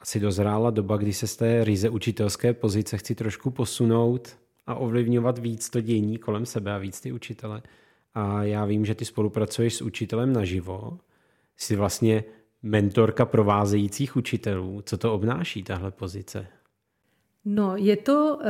asi 0.00 0.20
dozrála 0.20 0.70
doba, 0.70 0.96
kdy 0.96 1.12
se 1.12 1.26
z 1.26 1.36
té 1.36 1.64
ryze 1.64 1.88
učitelské 1.88 2.52
pozice 2.52 2.98
chci 2.98 3.14
trošku 3.14 3.50
posunout 3.50 4.36
a 4.66 4.74
ovlivňovat 4.74 5.38
víc 5.38 5.70
to 5.70 5.80
dění 5.80 6.18
kolem 6.18 6.46
sebe 6.46 6.72
a 6.72 6.78
víc 6.78 7.00
ty 7.00 7.12
učitele. 7.12 7.62
A 8.14 8.42
já 8.42 8.64
vím, 8.64 8.84
že 8.86 8.94
ty 8.94 9.04
spolupracuješ 9.04 9.74
s 9.74 9.82
učitelem 9.82 10.32
naživo. 10.32 10.98
Jsi 11.56 11.76
vlastně 11.76 12.24
mentorka 12.62 13.24
provázejících 13.24 14.16
učitelů. 14.16 14.82
Co 14.86 14.98
to 14.98 15.14
obnáší, 15.14 15.62
tahle 15.62 15.90
pozice? 15.90 16.46
No, 17.44 17.76
je 17.76 17.96
to 17.96 18.36
uh, 18.36 18.42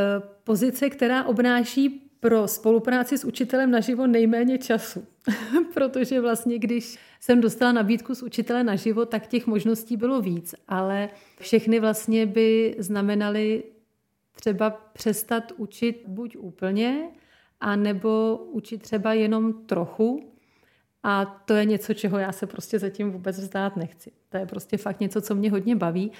pozice, 0.45 0.91
která 0.91 1.25
obnáší 1.25 2.10
pro 2.21 2.49
spolupráci 2.49 3.19
s 3.19 3.25
učitelem 3.25 3.71
naživo 3.71 4.07
nejméně 4.07 4.59
času. 4.59 5.05
Protože 5.75 6.21
vlastně, 6.21 6.59
když 6.59 6.99
jsem 7.21 7.41
dostala 7.41 7.73
nabídku 7.73 8.15
s 8.15 8.23
učitele 8.23 8.65
naživo, 8.65 9.05
tak 9.05 9.27
těch 9.27 9.47
možností 9.47 9.97
bylo 9.97 10.21
víc, 10.21 10.55
ale 10.69 11.09
všechny 11.41 11.81
vlastně 11.81 12.27
by 12.27 12.75
znamenaly 12.79 13.63
třeba 14.33 14.71
přestat 14.71 15.53
učit 15.57 16.03
buď 16.07 16.37
úplně, 16.37 17.11
a 17.61 17.77
nebo 17.77 18.37
učit 18.51 18.83
třeba 18.83 19.13
jenom 19.13 19.53
trochu. 19.53 20.33
A 21.03 21.25
to 21.25 21.55
je 21.55 21.65
něco, 21.65 21.95
čeho 21.95 22.19
já 22.19 22.33
se 22.33 22.47
prostě 22.47 22.79
zatím 22.79 23.11
vůbec 23.11 23.39
vzdát 23.39 23.77
nechci. 23.77 24.13
To 24.29 24.37
je 24.37 24.47
prostě 24.47 24.77
fakt 24.77 25.01
něco, 25.01 25.21
co 25.21 25.35
mě 25.35 25.51
hodně 25.51 25.77
baví. 25.77 26.13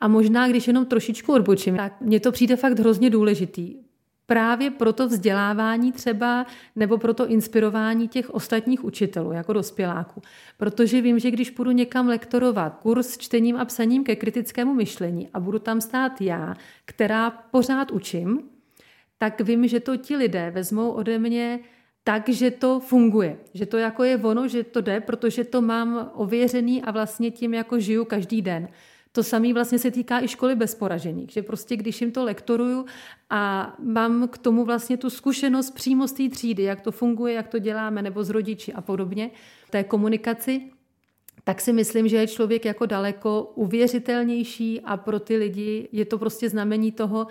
A 0.00 0.08
možná, 0.08 0.48
když 0.48 0.66
jenom 0.66 0.86
trošičku 0.86 1.32
odbočím, 1.32 1.76
tak 1.76 2.00
mně 2.00 2.20
to 2.20 2.32
přijde 2.32 2.56
fakt 2.56 2.78
hrozně 2.78 3.10
důležitý. 3.10 3.83
Právě 4.26 4.70
pro 4.70 4.92
to 4.92 5.06
vzdělávání 5.08 5.92
třeba 5.92 6.46
nebo 6.76 6.98
pro 6.98 7.14
to 7.14 7.26
inspirování 7.26 8.08
těch 8.08 8.30
ostatních 8.30 8.84
učitelů 8.84 9.32
jako 9.32 9.52
dospěláků. 9.52 10.22
Protože 10.56 11.00
vím, 11.00 11.18
že 11.18 11.30
když 11.30 11.50
půjdu 11.50 11.70
někam 11.70 12.08
lektorovat 12.08 12.76
kurz 12.82 13.08
s 13.08 13.18
čtením 13.18 13.56
a 13.56 13.64
psaním 13.64 14.04
ke 14.04 14.16
kritickému 14.16 14.74
myšlení 14.74 15.28
a 15.34 15.40
budu 15.40 15.58
tam 15.58 15.80
stát 15.80 16.20
já, 16.20 16.54
která 16.84 17.30
pořád 17.30 17.90
učím, 17.90 18.42
tak 19.18 19.40
vím, 19.40 19.68
že 19.68 19.80
to 19.80 19.96
ti 19.96 20.16
lidé 20.16 20.50
vezmou 20.50 20.90
ode 20.90 21.18
mě 21.18 21.60
tak, 22.04 22.28
že 22.28 22.50
to 22.50 22.80
funguje. 22.80 23.38
Že 23.54 23.66
to 23.66 23.76
jako 23.76 24.04
je 24.04 24.16
ono, 24.18 24.48
že 24.48 24.64
to 24.64 24.80
jde, 24.80 25.00
protože 25.00 25.44
to 25.44 25.62
mám 25.62 26.10
ověřený 26.14 26.82
a 26.82 26.90
vlastně 26.90 27.30
tím 27.30 27.54
jako 27.54 27.80
žiju 27.80 28.04
každý 28.04 28.42
den. 28.42 28.68
To 29.14 29.22
samé 29.22 29.52
vlastně 29.52 29.78
se 29.78 29.90
týká 29.90 30.20
i 30.20 30.28
školy 30.28 30.56
bez 30.56 30.74
poražených, 30.74 31.30
že 31.30 31.42
prostě 31.42 31.76
když 31.76 32.00
jim 32.00 32.12
to 32.12 32.24
lektoruju 32.24 32.86
a 33.30 33.74
mám 33.78 34.28
k 34.28 34.38
tomu 34.38 34.64
vlastně 34.64 34.96
tu 34.96 35.10
zkušenost 35.10 35.70
přímo 35.70 36.08
z 36.08 36.12
té 36.12 36.28
třídy, 36.28 36.62
jak 36.62 36.80
to 36.80 36.92
funguje, 36.92 37.34
jak 37.34 37.48
to 37.48 37.58
děláme, 37.58 38.02
nebo 38.02 38.24
z 38.24 38.30
rodiči 38.30 38.72
a 38.72 38.80
podobně, 38.80 39.30
té 39.70 39.84
komunikaci, 39.84 40.70
tak 41.44 41.60
si 41.60 41.72
myslím, 41.72 42.08
že 42.08 42.16
je 42.16 42.26
člověk 42.26 42.64
jako 42.64 42.86
daleko 42.86 43.52
uvěřitelnější 43.54 44.80
a 44.80 44.96
pro 44.96 45.20
ty 45.20 45.36
lidi 45.36 45.88
je 45.92 46.04
to 46.04 46.18
prostě 46.18 46.50
znamení 46.50 46.92
toho, 46.92 47.26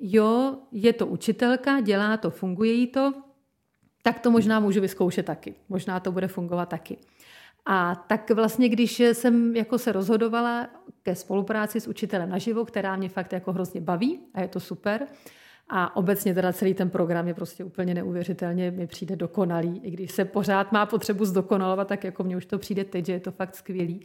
jo, 0.00 0.58
je 0.72 0.92
to 0.92 1.06
učitelka, 1.06 1.80
dělá 1.80 2.16
to, 2.16 2.30
funguje 2.30 2.72
jí 2.72 2.86
to, 2.86 3.12
tak 4.02 4.20
to 4.20 4.30
možná 4.30 4.60
můžu 4.60 4.80
vyzkoušet 4.80 5.26
taky. 5.26 5.54
Možná 5.68 6.00
to 6.00 6.12
bude 6.12 6.28
fungovat 6.28 6.68
taky. 6.68 6.96
A 7.70 7.94
tak 7.94 8.30
vlastně, 8.30 8.68
když 8.68 9.00
jsem 9.00 9.56
jako 9.56 9.78
se 9.78 9.92
rozhodovala 9.92 10.68
ke 11.02 11.14
spolupráci 11.14 11.80
s 11.80 11.88
učitelem 11.88 12.30
naživo, 12.30 12.64
která 12.64 12.96
mě 12.96 13.08
fakt 13.08 13.32
jako 13.32 13.52
hrozně 13.52 13.80
baví 13.80 14.20
a 14.34 14.40
je 14.40 14.48
to 14.48 14.60
super, 14.60 15.06
a 15.68 15.96
obecně 15.96 16.34
teda 16.34 16.52
celý 16.52 16.74
ten 16.74 16.90
program 16.90 17.28
je 17.28 17.34
prostě 17.34 17.64
úplně 17.64 17.94
neuvěřitelně, 17.94 18.70
mi 18.70 18.86
přijde 18.86 19.16
dokonalý. 19.16 19.80
I 19.84 19.90
když 19.90 20.12
se 20.12 20.24
pořád 20.24 20.72
má 20.72 20.86
potřebu 20.86 21.24
zdokonalovat, 21.24 21.88
tak 21.88 22.04
jako 22.04 22.24
mně 22.24 22.36
už 22.36 22.46
to 22.46 22.58
přijde 22.58 22.84
teď, 22.84 23.06
že 23.06 23.12
je 23.12 23.20
to 23.20 23.30
fakt 23.30 23.54
skvělý. 23.54 24.00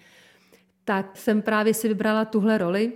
Tak 0.86 1.18
jsem 1.18 1.42
právě 1.42 1.74
si 1.74 1.88
vybrala 1.88 2.26
tuhle 2.26 2.58
roli, 2.58 2.94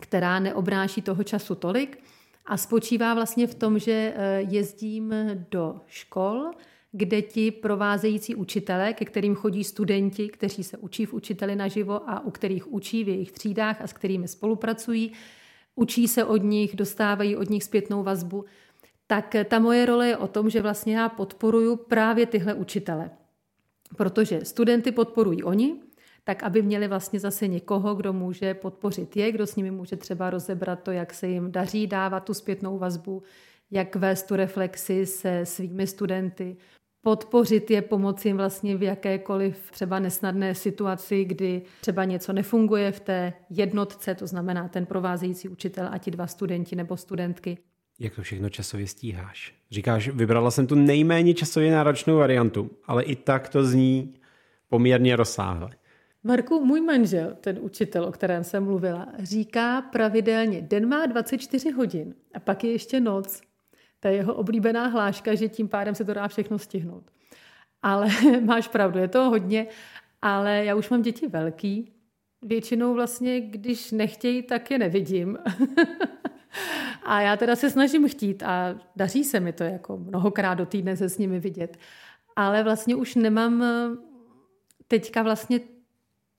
která 0.00 0.38
neobnáší 0.38 1.02
toho 1.02 1.24
času 1.24 1.54
tolik 1.54 2.04
a 2.46 2.56
spočívá 2.56 3.14
vlastně 3.14 3.46
v 3.46 3.54
tom, 3.54 3.78
že 3.78 4.14
eh, 4.16 4.40
jezdím 4.40 5.14
do 5.50 5.80
škol, 5.86 6.50
kde 6.96 7.22
ti 7.22 7.50
provázející 7.50 8.34
učitelé, 8.34 8.92
ke 8.92 9.04
kterým 9.04 9.34
chodí 9.34 9.64
studenti, 9.64 10.28
kteří 10.28 10.64
se 10.64 10.76
učí 10.76 11.06
v 11.06 11.14
učiteli 11.14 11.56
naživo 11.56 12.10
a 12.10 12.24
u 12.24 12.30
kterých 12.30 12.72
učí 12.72 13.04
v 13.04 13.08
jejich 13.08 13.32
třídách 13.32 13.80
a 13.80 13.86
s 13.86 13.92
kterými 13.92 14.28
spolupracují, 14.28 15.12
učí 15.74 16.08
se 16.08 16.24
od 16.24 16.42
nich, 16.42 16.76
dostávají 16.76 17.36
od 17.36 17.50
nich 17.50 17.64
zpětnou 17.64 18.02
vazbu, 18.02 18.44
tak 19.06 19.36
ta 19.48 19.58
moje 19.58 19.86
role 19.86 20.08
je 20.08 20.16
o 20.16 20.28
tom, 20.28 20.50
že 20.50 20.62
vlastně 20.62 20.96
já 20.96 21.08
podporuju 21.08 21.76
právě 21.76 22.26
tyhle 22.26 22.54
učitele. 22.54 23.10
Protože 23.96 24.44
studenty 24.44 24.92
podporují 24.92 25.42
oni, 25.42 25.74
tak 26.24 26.42
aby 26.42 26.62
měli 26.62 26.88
vlastně 26.88 27.20
zase 27.20 27.48
někoho, 27.48 27.94
kdo 27.94 28.12
může 28.12 28.54
podpořit 28.54 29.16
je, 29.16 29.32
kdo 29.32 29.46
s 29.46 29.56
nimi 29.56 29.70
může 29.70 29.96
třeba 29.96 30.30
rozebrat 30.30 30.82
to, 30.82 30.90
jak 30.90 31.14
se 31.14 31.28
jim 31.28 31.52
daří 31.52 31.86
dávat 31.86 32.20
tu 32.20 32.34
zpětnou 32.34 32.78
vazbu, 32.78 33.22
jak 33.70 33.96
vést 33.96 34.22
tu 34.22 34.36
reflexi 34.36 35.06
se 35.06 35.46
svými 35.46 35.86
studenty, 35.86 36.56
podpořit 37.04 37.70
je, 37.70 37.82
pomoci 37.82 38.28
jim 38.28 38.36
vlastně 38.36 38.76
v 38.76 38.82
jakékoliv 38.82 39.70
třeba 39.70 39.98
nesnadné 39.98 40.54
situaci, 40.54 41.24
kdy 41.24 41.62
třeba 41.80 42.04
něco 42.04 42.32
nefunguje 42.32 42.92
v 42.92 43.00
té 43.00 43.32
jednotce, 43.50 44.14
to 44.14 44.26
znamená 44.26 44.68
ten 44.68 44.86
provázející 44.86 45.48
učitel 45.48 45.88
a 45.92 45.98
ti 45.98 46.10
dva 46.10 46.26
studenti 46.26 46.76
nebo 46.76 46.96
studentky. 46.96 47.58
Jak 47.98 48.14
to 48.14 48.22
všechno 48.22 48.48
časově 48.48 48.86
stíháš? 48.86 49.54
Říkáš, 49.70 50.08
vybrala 50.08 50.50
jsem 50.50 50.66
tu 50.66 50.74
nejméně 50.74 51.34
časově 51.34 51.72
náročnou 51.72 52.16
variantu, 52.16 52.70
ale 52.84 53.02
i 53.02 53.16
tak 53.16 53.48
to 53.48 53.64
zní 53.64 54.14
poměrně 54.68 55.16
rozsáhle. 55.16 55.70
Marku, 56.24 56.64
můj 56.64 56.80
manžel, 56.80 57.36
ten 57.40 57.58
učitel, 57.60 58.04
o 58.04 58.12
kterém 58.12 58.44
jsem 58.44 58.64
mluvila, 58.64 59.08
říká 59.18 59.82
pravidelně, 59.82 60.62
den 60.62 60.88
má 60.88 61.06
24 61.06 61.70
hodin 61.70 62.14
a 62.34 62.40
pak 62.40 62.64
je 62.64 62.72
ještě 62.72 63.00
noc. 63.00 63.40
To 64.04 64.08
je 64.08 64.14
jeho 64.14 64.34
oblíbená 64.34 64.86
hláška, 64.86 65.34
že 65.34 65.48
tím 65.48 65.68
pádem 65.68 65.94
se 65.94 66.04
to 66.04 66.14
dá 66.14 66.28
všechno 66.28 66.58
stihnout. 66.58 67.10
Ale 67.82 68.08
máš 68.44 68.68
pravdu, 68.68 68.98
je 68.98 69.08
to 69.08 69.30
hodně, 69.30 69.66
ale 70.22 70.64
já 70.64 70.74
už 70.74 70.90
mám 70.90 71.02
děti 71.02 71.26
velký. 71.26 71.92
Většinou 72.42 72.94
vlastně, 72.94 73.40
když 73.40 73.92
nechtějí, 73.92 74.42
tak 74.42 74.70
je 74.70 74.78
nevidím. 74.78 75.38
a 77.02 77.20
já 77.20 77.36
teda 77.36 77.56
se 77.56 77.70
snažím 77.70 78.08
chtít 78.08 78.42
a 78.42 78.78
daří 78.96 79.24
se 79.24 79.40
mi 79.40 79.52
to 79.52 79.64
jako 79.64 79.96
mnohokrát 79.96 80.54
do 80.54 80.66
týdne 80.66 80.96
se 80.96 81.08
s 81.08 81.18
nimi 81.18 81.40
vidět. 81.40 81.76
Ale 82.36 82.62
vlastně 82.62 82.96
už 82.96 83.14
nemám 83.14 83.64
teďka 84.88 85.22
vlastně 85.22 85.60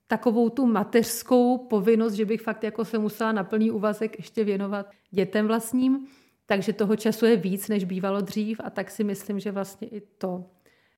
takovou 0.08 0.50
tu 0.50 0.66
mateřskou 0.66 1.58
povinnost, 1.58 2.14
že 2.14 2.26
bych 2.26 2.42
fakt 2.42 2.64
jako 2.64 2.86
se 2.86 2.98
musela 2.98 3.32
na 3.32 3.44
plný 3.44 3.72
úvazek 3.72 4.18
ještě 4.18 4.44
věnovat 4.44 4.90
dětem 5.12 5.48
vlastním. 5.48 6.08
Takže 6.46 6.74
toho 6.74 6.96
času 6.96 7.26
je 7.26 7.36
víc, 7.36 7.68
než 7.68 7.84
bývalo 7.84 8.22
dřív 8.22 8.62
a 8.64 8.70
tak 8.70 8.92
si 8.92 9.04
myslím, 9.04 9.40
že 9.40 9.52
vlastně 9.52 9.88
i 9.88 10.02
to 10.02 10.46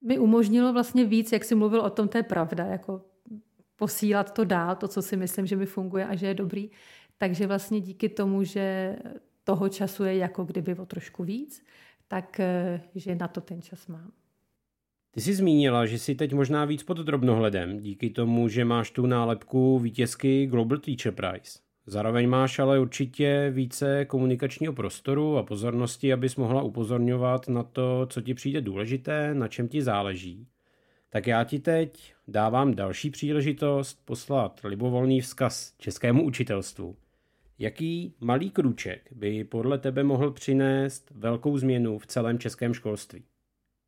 mi 0.01 0.19
umožnilo 0.19 0.73
vlastně 0.73 1.05
víc, 1.05 1.31
jak 1.31 1.43
si 1.43 1.55
mluvil 1.55 1.81
o 1.81 1.89
tom, 1.89 2.07
to 2.07 2.17
je 2.17 2.23
pravda, 2.23 2.65
jako 2.65 3.01
posílat 3.75 4.33
to 4.33 4.45
dál, 4.45 4.75
to, 4.75 4.87
co 4.87 5.01
si 5.01 5.17
myslím, 5.17 5.45
že 5.45 5.55
mi 5.55 5.65
funguje 5.65 6.05
a 6.05 6.15
že 6.15 6.27
je 6.27 6.33
dobrý. 6.33 6.69
Takže 7.17 7.47
vlastně 7.47 7.81
díky 7.81 8.09
tomu, 8.09 8.43
že 8.43 8.95
toho 9.43 9.69
času 9.69 10.03
je 10.03 10.17
jako 10.17 10.43
kdyby 10.43 10.75
o 10.75 10.85
trošku 10.85 11.23
víc, 11.23 11.65
tak 12.07 12.39
eh, 12.39 12.81
že 12.95 13.15
na 13.15 13.27
to 13.27 13.41
ten 13.41 13.61
čas 13.61 13.87
mám. 13.87 14.11
Ty 15.11 15.21
jsi 15.21 15.33
zmínila, 15.33 15.85
že 15.85 15.99
jsi 15.99 16.15
teď 16.15 16.33
možná 16.33 16.65
víc 16.65 16.83
pod 16.83 16.97
drobnohledem, 16.97 17.79
díky 17.79 18.09
tomu, 18.09 18.47
že 18.47 18.65
máš 18.65 18.91
tu 18.91 19.05
nálepku 19.05 19.79
vítězky 19.79 20.45
Global 20.45 20.77
Teacher 20.77 21.13
Prize. 21.13 21.59
Zároveň 21.89 22.29
máš 22.29 22.59
ale 22.59 22.79
určitě 22.79 23.51
více 23.53 24.05
komunikačního 24.05 24.73
prostoru 24.73 25.37
a 25.37 25.43
pozornosti, 25.43 26.13
abys 26.13 26.35
mohla 26.35 26.61
upozorňovat 26.61 27.47
na 27.47 27.63
to, 27.63 28.07
co 28.09 28.21
ti 28.21 28.33
přijde 28.33 28.61
důležité, 28.61 29.33
na 29.33 29.47
čem 29.47 29.67
ti 29.67 29.81
záleží. 29.81 30.47
Tak 31.09 31.27
já 31.27 31.43
ti 31.43 31.59
teď 31.59 32.13
dávám 32.27 32.75
další 32.75 33.09
příležitost 33.09 33.99
poslat 34.05 34.61
libovolný 34.63 35.21
vzkaz 35.21 35.73
českému 35.77 36.25
učitelstvu. 36.25 36.95
Jaký 37.59 38.15
malý 38.19 38.49
krůček 38.49 39.09
by 39.15 39.43
podle 39.43 39.77
tebe 39.77 40.03
mohl 40.03 40.31
přinést 40.31 41.11
velkou 41.15 41.57
změnu 41.57 41.99
v 41.99 42.07
celém 42.07 42.39
českém 42.39 42.73
školství? 42.73 43.23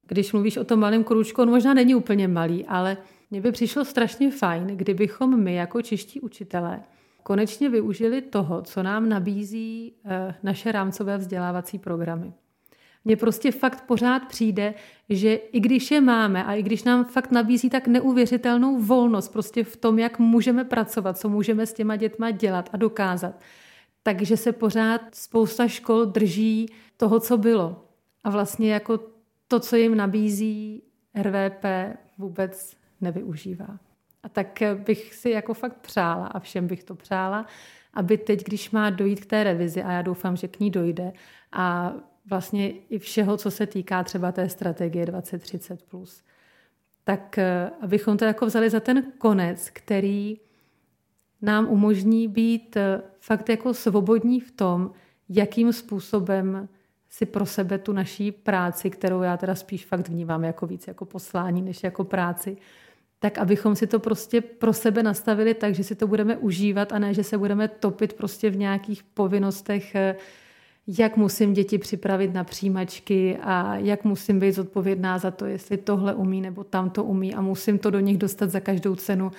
Když 0.07 0.33
mluvíš 0.33 0.57
o 0.57 0.63
tom 0.63 0.79
malém 0.79 1.03
krůčku, 1.03 1.41
on 1.41 1.49
možná 1.49 1.73
není 1.73 1.95
úplně 1.95 2.27
malý, 2.27 2.65
ale 2.65 2.97
mně 3.31 3.41
by 3.41 3.51
přišlo 3.51 3.85
strašně 3.85 4.31
fajn, 4.31 4.67
kdybychom 4.67 5.43
my 5.43 5.55
jako 5.55 5.81
čeští 5.81 6.21
učitelé 6.21 6.83
konečně 7.23 7.69
využili 7.69 8.21
toho, 8.21 8.61
co 8.61 8.83
nám 8.83 9.09
nabízí 9.09 9.93
eh, 10.05 10.35
naše 10.43 10.71
rámcové 10.71 11.17
vzdělávací 11.17 11.79
programy. 11.79 12.33
Mně 13.05 13.17
prostě 13.17 13.51
fakt 13.51 13.85
pořád 13.85 14.27
přijde, 14.27 14.73
že 15.09 15.35
i 15.35 15.59
když 15.59 15.91
je 15.91 16.01
máme 16.01 16.43
a 16.43 16.53
i 16.53 16.63
když 16.63 16.83
nám 16.83 17.05
fakt 17.05 17.31
nabízí 17.31 17.69
tak 17.69 17.87
neuvěřitelnou 17.87 18.79
volnost 18.81 19.27
prostě 19.27 19.63
v 19.63 19.77
tom, 19.77 19.99
jak 19.99 20.19
můžeme 20.19 20.63
pracovat, 20.63 21.17
co 21.17 21.29
můžeme 21.29 21.65
s 21.65 21.73
těma 21.73 21.95
dětma 21.95 22.31
dělat 22.31 22.69
a 22.73 22.77
dokázat, 22.77 23.39
takže 24.03 24.37
se 24.37 24.51
pořád 24.51 25.01
spousta 25.15 25.67
škol 25.67 26.05
drží 26.05 26.69
toho, 26.97 27.19
co 27.19 27.37
bylo. 27.37 27.85
A 28.23 28.29
vlastně 28.29 28.73
jako 28.73 28.99
to, 29.47 29.59
co 29.59 29.75
jim 29.75 29.97
nabízí 29.97 30.83
RVP, 31.21 31.65
vůbec 32.17 32.75
nevyužívá. 33.01 33.79
A 34.23 34.29
tak 34.29 34.63
bych 34.75 35.13
si 35.13 35.29
jako 35.29 35.53
fakt 35.53 35.77
přála 35.77 36.27
a 36.27 36.39
všem 36.39 36.67
bych 36.67 36.83
to 36.83 36.95
přála, 36.95 37.45
aby 37.93 38.17
teď, 38.17 38.43
když 38.43 38.71
má 38.71 38.89
dojít 38.89 39.19
k 39.19 39.25
té 39.25 39.43
revizi, 39.43 39.83
a 39.83 39.91
já 39.91 40.01
doufám, 40.01 40.35
že 40.35 40.47
k 40.47 40.59
ní 40.59 40.71
dojde, 40.71 41.13
a 41.51 41.93
vlastně 42.25 42.69
i 42.69 42.99
všeho, 42.99 43.37
co 43.37 43.51
se 43.51 43.65
týká 43.65 44.03
třeba 44.03 44.31
té 44.31 44.49
strategie 44.49 45.05
2030+, 45.05 45.77
plus, 45.89 46.23
tak 47.03 47.37
eh, 47.37 47.71
abychom 47.81 48.17
to 48.17 48.25
jako 48.25 48.45
vzali 48.45 48.69
za 48.69 48.79
ten 48.79 49.11
konec, 49.17 49.69
který 49.69 50.37
nám 51.41 51.67
umožní 51.67 52.27
být 52.27 52.77
eh, 52.77 53.01
fakt 53.19 53.49
jako 53.49 53.73
svobodní 53.73 54.39
v 54.39 54.51
tom, 54.51 54.91
jakým 55.29 55.73
způsobem 55.73 56.69
si 57.09 57.25
pro 57.25 57.45
sebe 57.45 57.77
tu 57.77 57.93
naší 57.93 58.31
práci, 58.31 58.89
kterou 58.89 59.21
já 59.21 59.37
teda 59.37 59.55
spíš 59.55 59.85
fakt 59.85 60.07
vnímám 60.07 60.43
jako 60.43 60.67
víc 60.67 60.87
jako 60.87 61.05
poslání, 61.05 61.61
než 61.61 61.83
jako 61.83 62.03
práci, 62.03 62.57
tak 63.19 63.37
abychom 63.37 63.75
si 63.75 63.87
to 63.87 63.99
prostě 63.99 64.41
pro 64.41 64.73
sebe 64.73 65.03
nastavili 65.03 65.53
tak, 65.53 65.75
že 65.75 65.83
si 65.83 65.95
to 65.95 66.07
budeme 66.07 66.37
užívat 66.37 66.93
a 66.93 66.99
ne, 66.99 67.13
že 67.13 67.23
se 67.23 67.37
budeme 67.37 67.67
topit 67.67 68.13
prostě 68.13 68.49
v 68.49 68.57
nějakých 68.57 69.03
povinnostech, 69.03 69.95
eh, 69.95 70.15
jak 70.87 71.17
musím 71.17 71.53
děti 71.53 71.77
připravit 71.77 72.33
na 72.33 72.43
přijímačky 72.43 73.37
a 73.41 73.75
jak 73.75 74.03
musím 74.03 74.39
být 74.39 74.51
zodpovědná 74.51 75.17
za 75.17 75.31
to, 75.31 75.45
jestli 75.45 75.77
tohle 75.77 76.13
umí 76.13 76.41
nebo 76.41 76.63
tam 76.63 76.89
to 76.89 77.03
umí 77.03 77.35
a 77.35 77.41
musím 77.41 77.79
to 77.79 77.89
do 77.89 77.99
nich 77.99 78.17
dostat 78.17 78.49
za 78.49 78.59
každou 78.59 78.95
cenu, 78.95 79.31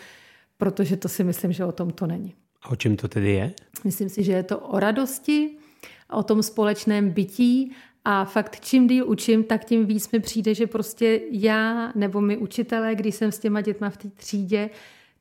protože 0.58 0.96
to 0.96 1.08
si 1.08 1.24
myslím, 1.24 1.52
že 1.52 1.64
o 1.64 1.72
tom 1.72 1.90
to 1.90 2.06
není. 2.06 2.34
A 2.62 2.70
o 2.70 2.76
čem 2.76 2.96
to 2.96 3.08
tedy 3.08 3.30
je? 3.30 3.52
Myslím 3.84 4.08
si, 4.08 4.22
že 4.22 4.32
je 4.32 4.42
to 4.42 4.58
o 4.58 4.80
radosti, 4.80 5.50
o 6.12 6.22
tom 6.22 6.42
společném 6.42 7.10
bytí 7.10 7.72
a 8.04 8.24
fakt 8.24 8.60
čím 8.60 8.86
díl 8.86 9.10
učím, 9.10 9.44
tak 9.44 9.64
tím 9.64 9.86
víc 9.86 10.10
mi 10.10 10.20
přijde, 10.20 10.54
že 10.54 10.66
prostě 10.66 11.20
já 11.30 11.92
nebo 11.94 12.20
my 12.20 12.36
učitelé, 12.36 12.94
když 12.94 13.14
jsem 13.14 13.32
s 13.32 13.38
těma 13.38 13.60
dětma 13.60 13.90
v 13.90 13.96
té 13.96 14.08
třídě, 14.08 14.70